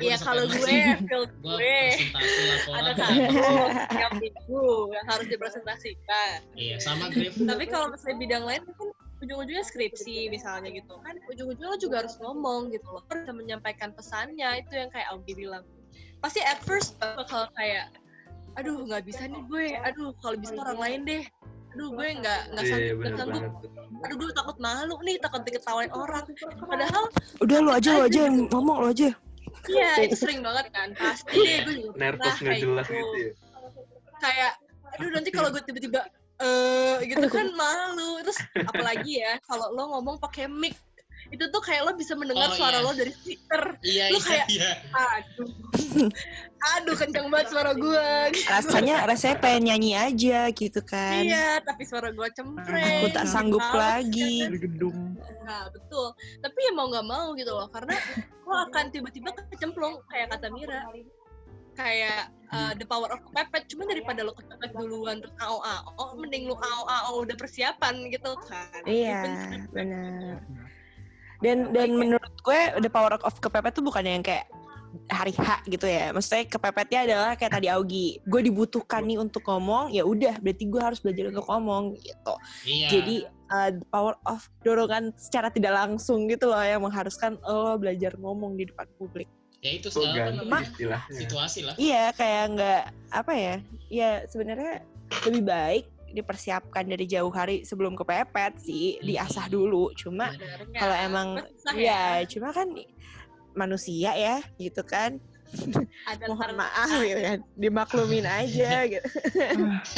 Iya 0.00 0.16
kalau 0.16 0.48
gue 0.48 0.64
sih. 0.64 0.80
field 1.04 1.30
gua 1.44 1.60
gue 1.60 1.76
presentasi 1.92 2.40
laporan 2.48 2.80
ada 2.80 2.92
kasus 2.96 3.28
tiap 3.92 4.12
minggu 4.16 4.66
yang 4.96 5.06
harus 5.12 5.26
dipresentasikan. 5.28 6.36
Iya 6.56 6.76
sama 6.80 7.12
Griff 7.12 7.36
tapi 7.36 7.68
kalau 7.68 7.92
misalnya 7.92 8.16
bidang 8.16 8.44
lain 8.48 8.64
kan 8.64 8.88
ujung-ujungnya 9.20 9.64
skripsi 9.68 10.32
misalnya 10.32 10.72
gitu. 10.72 10.96
Kan 11.04 11.20
ujung-ujungnya 11.28 11.68
lo 11.68 11.76
juga 11.76 11.96
harus 12.00 12.16
ngomong 12.24 12.72
gitu 12.72 12.88
loh. 12.88 13.04
Lo 13.04 13.12
bisa 13.20 13.32
menyampaikan 13.36 13.92
pesannya 13.92 14.64
itu 14.64 14.72
yang 14.72 14.88
kayak 14.88 15.12
Augie 15.12 15.36
bilang. 15.36 15.68
Pasti 16.24 16.40
at 16.40 16.64
first 16.64 16.96
bakal 16.96 17.52
kayak 17.52 17.92
aduh 18.56 18.88
nggak 18.88 19.04
bisa 19.04 19.28
nih 19.28 19.44
gue. 19.52 19.76
Aduh 19.84 20.16
kalau 20.24 20.40
bisa 20.40 20.56
orang 20.56 20.80
lain 20.80 21.00
deh 21.04 21.24
aduh 21.76 21.92
gue 21.92 22.08
nggak 22.24 22.40
nggak 22.56 22.64
Iya, 22.64 22.72
sanggup 22.72 23.12
sanggup 23.20 23.42
aduh 24.00 24.16
gue 24.16 24.28
takut 24.32 24.56
malu 24.56 24.96
nih 25.04 25.16
takut 25.20 25.44
diketawain 25.44 25.92
orang. 25.92 26.24
Padahal 26.64 27.04
Udah 27.44 27.58
lu 27.60 27.68
aja 27.68 27.90
lu 27.92 28.02
aja 28.08 28.20
yang 28.24 28.48
ngomong 28.48 28.76
lu 28.80 28.88
aja. 28.88 29.12
iya 29.68 29.90
itu 30.00 30.16
sering 30.16 30.40
banget 30.40 30.72
kan 30.72 30.88
pasti. 30.96 31.36
Deh 31.36 31.58
gue 31.68 31.74
juga 31.84 31.96
Nervous 32.00 32.32
nggak 32.32 32.48
kayak 32.48 32.62
jelas 32.64 32.86
gitu. 32.88 32.96
gitu 32.96 33.16
ya. 33.20 33.30
kayak 34.16 34.52
aduh 34.96 35.10
nanti 35.12 35.28
kalau 35.28 35.48
gue 35.52 35.62
tiba-tiba 35.68 36.00
eh 36.40 36.96
gitu 37.04 37.26
kan 37.28 37.46
malu. 37.60 38.10
Terus 38.24 38.38
apalagi 38.64 39.12
ya 39.20 39.36
kalau 39.44 39.68
lo 39.76 39.84
ngomong 40.00 40.16
pakai 40.16 40.48
mic 40.48 40.72
itu 41.28 41.44
tuh 41.48 41.58
kayak 41.58 41.82
lo 41.82 41.92
bisa 41.92 42.14
mendengar 42.14 42.46
Oh, 42.46 42.54
suara 42.54 42.78
iya. 42.78 42.86
lo 42.86 42.90
dari 42.92 43.10
speaker 43.10 43.62
iya 43.82 44.04
Lu 44.08 44.18
iya 44.18 44.22
kayak- 44.22 44.48
iya 44.48 44.70
aduh 44.92 45.48
aduh 46.72 46.94
kencang 46.96 47.26
banget 47.28 47.48
suara 47.50 47.72
gue 47.72 48.08
Rasanya 48.46 48.96
rasanya 49.10 49.36
pengen 49.38 49.62
nyanyi 49.68 49.92
aja 49.94 50.50
gitu 50.50 50.80
kan. 50.80 51.22
iya 51.22 51.58
tapi 51.60 51.82
suara 51.82 52.10
gue 52.10 52.28
cempreng 52.32 53.02
Aku 53.02 53.08
tak 53.10 53.26
sanggup 53.26 53.60
Males. 53.60 53.78
lagi. 54.06 54.34
Dari 54.44 54.58
gedung. 54.60 55.18
nah 55.42 55.66
betul 55.68 56.10
tapi 56.40 56.58
ya 56.60 56.72
mau 56.72 56.86
nggak 56.86 57.06
mau 57.06 57.30
gitu 57.32 57.50
loh 57.50 57.66
karena 57.68 57.94
lo 58.42 58.56
akan 58.66 58.84
tiba-tiba 58.90 59.30
kecemplung 59.48 60.02
kayak 60.06 60.30
kata 60.30 60.50
Mira 60.50 60.82
kayak 61.76 62.32
uh, 62.48 62.72
the 62.74 62.82
power 62.82 63.06
of 63.06 63.20
kepepet 63.22 63.68
cuma 63.68 63.84
daripada 63.84 64.24
lo 64.24 64.32
kepepet 64.32 64.72
duluan 64.72 65.20
terus 65.20 65.36
ao 65.38 65.60
ao 65.60 66.16
mending 66.16 66.48
lo 66.48 66.56
ao 66.56 66.82
ao 66.84 67.12
udah 67.20 67.36
persiapan 67.36 68.08
gitu 68.08 68.32
kan 68.42 68.80
Iya, 68.82 69.20
benar. 69.68 70.40
Dan 71.44 71.72
dan 71.72 71.92
menurut 71.94 72.34
gue 72.42 72.60
the 72.80 72.90
power 72.90 73.16
of 73.20 73.36
kepepet 73.40 73.76
tuh 73.76 73.84
bukan 73.84 74.04
yang 74.04 74.24
kayak 74.24 74.48
hari 75.12 75.32
H 75.36 75.64
gitu 75.68 75.86
ya. 75.86 76.10
Maksudnya 76.10 76.44
kepepetnya 76.48 77.00
adalah 77.04 77.30
kayak 77.36 77.52
tadi 77.60 77.68
Augie, 77.68 78.18
gue 78.24 78.40
dibutuhkan 78.48 79.04
nih 79.04 79.20
untuk 79.20 79.44
ngomong, 79.44 79.92
ya 79.92 80.02
udah 80.02 80.40
berarti 80.40 80.64
gue 80.66 80.80
harus 80.80 80.98
belajar 81.02 81.30
untuk 81.30 81.46
ngomong 81.46 81.82
gitu. 82.00 82.34
iya 82.64 82.88
Jadi 82.90 83.16
uh, 83.52 83.70
the 83.76 83.86
power 83.92 84.14
of 84.24 84.40
dorongan 84.64 85.12
secara 85.20 85.52
tidak 85.52 85.76
langsung 85.76 86.26
gitu 86.30 86.50
loh 86.50 86.62
yang 86.62 86.82
mengharuskan 86.82 87.38
lo 87.44 87.76
belajar 87.76 88.16
ngomong 88.18 88.56
di 88.56 88.68
depan 88.68 88.86
publik. 88.96 89.28
ya 89.64 89.72
itu 89.82 89.88
segala 89.90 90.30
istilahnya. 90.62 91.10
situasi 91.10 91.60
lah 91.66 91.74
Iya, 91.74 92.12
kayak 92.14 92.44
nggak 92.54 92.82
apa 93.10 93.32
ya? 93.34 93.54
Ya 93.90 94.10
sebenarnya 94.30 94.84
lebih 95.26 95.42
baik 95.42 95.84
dipersiapkan 96.16 96.88
dari 96.88 97.04
jauh 97.04 97.28
hari 97.28 97.62
sebelum 97.62 97.92
kepepet 97.94 98.56
sih, 98.64 98.96
diasah 99.04 99.46
dulu. 99.52 99.92
Cuma 99.92 100.32
kalau 100.72 100.96
emang 100.96 101.28
Susah 101.60 101.76
ya? 101.76 102.24
cuma 102.24 102.50
kan 102.56 102.72
manusia 103.52 104.16
ya 104.16 104.40
gitu 104.56 104.80
kan. 104.82 105.20
Ada 106.10 106.26
mohon 106.26 106.58
maaf 106.58 106.98
gitu 107.04 107.20
kan 107.22 107.38
dimaklumin 107.54 108.26
aja 108.26 108.88
gitu. 108.88 109.08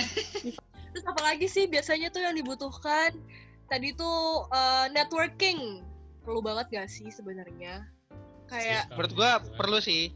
Terus 0.92 1.04
apalagi 1.06 1.46
sih 1.46 1.64
biasanya 1.70 2.10
tuh 2.10 2.26
yang 2.26 2.34
dibutuhkan? 2.34 3.14
Tadi 3.70 3.94
tuh 3.94 4.48
uh, 4.50 4.90
networking. 4.92 5.86
Perlu 6.26 6.44
banget 6.44 6.66
gak 6.74 6.88
sih 6.92 7.08
sebenarnya? 7.08 7.88
Kayak 8.50 8.90
menurut 8.92 9.12
gua 9.16 9.30
perlu 9.56 9.78
sih. 9.80 10.12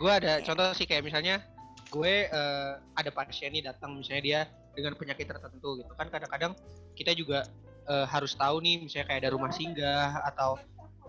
Gua 0.00 0.16
ada 0.16 0.40
contoh 0.40 0.72
sih 0.72 0.88
kayak 0.88 1.04
misalnya 1.04 1.44
gue 1.92 2.14
eh, 2.32 2.72
ada 2.96 3.10
pasien 3.12 3.52
nih 3.52 3.68
datang 3.68 4.00
misalnya 4.00 4.22
dia 4.24 4.40
dengan 4.72 4.96
penyakit 4.96 5.28
tertentu 5.28 5.80
gitu. 5.80 5.92
Kan 5.94 6.08
kadang-kadang 6.08 6.52
kita 6.96 7.12
juga 7.16 7.46
eh, 7.88 8.06
harus 8.08 8.36
tahu 8.36 8.62
nih 8.64 8.84
misalnya 8.84 9.06
kayak 9.08 9.20
ada 9.26 9.30
rumah 9.32 9.50
singgah 9.52 10.20
atau 10.32 10.58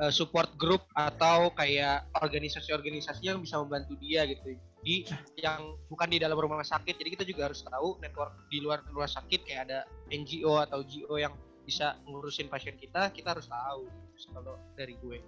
eh, 0.04 0.12
support 0.13 0.52
group 0.60 0.84
atau 0.95 1.52
kayak 1.56 2.08
organisasi-organisasi 2.19 3.23
yang 3.28 3.39
bisa 3.39 3.60
membantu 3.60 3.97
dia 3.99 4.28
gitu. 4.28 4.58
Di 4.84 5.08
yang 5.39 5.80
bukan 5.88 6.12
di 6.12 6.19
dalam 6.19 6.36
rumah 6.36 6.60
sakit 6.60 6.99
jadi 6.99 7.10
kita 7.15 7.23
juga 7.23 7.52
harus 7.52 7.63
tahu 7.63 8.04
network 8.04 8.36
di 8.52 8.60
luar 8.60 8.84
rumah 8.91 9.08
sakit 9.08 9.47
kayak 9.47 9.71
ada 9.71 9.80
NGO 10.12 10.60
atau 10.60 10.84
GO 10.84 11.15
yang 11.15 11.32
bisa 11.63 11.95
ngurusin 12.04 12.52
pasien 12.52 12.76
kita 12.76 13.08
kita 13.15 13.32
harus 13.32 13.47
tahu 13.47 13.88
kalau 14.32 14.56
dari 14.80 14.95
gue. 15.04 15.19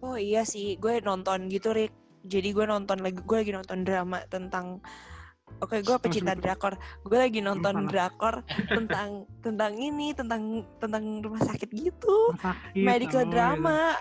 Oh 0.00 0.16
iya 0.16 0.46
sih 0.46 0.80
gue 0.80 1.00
nonton 1.04 1.52
gitu 1.52 1.74
Rick. 1.76 1.92
Jadi 2.24 2.48
gue 2.52 2.64
nonton 2.64 3.00
lagi 3.00 3.20
gue 3.20 3.38
lagi 3.38 3.52
nonton 3.52 3.84
drama 3.84 4.24
tentang 4.28 4.80
Oke, 5.58 5.82
gue 5.82 5.96
pecinta 5.98 6.38
drakor. 6.38 6.78
Gue 7.02 7.18
lagi 7.18 7.42
nonton 7.42 7.90
drakor 7.90 8.46
tentang 8.70 9.26
tentang 9.42 9.72
ini, 9.74 10.14
tentang 10.14 10.62
tentang 10.78 11.04
rumah 11.18 11.42
sakit 11.42 11.70
gitu. 11.74 12.32
Sakit, 12.38 12.78
medical 12.78 13.26
oh, 13.26 13.30
drama. 13.30 13.98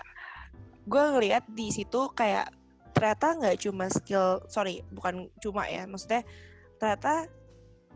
Gue 0.86 1.04
ngeliat 1.18 1.44
di 1.50 1.74
situ 1.74 2.14
kayak 2.14 2.54
ternyata 2.94 3.38
nggak 3.38 3.58
cuma 3.62 3.86
skill, 3.90 4.42
sorry, 4.50 4.82
bukan 4.90 5.30
cuma 5.42 5.70
ya, 5.70 5.86
maksudnya 5.86 6.26
ternyata 6.82 7.30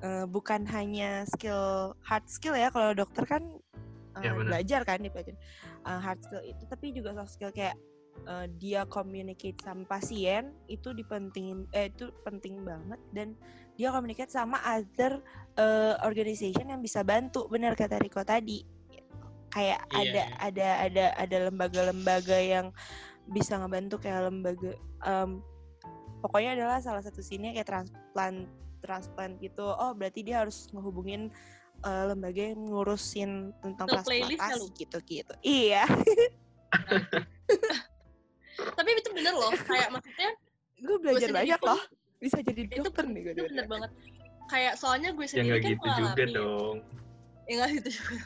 eh, 0.01 0.25
bukan 0.29 0.65
hanya 0.69 1.25
skill 1.29 1.93
hard 2.01 2.25
skill 2.25 2.57
ya. 2.57 2.73
Kalau 2.73 2.97
dokter 2.97 3.25
kan 3.29 3.45
eh, 4.17 4.25
Ya, 4.25 4.35
belajar 4.35 4.81
kan 4.85 5.01
dipelajarin 5.01 5.37
Eh, 5.81 5.99
hard 5.99 6.19
skill 6.21 6.43
itu, 6.45 6.63
tapi 6.69 6.93
juga 6.93 7.17
soft 7.17 7.33
skill 7.33 7.49
kayak 7.49 7.73
eh, 8.27 8.47
dia 8.61 8.85
communicate 8.87 9.57
sama 9.61 9.83
pasien 9.87 10.53
itu 10.71 10.93
dipentingin, 10.93 11.67
eh 11.75 11.89
itu 11.89 12.11
penting 12.23 12.63
banget. 12.63 12.99
Dan 13.11 13.27
dia 13.75 13.91
communicate 13.91 14.31
sama 14.31 14.61
other 14.63 15.19
eh, 15.57 15.95
organization 16.05 16.69
yang 16.69 16.81
bisa 16.83 17.01
bantu, 17.01 17.47
benar 17.47 17.73
kata 17.73 17.97
Riko 17.97 18.21
tadi. 18.23 18.63
Kayak 19.51 19.83
Iya, 19.91 19.99
ada 19.99 20.23
ada 20.39 20.67
ada 20.87 21.05
ada 21.19 21.37
lembaga-lembaga 21.51 22.39
yang 22.39 22.71
bisa 23.27 23.59
ngebantu 23.59 23.99
kayak 23.99 24.31
lembaga 24.31 24.79
em, 25.03 25.43
pokoknya 26.23 26.55
adalah 26.55 26.79
salah 26.79 27.03
satu 27.03 27.19
sini 27.19 27.51
kayak 27.51 27.67
transplant 27.67 28.47
transplant 28.79 29.35
gitu. 29.43 29.67
Oh 29.67 29.91
berarti 29.91 30.23
dia 30.23 30.39
harus 30.39 30.71
ngehubungin 30.71 31.35
eh, 31.85 32.03
lembaga 32.07 32.41
yang 32.53 32.61
ngurusin 32.61 33.31
tentang 33.61 33.87
transplantasi 33.89 34.69
gitu 34.77 34.97
gitu 35.05 35.33
iya 35.41 35.85
tapi 38.57 38.89
itu 38.93 39.09
bener 39.11 39.33
loh 39.33 39.51
kayak 39.63 39.89
maksudnya 39.89 40.29
gue 40.77 40.97
belajar 40.97 41.27
sendiri 41.27 41.37
banyak 41.37 41.59
pun- 41.59 41.69
loh 41.71 41.81
bisa 42.17 42.37
jadi 42.41 42.61
itu 42.65 42.81
dokter 42.81 43.05
nih 43.05 43.21
gue 43.21 43.33
itu 43.33 43.43
bener 43.49 43.65
banget. 43.65 43.91
Kayak 44.45 44.73
soalnya 44.75 45.09
gue 45.11 45.23
Ya 45.23 45.31
sendiri 45.31 45.47
nggak 45.47 45.57
kan 45.57 45.71
gitu 45.71 45.87
juga 45.87 45.95
mengalami 45.95 46.33
dong. 46.35 46.77
ya 47.41 47.53
nggak 47.57 47.69
gitu 47.77 47.89
juga. 47.97 48.17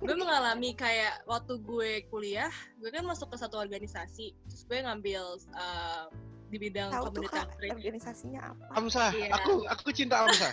Gue 0.00 0.14
mengalami 0.16 0.70
kayak 0.74 1.14
waktu 1.24 1.54
gue 1.60 1.90
kuliah 2.08 2.52
gue 2.76 2.88
kan 2.88 3.04
masuk 3.04 3.28
ke 3.30 3.36
satu 3.36 3.56
organisasi 3.56 4.26
terus 4.48 4.62
gue 4.64 4.78
ngambil 4.80 5.22
uh, 5.52 6.10
di 6.48 6.56
bidang 6.58 6.88
tahu 6.88 7.12
tuh 7.12 7.20
community 7.20 7.28
kak 7.30 7.44
outreach 7.46 7.76
organisasinya 7.76 8.40
apa? 8.42 8.64
Amsah, 8.74 9.10
Iya. 9.12 9.28
aku 9.36 9.52
aku 9.68 9.88
cinta 9.92 10.24
Amsah. 10.24 10.50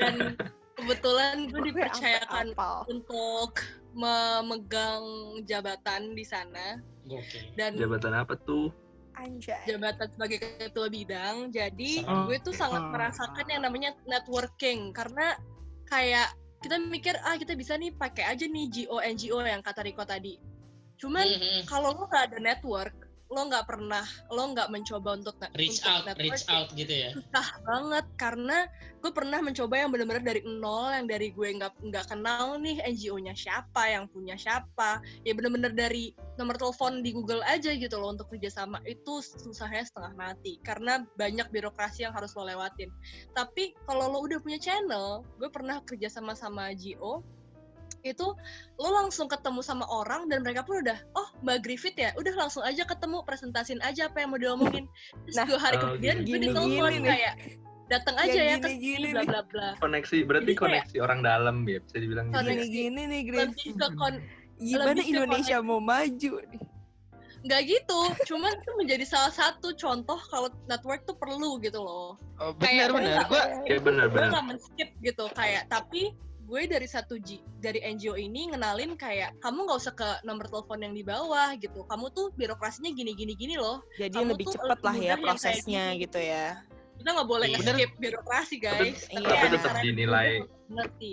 dan 0.00 0.14
kebetulan 0.74 1.36
gue 1.46 1.60
dipercayakan 1.68 2.46
untuk 2.88 3.60
memegang 3.92 5.04
jabatan 5.44 6.12
di 6.12 6.24
sana 6.24 6.80
Gokil. 7.08 7.42
dan 7.56 7.74
Jabatan 7.74 8.12
apa 8.14 8.36
tuh? 8.38 8.68
anjay 9.18 9.58
jabatan 9.66 10.06
sebagai 10.14 10.38
ketua 10.38 10.86
bidang 10.86 11.50
jadi 11.50 12.06
Serem. 12.06 12.30
gue 12.30 12.38
tuh 12.38 12.54
sangat 12.54 12.78
Oh. 12.78 12.90
merasakan 12.94 13.46
yang 13.50 13.66
namanya 13.66 13.90
networking 14.06 14.94
karena 14.94 15.34
kayak 15.84 16.30
kita 16.62 16.78
mikir 16.78 17.18
ah 17.22 17.34
kita 17.34 17.58
bisa 17.58 17.74
nih 17.74 17.90
pakai 17.90 18.30
aja 18.30 18.46
nih 18.46 18.70
GO 18.70 19.02
NGO 19.02 19.42
yang 19.42 19.58
kata 19.58 19.82
Riko 19.82 20.06
tadi 20.06 20.38
cuman 20.98 21.26
Mhm. 21.26 21.66
kalau 21.66 21.94
lo 21.94 22.06
nggak 22.06 22.30
ada 22.30 22.38
network 22.38 23.07
lo 23.28 23.44
nggak 23.44 23.68
pernah 23.68 24.04
lo 24.32 24.42
nggak 24.56 24.72
mencoba 24.72 25.20
untuk 25.20 25.36
reach 25.52 25.84
untuk 25.84 25.92
out 25.92 26.16
reach 26.16 26.48
networking, 26.48 26.56
out 26.56 26.68
gitu 26.72 26.94
ya? 26.96 27.10
Susah 27.12 27.48
banget 27.60 28.06
karena 28.16 28.58
gue 28.98 29.12
pernah 29.12 29.38
mencoba 29.44 29.74
yang 29.76 29.90
benar-benar 29.92 30.24
dari 30.24 30.40
nol 30.48 30.90
yang 30.90 31.06
dari 31.06 31.28
gue 31.36 31.48
nggak 31.60 31.72
nggak 31.92 32.04
kenal 32.08 32.56
nih 32.56 32.80
NGO-nya 32.88 33.36
siapa 33.36 33.92
yang 33.92 34.08
punya 34.08 34.34
siapa. 34.40 35.04
Ya 35.28 35.36
benar-benar 35.36 35.76
dari 35.76 36.16
nomor 36.40 36.56
telepon 36.56 37.04
di 37.04 37.12
Google 37.12 37.44
aja 37.44 37.76
gitu 37.76 38.00
loh 38.00 38.16
untuk 38.16 38.32
kerjasama. 38.32 38.80
Itu 38.88 39.20
susahnya 39.20 39.84
setengah 39.84 40.16
mati 40.16 40.56
karena 40.64 41.04
banyak 41.20 41.52
birokrasi 41.52 42.08
yang 42.08 42.16
harus 42.16 42.32
lo 42.32 42.48
lewatin. 42.48 42.88
Tapi 43.36 43.76
kalau 43.84 44.08
lo 44.08 44.24
udah 44.24 44.40
punya 44.40 44.56
channel 44.56 45.20
gue 45.36 45.52
pernah 45.52 45.84
kerjasama 45.84 46.32
sama 46.32 46.72
GO 46.72 47.20
itu 48.00 48.26
lo 48.74 48.88
langsung 48.92 49.26
ketemu 49.26 49.60
sama 49.60 49.84
orang 49.84 50.26
dan 50.26 50.40
mereka 50.40 50.62
pun 50.62 50.80
udah 50.80 50.98
oh 51.12 51.28
mbak 51.40 51.60
Griffith 51.60 51.94
ya 51.94 52.14
udah 52.14 52.34
langsung 52.36 52.62
aja 52.62 52.82
ketemu 52.82 53.22
presentasin 53.22 53.78
aja 53.80 54.06
apa 54.06 54.18
yang 54.18 54.30
mau 54.30 54.38
diomongin 54.38 54.86
terus 55.24 55.34
Nah, 55.34 55.44
dua 55.44 55.58
hari 55.58 55.76
oh, 55.76 55.82
kemudian 55.88 56.16
gini. 56.18 56.28
gue 56.28 56.38
ditelepon 56.44 56.68
Gini-gini 56.68 56.96
nih. 56.96 57.08
kayak 57.08 57.34
datang 57.88 58.16
aja 58.16 58.40
ya 58.44 58.56
ke 58.56 58.68
sini 58.70 59.08
bla 59.10 59.22
bla 59.24 59.40
bla 59.44 59.68
koneksi 59.78 60.16
berarti 60.22 60.44
Jadi 60.44 60.54
kayak- 60.54 60.62
koneksi 60.84 60.96
orang 61.00 61.18
dalam 61.20 61.56
ya 61.64 61.78
bisa 61.80 61.96
dibilang 61.96 62.26
gitu 62.26 62.36
Koneksi. 62.36 62.50
ya. 62.50 62.62
Gini-gini 62.62 63.02
nih, 63.04 63.20
Grace. 63.24 63.40
lebih 63.48 63.70
ke 63.74 63.88
kon 63.94 64.14
Gimana 64.58 64.84
lebih 64.88 65.02
ke 65.02 65.10
Indonesia 65.10 65.56
mau 65.60 65.78
maju 65.78 66.32
nih? 66.44 66.62
nggak 67.38 67.62
gitu 67.64 68.00
cuman 68.26 68.50
itu 68.52 68.70
menjadi 68.74 69.04
salah 69.06 69.30
satu 69.30 69.70
contoh 69.72 70.18
kalau 70.26 70.50
network 70.66 71.06
tuh 71.06 71.14
perlu 71.14 71.56
gitu 71.58 71.78
loh 71.78 72.18
Oh, 72.36 72.50
Kayak 72.54 72.90
benar 72.90 72.90
benar. 72.92 73.24
gue 73.24 73.42
ya 73.68 73.78
benar 73.78 74.06
benar 74.08 74.28
nggak 74.28 74.44
men-skip 74.44 74.90
gitu 74.98 75.24
kayak 75.32 75.66
tapi 75.66 76.18
gue 76.48 76.62
dari 76.64 76.88
satu 76.88 77.20
G, 77.20 77.44
dari 77.60 77.84
NGO 77.84 78.16
ini 78.16 78.48
ngenalin 78.48 78.96
kayak 78.96 79.36
kamu 79.38 79.68
nggak 79.68 79.78
usah 79.78 79.92
ke 79.92 80.08
nomor 80.24 80.48
telepon 80.48 80.80
yang 80.80 80.96
di 80.96 81.04
bawah 81.04 81.52
gitu 81.54 81.84
kamu 81.84 82.08
tuh 82.10 82.32
birokrasinya 82.34 82.88
gini 82.88 83.12
gini 83.12 83.36
gini 83.36 83.54
loh 83.54 83.84
Jadi 83.94 84.16
Kamu 84.16 84.32
lebih 84.32 84.48
tuh 84.48 84.54
cepet 84.56 84.78
lah 84.80 84.96
ya 84.96 85.14
prosesnya 85.14 85.84
gini. 85.92 86.02
gitu 86.02 86.18
ya. 86.18 86.64
kita 86.96 87.08
nggak 87.12 87.28
boleh 87.28 87.46
Iya. 87.46 87.56
nge-skip 87.60 87.90
birokrasi 88.00 88.56
guys 88.58 88.98
Iya. 89.06 89.28
tapi 89.28 89.46
tetap 89.52 89.74
dinilai 89.78 90.28
ngerti 90.66 91.12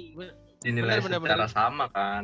dinilai 0.64 0.98
Benar, 0.98 1.04
benar, 1.04 1.20
secara 1.20 1.46
benar. 1.46 1.50
sama 1.52 1.86
kan 1.92 2.24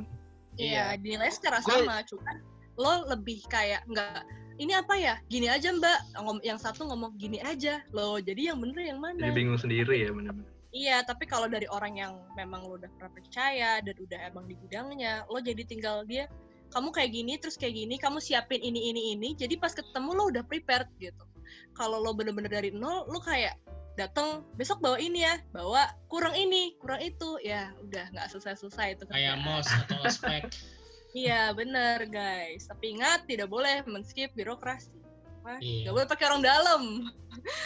Iya, 0.55 0.95
dinilai 0.95 1.29
secara 1.29 1.59
Gue- 1.59 1.83
sama, 1.83 2.03
cuman 2.03 2.35
lo 2.75 2.93
lebih 3.07 3.43
kayak 3.47 3.83
nggak 3.87 4.23
ini 4.55 4.71
apa 4.71 4.93
ya? 4.93 5.15
Gini 5.25 5.49
aja 5.49 5.73
mbak, 5.73 5.99
yang 6.43 6.59
satu 6.59 6.85
ngomong 6.85 7.17
gini 7.17 7.41
aja 7.41 7.81
lo, 7.89 8.19
jadi 8.19 8.53
yang 8.53 8.61
bener 8.61 8.83
yang 8.83 8.99
mana? 8.99 9.17
jadi 9.19 9.33
bingung 9.33 9.57
sendiri 9.57 10.05
ya 10.05 10.11
benar-benar 10.11 10.47
Iya, 10.71 11.03
tapi 11.03 11.27
kalau 11.27 11.51
dari 11.51 11.67
orang 11.67 11.99
yang 11.99 12.13
memang 12.39 12.63
lo 12.63 12.79
udah 12.79 12.87
pernah 12.95 13.11
percaya 13.11 13.83
dan 13.83 13.95
udah 13.95 14.19
emang 14.31 14.47
di 14.47 14.55
bidangnya, 14.55 15.27
lo 15.27 15.43
jadi 15.43 15.67
tinggal 15.67 16.07
dia, 16.07 16.31
kamu 16.71 16.95
kayak 16.95 17.11
gini, 17.11 17.35
terus 17.35 17.59
kayak 17.59 17.75
gini, 17.75 17.99
kamu 17.99 18.23
siapin 18.23 18.63
ini 18.63 18.95
ini 18.95 19.11
ini, 19.15 19.35
jadi 19.35 19.59
pas 19.59 19.75
ketemu 19.75 20.15
lo 20.15 20.23
udah 20.31 20.43
prepared 20.47 20.87
gitu. 21.03 21.27
Kalau 21.75 21.99
lo 21.99 22.15
bener-bener 22.15 22.47
dari 22.47 22.71
nol, 22.71 23.03
lo 23.11 23.19
kayak 23.19 23.59
datang 23.99 24.47
besok 24.55 24.79
bawa 24.79 24.95
ini 24.95 25.27
ya, 25.27 25.35
bawa 25.51 25.91
kurang 26.07 26.39
ini, 26.39 26.79
kurang 26.79 27.03
itu, 27.03 27.35
ya 27.43 27.75
udah 27.83 28.07
nggak 28.15 28.31
selesai-selesai 28.31 28.95
itu. 28.95 29.03
kayak 29.11 29.35
kerjaan. 29.35 29.43
mos 29.43 29.67
atau 29.67 29.99
ospek 30.07 30.47
Iya 31.11 31.51
bener 31.51 32.07
guys. 32.07 32.71
Tapi 32.71 32.95
ingat 32.95 33.27
tidak 33.27 33.51
boleh 33.51 33.83
men-skip 33.83 34.31
birokrasi. 34.31 34.95
Wah, 35.41 35.57
Iya. 35.57 35.89
Gak 35.89 35.93
boleh 35.93 36.07
pakai 36.07 36.25
orang 36.29 36.43
dalam. 36.43 36.81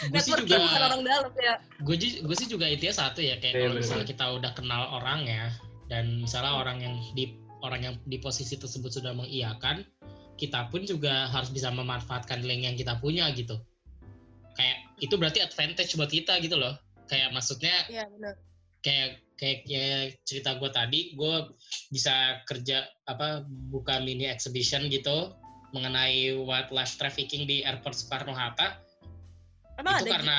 gue 0.08 0.16
sih 0.16 0.32
Networking 0.32 0.48
juga 0.48 0.64
bukan 0.64 0.82
orang 0.84 1.02
dalam 1.04 1.32
ya. 1.36 1.54
gue 1.82 1.96
gue 2.00 2.36
sih 2.38 2.48
juga 2.48 2.64
itu 2.64 2.88
ya 2.88 2.94
satu 2.94 3.20
ya 3.20 3.36
kayak 3.36 3.52
Iya, 3.52 3.62
kalau 3.66 3.74
misalnya 3.76 4.06
kita 4.06 4.24
udah 4.32 4.50
kenal 4.54 4.82
orang 4.94 5.20
ya 5.26 5.52
dan 5.86 6.22
misalnya 6.22 6.52
orang 6.56 6.78
yang 6.80 6.94
di 7.12 7.34
orang 7.60 7.80
yang 7.82 7.94
di 8.06 8.16
posisi 8.16 8.56
tersebut 8.56 8.88
sudah 8.88 9.12
mengiyakan 9.12 9.84
kita 10.36 10.70
pun 10.70 10.86
juga 10.86 11.28
harus 11.28 11.50
bisa 11.50 11.68
memanfaatkan 11.68 12.40
link 12.40 12.62
yang 12.64 12.76
kita 12.78 12.96
punya 12.96 13.28
gitu 13.34 13.58
kayak 14.54 14.80
itu 14.96 15.12
berarti 15.12 15.44
advantage 15.44 15.92
buat 15.92 16.08
kita 16.08 16.40
gitu 16.40 16.56
loh 16.56 16.72
kayak 17.04 17.28
maksudnya 17.30 17.84
Iya 17.90 18.08
bener. 18.08 18.34
kayak 18.80 19.08
kayak 19.36 19.58
ya 19.68 19.86
cerita 20.24 20.56
gue 20.56 20.70
tadi 20.72 21.12
gue 21.12 21.34
bisa 21.90 22.40
kerja 22.48 22.80
apa 23.04 23.44
buka 23.44 24.00
mini 24.00 24.24
exhibition 24.24 24.88
gitu 24.88 25.36
mengenai 25.74 26.34
wildlife 26.36 26.98
trafficking 26.98 27.46
di 27.48 27.62
airport 27.66 27.94
Soekarno 27.96 28.34
Hatta. 28.34 28.78
Emang 29.76 30.00
itu 30.00 30.08
ada 30.08 30.12
karena 30.18 30.36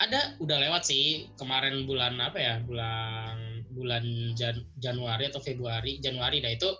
ada 0.00 0.20
udah 0.42 0.58
lewat 0.58 0.82
sih. 0.88 1.28
Kemarin 1.38 1.86
bulan 1.86 2.18
apa 2.18 2.38
ya? 2.38 2.54
Bulan 2.64 3.64
bulan 3.72 4.04
Jan- 4.36 4.66
Januari 4.80 5.28
atau 5.28 5.40
Februari 5.40 6.00
Januari 6.00 6.40
dah 6.40 6.52
itu. 6.52 6.70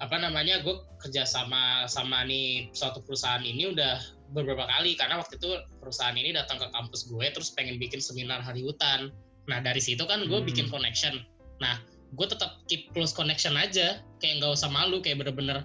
Apa 0.00 0.16
namanya? 0.16 0.64
Gue 0.64 0.80
kerja 1.00 1.28
sama 1.28 1.84
sama 1.86 2.24
nih 2.24 2.72
suatu 2.72 3.04
perusahaan 3.04 3.44
ini 3.44 3.70
udah 3.70 4.00
beberapa 4.34 4.66
kali. 4.66 4.96
Karena 4.98 5.20
waktu 5.20 5.38
itu 5.38 5.50
perusahaan 5.78 6.16
ini 6.16 6.34
datang 6.34 6.58
ke 6.58 6.68
kampus 6.72 7.06
gue 7.06 7.26
terus 7.30 7.54
pengen 7.54 7.78
bikin 7.78 8.02
seminar 8.02 8.42
hari 8.42 8.66
hutan. 8.66 9.14
Nah 9.46 9.58
dari 9.62 9.78
situ 9.78 10.02
kan 10.04 10.26
gue 10.26 10.40
Hmm. 10.40 10.48
bikin 10.48 10.66
connection. 10.66 11.22
Nah 11.62 11.78
gue 12.10 12.26
tetap 12.26 12.58
keep 12.66 12.90
close 12.90 13.14
connection 13.14 13.54
aja. 13.54 14.02
Kayak 14.18 14.42
nggak 14.42 14.52
usah 14.58 14.70
malu 14.72 14.98
kayak 14.98 15.22
bener-bener 15.22 15.62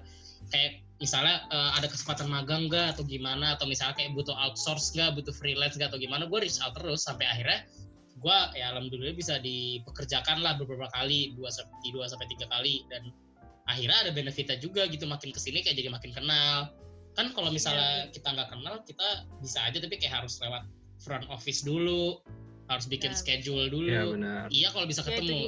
kayak 0.53 0.84
misalnya 0.97 1.43
eh, 1.51 1.71
ada 1.75 1.87
kesempatan 1.91 2.27
magang 2.31 2.71
nggak 2.71 2.95
atau 2.95 3.03
gimana? 3.03 3.55
Atau 3.59 3.67
misalnya 3.67 3.95
kayak 3.99 4.15
butuh 4.15 4.35
outsource 4.35 4.95
nggak 4.95 5.15
butuh 5.19 5.33
freelance 5.35 5.75
nggak 5.75 5.91
atau 5.91 5.99
gimana? 5.99 6.23
Gue 6.27 6.43
reach 6.47 6.59
out 6.63 6.75
terus 6.75 7.03
sampai 7.03 7.27
akhirnya 7.27 7.67
gue 8.15 8.37
ya 8.55 8.71
alhamdulillah 8.71 9.11
bisa 9.13 9.37
dipekerjakan 9.43 10.39
lah 10.39 10.55
beberapa 10.55 10.87
kali 10.95 11.35
dua 11.35 11.51
sampai 11.51 11.91
dua 11.91 12.07
sampai 12.07 12.27
tiga 12.31 12.47
kali. 12.47 12.87
Dan 12.87 13.11
akhirnya 13.67 14.07
ada 14.07 14.11
benefitnya 14.15 14.57
juga 14.61 14.87
gitu 14.87 15.03
makin 15.03 15.35
ke 15.35 15.39
sini 15.41 15.59
kayak 15.65 15.75
jadi 15.77 15.89
makin 15.91 16.11
kenal. 16.15 16.71
Kan 17.15 17.31
kalau 17.35 17.51
misalnya 17.51 18.11
kita 18.11 18.27
nggak 18.31 18.49
kenal 18.51 18.75
kita 18.87 19.07
bisa 19.43 19.59
aja 19.67 19.77
tapi 19.79 19.99
kayak 19.99 20.23
harus 20.23 20.39
lewat 20.39 20.63
front 21.03 21.27
office 21.27 21.63
dulu 21.63 22.23
harus 22.65 22.89
bikin 22.89 23.13
Ya. 23.13 23.17
schedule 23.19 23.69
dulu. 23.69 23.87
Iya 23.93 24.03
benar. 24.09 24.43
iya 24.49 24.67
kalau 24.73 24.89
bisa 24.89 25.05
Ya, 25.05 25.21
ketemu. 25.21 25.37
dulu 25.37 25.45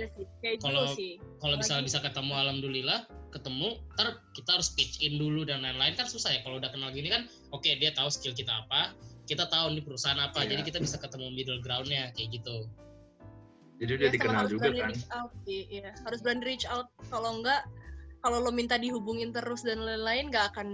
Kalau- 0.62 0.94
kalau 1.42 1.56
misalnya 1.58 1.84
bisa 1.88 1.98
ketemu 2.04 2.34
alhamdulillah 2.36 3.00
ketemu 3.38 3.78
ntar 3.94 4.18
kita 4.34 4.58
harus 4.58 4.74
pitch 4.74 5.00
in 5.00 5.16
dulu 5.16 5.46
dan 5.46 5.62
lain-lain 5.62 5.94
kan 5.94 6.06
susah 6.06 6.34
ya 6.34 6.42
kalau 6.42 6.58
udah 6.58 6.74
kenal 6.74 6.90
gini 6.90 7.08
kan 7.08 7.30
oke 7.54 7.70
dia 7.70 7.94
tahu 7.94 8.10
skill 8.10 8.34
kita 8.34 8.50
apa 8.52 8.98
kita 9.24 9.46
tahu 9.46 9.72
di 9.72 9.82
perusahaan 9.82 10.18
apa 10.18 10.42
Iya. 10.42 10.58
jadi 10.58 10.62
kita 10.66 10.80
bisa 10.82 10.98
ketemu 10.98 11.30
middle 11.32 11.62
groundnya 11.62 12.10
kayak 12.12 12.34
gitu 12.34 12.66
Jadi 13.78 13.92
Ya, 13.94 13.96
udah 13.96 14.08
sama 14.10 14.16
dikenal 14.18 14.40
harus 14.42 14.52
juga 14.52 14.66
kan. 14.66 14.90
reach 14.90 15.06
out. 15.14 15.32
Iya, 15.46 15.90
harus 16.02 16.20
berani 16.26 16.42
reach 16.42 16.66
out. 16.66 16.88
Kalau 17.14 17.30
enggak, 17.30 17.62
kalau 18.20 18.38
lo 18.42 18.50
minta 18.50 18.74
dihubungin 18.74 19.30
terus 19.30 19.62
dan 19.62 19.86
lain-lain, 19.86 20.34
nggak 20.34 20.50
akan 20.50 20.70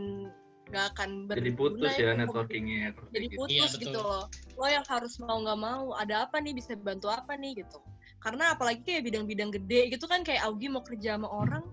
nggak 0.72 0.86
akan 0.95 1.09
Jadi 1.28 1.51
berguna 1.51 1.59
putus 1.84 1.93
ya 1.99 2.11
networkingnya. 2.16 2.95
jadi 3.11 3.26
gitu. 3.28 3.38
putus 3.38 3.72
Iya, 3.76 3.82
gitu 3.84 3.99
loh 3.99 4.24
lo 4.55 4.66
yang 4.66 4.86
harus 4.88 5.20
mau 5.20 5.36
nggak 5.38 5.59
mau 5.59 5.91
ada 5.93 6.24
apa 6.24 6.39
nih 6.39 6.55
bisa 6.55 6.80
bantu 6.80 7.11
apa 7.11 7.36
nih 7.36 7.59
gitu 7.59 7.84
karena 8.24 8.55
apalagi 8.55 8.80
kayak 8.82 9.03
bidang-bidang 9.03 9.51
gede 9.51 9.91
gitu 9.91 10.07
kan 10.07 10.24
kayak 10.24 10.39
Augie 10.47 10.72
mau 10.72 10.80
kerja 10.80 11.20
sama 11.20 11.28
orang 11.28 11.68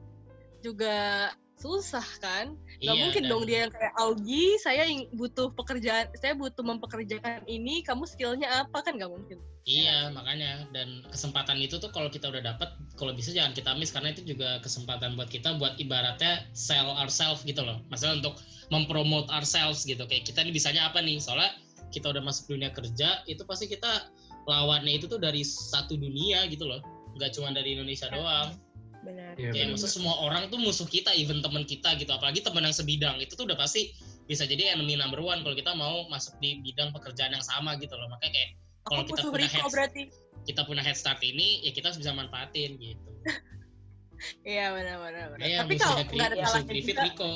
juga 0.62 1.28
susah 1.60 2.04
kan? 2.24 2.56
Nggak 2.80 2.96
Iya, 2.96 3.02
mungkin 3.04 3.22
dan- 3.28 3.30
dong 3.30 3.44
dia 3.44 3.58
yang 3.68 3.72
kayak 3.76 3.92
Augie 4.00 4.56
saya 4.64 4.88
butuh 5.12 5.52
pekerjaan 5.52 6.08
saya 6.16 6.32
butuh 6.32 6.64
mempekerjakan 6.64 7.44
ini 7.44 7.84
kamu 7.84 8.08
skillnya 8.08 8.48
apa? 8.64 8.80
Kan 8.80 8.96
nggak 8.96 9.12
mungkin. 9.12 9.36
Iya 9.68 10.08
makanya. 10.08 10.64
Dan 10.72 11.04
kesempatan 11.12 11.60
itu 11.60 11.76
tuh 11.76 11.92
kalau 11.92 12.08
kita 12.08 12.32
udah 12.32 12.40
dapat 12.40 12.72
kalau 12.96 13.12
bisa 13.12 13.28
jangan 13.36 13.52
kita 13.52 13.76
miss 13.76 13.92
karena 13.92 14.16
itu 14.16 14.24
juga 14.24 14.56
kesempatan 14.64 15.20
buat 15.20 15.28
kita 15.28 15.60
buat 15.60 15.76
ibaratnya 15.76 16.48
sell 16.56 16.88
ourselves 16.96 17.44
gitu 17.44 17.60
loh. 17.60 17.84
Masalah 17.92 18.16
untuk 18.16 18.40
mempromote 18.72 19.28
ourselves 19.28 19.84
gitu. 19.84 20.00
Kayak 20.08 20.32
kita 20.32 20.40
ini 20.40 20.56
bisanya 20.56 20.88
apa 20.88 21.04
nih? 21.04 21.20
Soalnya 21.20 21.52
kita 21.92 22.08
udah 22.08 22.24
masuk 22.24 22.56
dunia 22.56 22.72
kerja 22.72 23.20
itu 23.28 23.44
pasti 23.44 23.68
kita 23.68 24.08
lawannya 24.48 24.96
itu 24.96 25.04
tuh 25.04 25.20
dari 25.20 25.44
satu 25.44 25.92
dunia 26.00 26.48
gitu 26.48 26.64
loh. 26.64 26.80
Nggak 27.20 27.36
cuma 27.36 27.52
dari 27.52 27.76
Indonesia 27.76 28.08
doang 28.08 28.56
Benar. 29.00 29.32
Iya 29.40 29.50
kayak 29.50 29.64
benar. 29.64 29.72
maksudnya 29.72 29.94
semua 29.96 30.14
orang 30.20 30.42
tuh 30.52 30.58
musuh 30.60 30.84
kita 30.84 31.10
even 31.16 31.40
teman 31.40 31.64
kita 31.64 31.96
gitu 31.96 32.12
apalagi 32.12 32.44
teman 32.44 32.68
yang 32.68 32.76
sebidang 32.76 33.16
itu 33.16 33.32
tuh 33.32 33.48
udah 33.48 33.56
pasti 33.56 33.96
bisa 34.28 34.44
jadi 34.44 34.76
enemy 34.76 34.94
number 34.94 35.18
one 35.24 35.40
kalau 35.40 35.56
kita 35.56 35.72
mau 35.72 36.04
masuk 36.12 36.36
di 36.38 36.60
bidang 36.60 36.92
pekerjaan 36.92 37.32
yang 37.32 37.44
sama 37.44 37.80
gitu 37.80 37.96
loh 37.96 38.06
makanya 38.12 38.36
kayak 38.36 38.50
Kalau 38.84 39.02
kita 39.08 39.20
punya 39.24 39.48
Rico 39.48 39.56
heads- 39.64 39.74
berarti 39.74 40.02
kita 40.48 40.60
punya 40.68 40.82
head 40.84 40.96
start 40.96 41.20
ini 41.24 41.64
ya 41.64 41.70
kita 41.72 41.92
harus 41.92 42.00
bisa 42.00 42.12
manfaatin 42.12 42.76
gitu 42.76 43.08
iya 44.52 44.72
benar-benar 44.76 45.36
Iya, 45.40 45.64
tapi 45.64 45.74
kalau 45.80 45.96
nggak 46.04 46.28
ada 46.28 46.36
salahnya 46.44 46.72
juga 46.76 47.02
Rico 47.08 47.32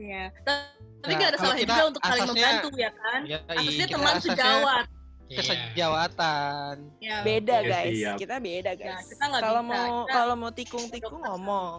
Iya. 0.00 0.24
Tapi 0.42 0.82
Nah, 1.02 1.18
nggak 1.18 1.30
ada 1.34 1.38
kita 1.42 1.58
juga 1.58 1.84
untuk 1.90 2.02
saling 2.06 2.28
membantu 2.30 2.68
ya 2.78 2.90
kan. 2.94 3.20
Ya, 3.26 3.38
Asasnya 3.50 3.86
kita 3.86 3.94
teman 3.98 4.14
asasnya 4.14 4.34
sejawat. 4.38 4.84
Iya. 5.32 5.38
kesejawatan. 5.40 6.74
Ya, 7.00 7.16
Beda 7.22 7.56
Oke, 7.58 7.68
guys, 7.68 7.92
siap. 7.96 8.16
kita 8.20 8.36
beda 8.36 8.70
Ya, 8.70 8.76
guys. 8.76 9.06
kita 9.08 9.24
nggak 9.24 9.42
Kalau 9.42 9.62
mau 9.62 9.88
Kita- 10.04 10.12
kalau 10.12 10.34
mau 10.36 10.50
tikung-tikung 10.50 11.20
ngomong. 11.22 11.78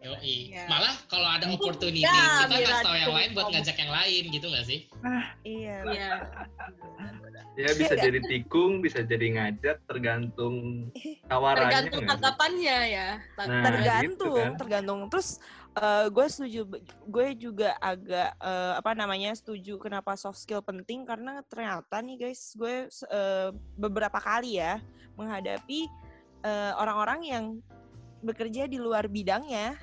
Yoi. 0.00 0.52
Iya. 0.52 0.68
Malah 0.68 0.94
kalau 1.08 1.24
ada 1.26 1.48
opportunity 1.48 2.04
Ya, 2.04 2.12
kita 2.44 2.56
kasih 2.60 2.84
tahu 2.84 2.96
yang 2.98 3.14
lain 3.14 3.30
buat 3.32 3.46
ngajak 3.48 3.76
yang 3.78 3.88
lain 3.90 4.22
gitu 4.28 4.46
gak 4.48 4.64
sih? 4.64 4.80
Iya. 5.42 5.76
Iya. 5.88 6.10
Ya 7.54 7.70
bisa 7.72 7.94
Iya, 7.94 8.02
jadi 8.02 8.18
tikung, 8.20 8.82
bisa 8.82 9.00
jadi 9.00 9.26
ngajak, 9.32 9.80
tergantung 9.86 10.90
tawarannya. 11.24 11.70
Tergantung 11.70 12.02
tanggapannya 12.04 12.78
ya. 12.90 13.08
Nah, 13.38 13.62
tergantung, 13.64 14.10
gitu 14.10 14.28
kan. 14.34 14.52
tergantung. 14.60 14.98
Terus 15.08 15.38
gue 16.06 16.26
setuju 16.30 16.60
gue 17.04 17.26
juga 17.34 17.74
agak 17.82 18.38
eh, 18.38 18.72
apa 18.78 18.94
namanya 18.94 19.34
setuju 19.34 19.74
kenapa 19.76 20.14
soft 20.14 20.38
skill 20.38 20.62
penting 20.62 21.02
karena 21.02 21.42
ternyata 21.44 21.98
nih 21.98 22.28
guys 22.28 22.54
gue 22.54 22.86
eh, 22.88 23.48
beberapa 23.74 24.16
kali 24.16 24.62
ya 24.62 24.78
menghadapi 25.18 25.90
eh, 26.42 26.72
orang-orang 26.78 27.20
yang 27.26 27.44
bekerja 28.22 28.70
di 28.70 28.78
luar 28.78 29.10
bidangnya 29.10 29.74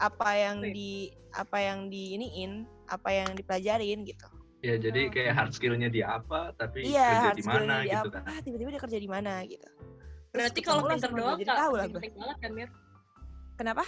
apa 0.00 0.32
yang 0.34 0.64
di 0.64 1.12
apa 1.36 1.60
yang 1.60 1.92
di 1.92 2.16
iniin 2.16 2.64
apa 2.88 3.12
yang 3.12 3.30
dipelajarin 3.36 4.02
gitu 4.04 4.26
Ya 4.60 4.76
jadi 4.76 5.08
Oh. 5.08 5.12
kayak 5.16 5.32
hard 5.32 5.52
skill-nya 5.56 5.88
di 5.88 6.04
apa, 6.04 6.52
tapi 6.52 6.84
iya 6.84 7.08
kerja 7.16 7.28
hard 7.32 7.38
di 7.40 7.44
mana 7.48 7.74
di 7.80 7.88
gitu 7.88 8.08
apa 8.12 8.18
kan. 8.20 8.40
tiba-tiba 8.44 8.68
dia 8.68 8.82
kerja 8.84 8.98
di 9.00 9.08
mana 9.08 9.32
gitu 9.48 9.64
Terus 9.64 10.36
Berarti 10.36 10.60
kalau 10.60 10.82
pinter 10.84 11.10
doang 11.16 11.40
tahu 11.40 11.72
lah 11.80 11.86
gue 11.88 12.00
banget 12.12 12.38
kan 12.44 12.50
Mir? 12.52 12.68
kenapa 13.56 13.84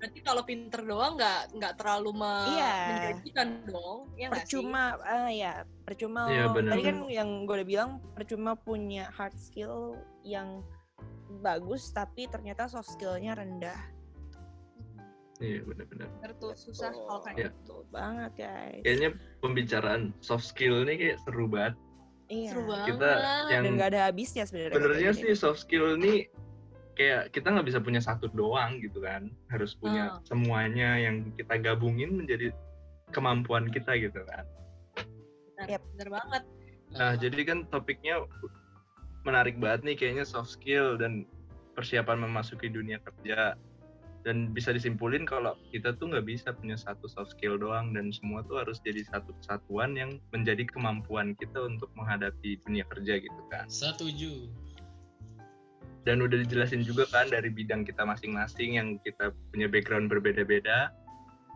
Berarti 0.00 0.20
kalau 0.20 0.42
pinter 0.42 0.80
doang 0.80 1.12
nggak 1.14 1.52
nggak 1.54 1.72
terlalu 1.76 2.10
me- 2.16 2.48
Iya. 2.50 2.74
menjanjikan 2.88 3.48
dong, 3.64 3.98
ya 4.14 4.26
nggak 4.26 4.36
percuma 4.40 4.84
ah 4.98 5.28
ya 5.28 5.52
percuma 5.84 6.20
Iya, 6.26 6.44
benar. 6.48 6.72
tadi 6.72 6.82
kan 6.82 6.96
yang 7.06 7.28
gue 7.44 7.54
udah 7.54 7.68
bilang 7.68 7.90
percuma 8.10 8.52
punya 8.54 9.12
hard 9.12 9.36
skill 9.36 9.94
yang 10.22 10.64
bagus 11.38 11.90
tapi 11.90 12.26
ternyata 12.26 12.64
soft 12.64 12.90
skillnya 12.90 13.32
rendah 13.34 13.76
Iya 15.38 15.64
benar-benar. 15.64 16.08
Bener 16.20 16.32
tuh 16.36 16.52
susah 16.52 16.92
kalau 16.92 17.20
kayak 17.22 17.36
gitu. 17.38 17.52
betul 17.54 17.80
banget 17.88 18.30
guys 18.36 18.82
Kayaknya 18.82 19.08
pembicaraan 19.40 20.02
soft 20.18 20.44
skill 20.44 20.84
ini 20.84 20.94
kayak 20.96 21.16
seru 21.18 21.44
banget. 21.46 21.74
iya 22.26 22.50
Seru 22.52 22.62
banget. 22.64 22.86
Kita 22.90 23.10
yang 23.48 23.62
dan 23.64 23.72
gak 23.74 23.88
ada 23.90 24.00
habisnya 24.06 24.44
sebenarnya 24.44 24.76
sebenarnya 24.76 25.10
sih 25.14 25.32
soft 25.32 25.60
skill 25.60 25.96
ini 25.96 26.28
kayak 27.00 27.32
kita 27.32 27.48
nggak 27.48 27.64
bisa 27.64 27.80
punya 27.80 27.96
satu 28.04 28.28
doang 28.28 28.76
gitu 28.84 29.00
kan. 29.00 29.32
Harus 29.48 29.72
punya 29.72 30.12
Ah. 30.12 30.20
semuanya 30.28 31.00
yang 31.00 31.32
kita 31.32 31.56
gabungin 31.56 32.12
menjadi 32.12 32.52
kemampuan 33.08 33.72
kita 33.72 33.96
gitu 33.96 34.20
kan. 34.28 34.44
Bener, 35.56 35.80
Yap. 35.80 35.82
bener 35.96 36.08
banget. 36.12 36.42
Nah, 36.92 37.16
jadi 37.16 37.40
kan 37.48 37.64
topiknya 37.72 38.20
menarik 39.24 39.56
banget 39.56 39.80
nih 39.88 39.96
kayaknya 39.96 40.28
soft 40.28 40.52
skill 40.52 41.00
dan 41.00 41.24
persiapan 41.72 42.20
memasuki 42.20 42.68
dunia 42.68 43.00
kerja. 43.00 43.56
Dan 44.20 44.52
bisa 44.52 44.68
disimpulin 44.68 45.24
kalau 45.24 45.56
kita 45.72 45.96
tuh 45.96 46.12
nggak 46.12 46.28
bisa 46.28 46.52
punya 46.52 46.76
satu 46.76 47.08
soft 47.08 47.32
skill 47.32 47.56
doang 47.56 47.96
dan 47.96 48.12
semua 48.12 48.44
tuh 48.44 48.60
harus 48.60 48.76
jadi 48.84 49.00
satu 49.08 49.32
kesatuan 49.40 49.96
yang 49.96 50.20
menjadi 50.36 50.68
kemampuan 50.68 51.32
kita 51.40 51.56
untuk 51.64 51.88
menghadapi 51.96 52.60
dunia 52.68 52.84
kerja 52.92 53.16
gitu 53.16 53.42
kan. 53.48 53.64
Setuju. 53.72 54.52
Dan 56.00 56.24
udah 56.24 56.40
dijelasin 56.40 56.80
juga 56.80 57.04
kan 57.08 57.28
dari 57.28 57.52
bidang 57.52 57.84
kita 57.84 58.08
masing-masing 58.08 58.80
yang 58.80 58.96
kita 59.04 59.30
punya 59.52 59.68
background 59.68 60.08
berbeda-beda 60.08 60.88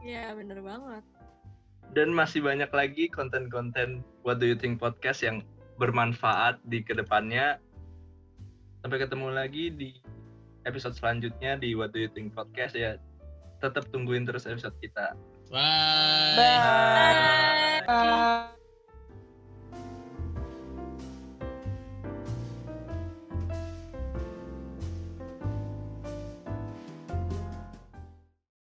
Iya 0.05 0.37
bener 0.37 0.61
banget. 0.61 1.01
dan 1.95 2.11
masih 2.11 2.43
banyak 2.43 2.69
lagi 2.75 3.07
konten-konten 3.09 4.03
What 4.21 4.43
Do 4.43 4.51
You 4.51 4.59
Think 4.59 4.83
podcast 4.83 5.23
yang 5.23 5.41
bermanfaat 5.79 6.59
di 6.67 6.83
ke 6.83 6.91
depannya. 6.93 7.57
Sampai 8.83 8.99
ketemu 8.99 9.31
lagi 9.31 9.71
di 9.71 9.95
episode 10.67 10.99
selanjutnya 10.99 11.55
di 11.57 11.73
What 11.73 11.95
Do 11.95 12.03
You 12.03 12.11
Think 12.11 12.35
podcast 12.35 12.75
ya. 12.75 12.99
Tetap 13.63 13.89
tungguin 13.95 14.27
terus 14.27 14.45
episode 14.45 14.75
kita. 14.83 15.15
Bye. 15.49 16.37
Bye. 16.37 17.81
Bye. 17.87 18.64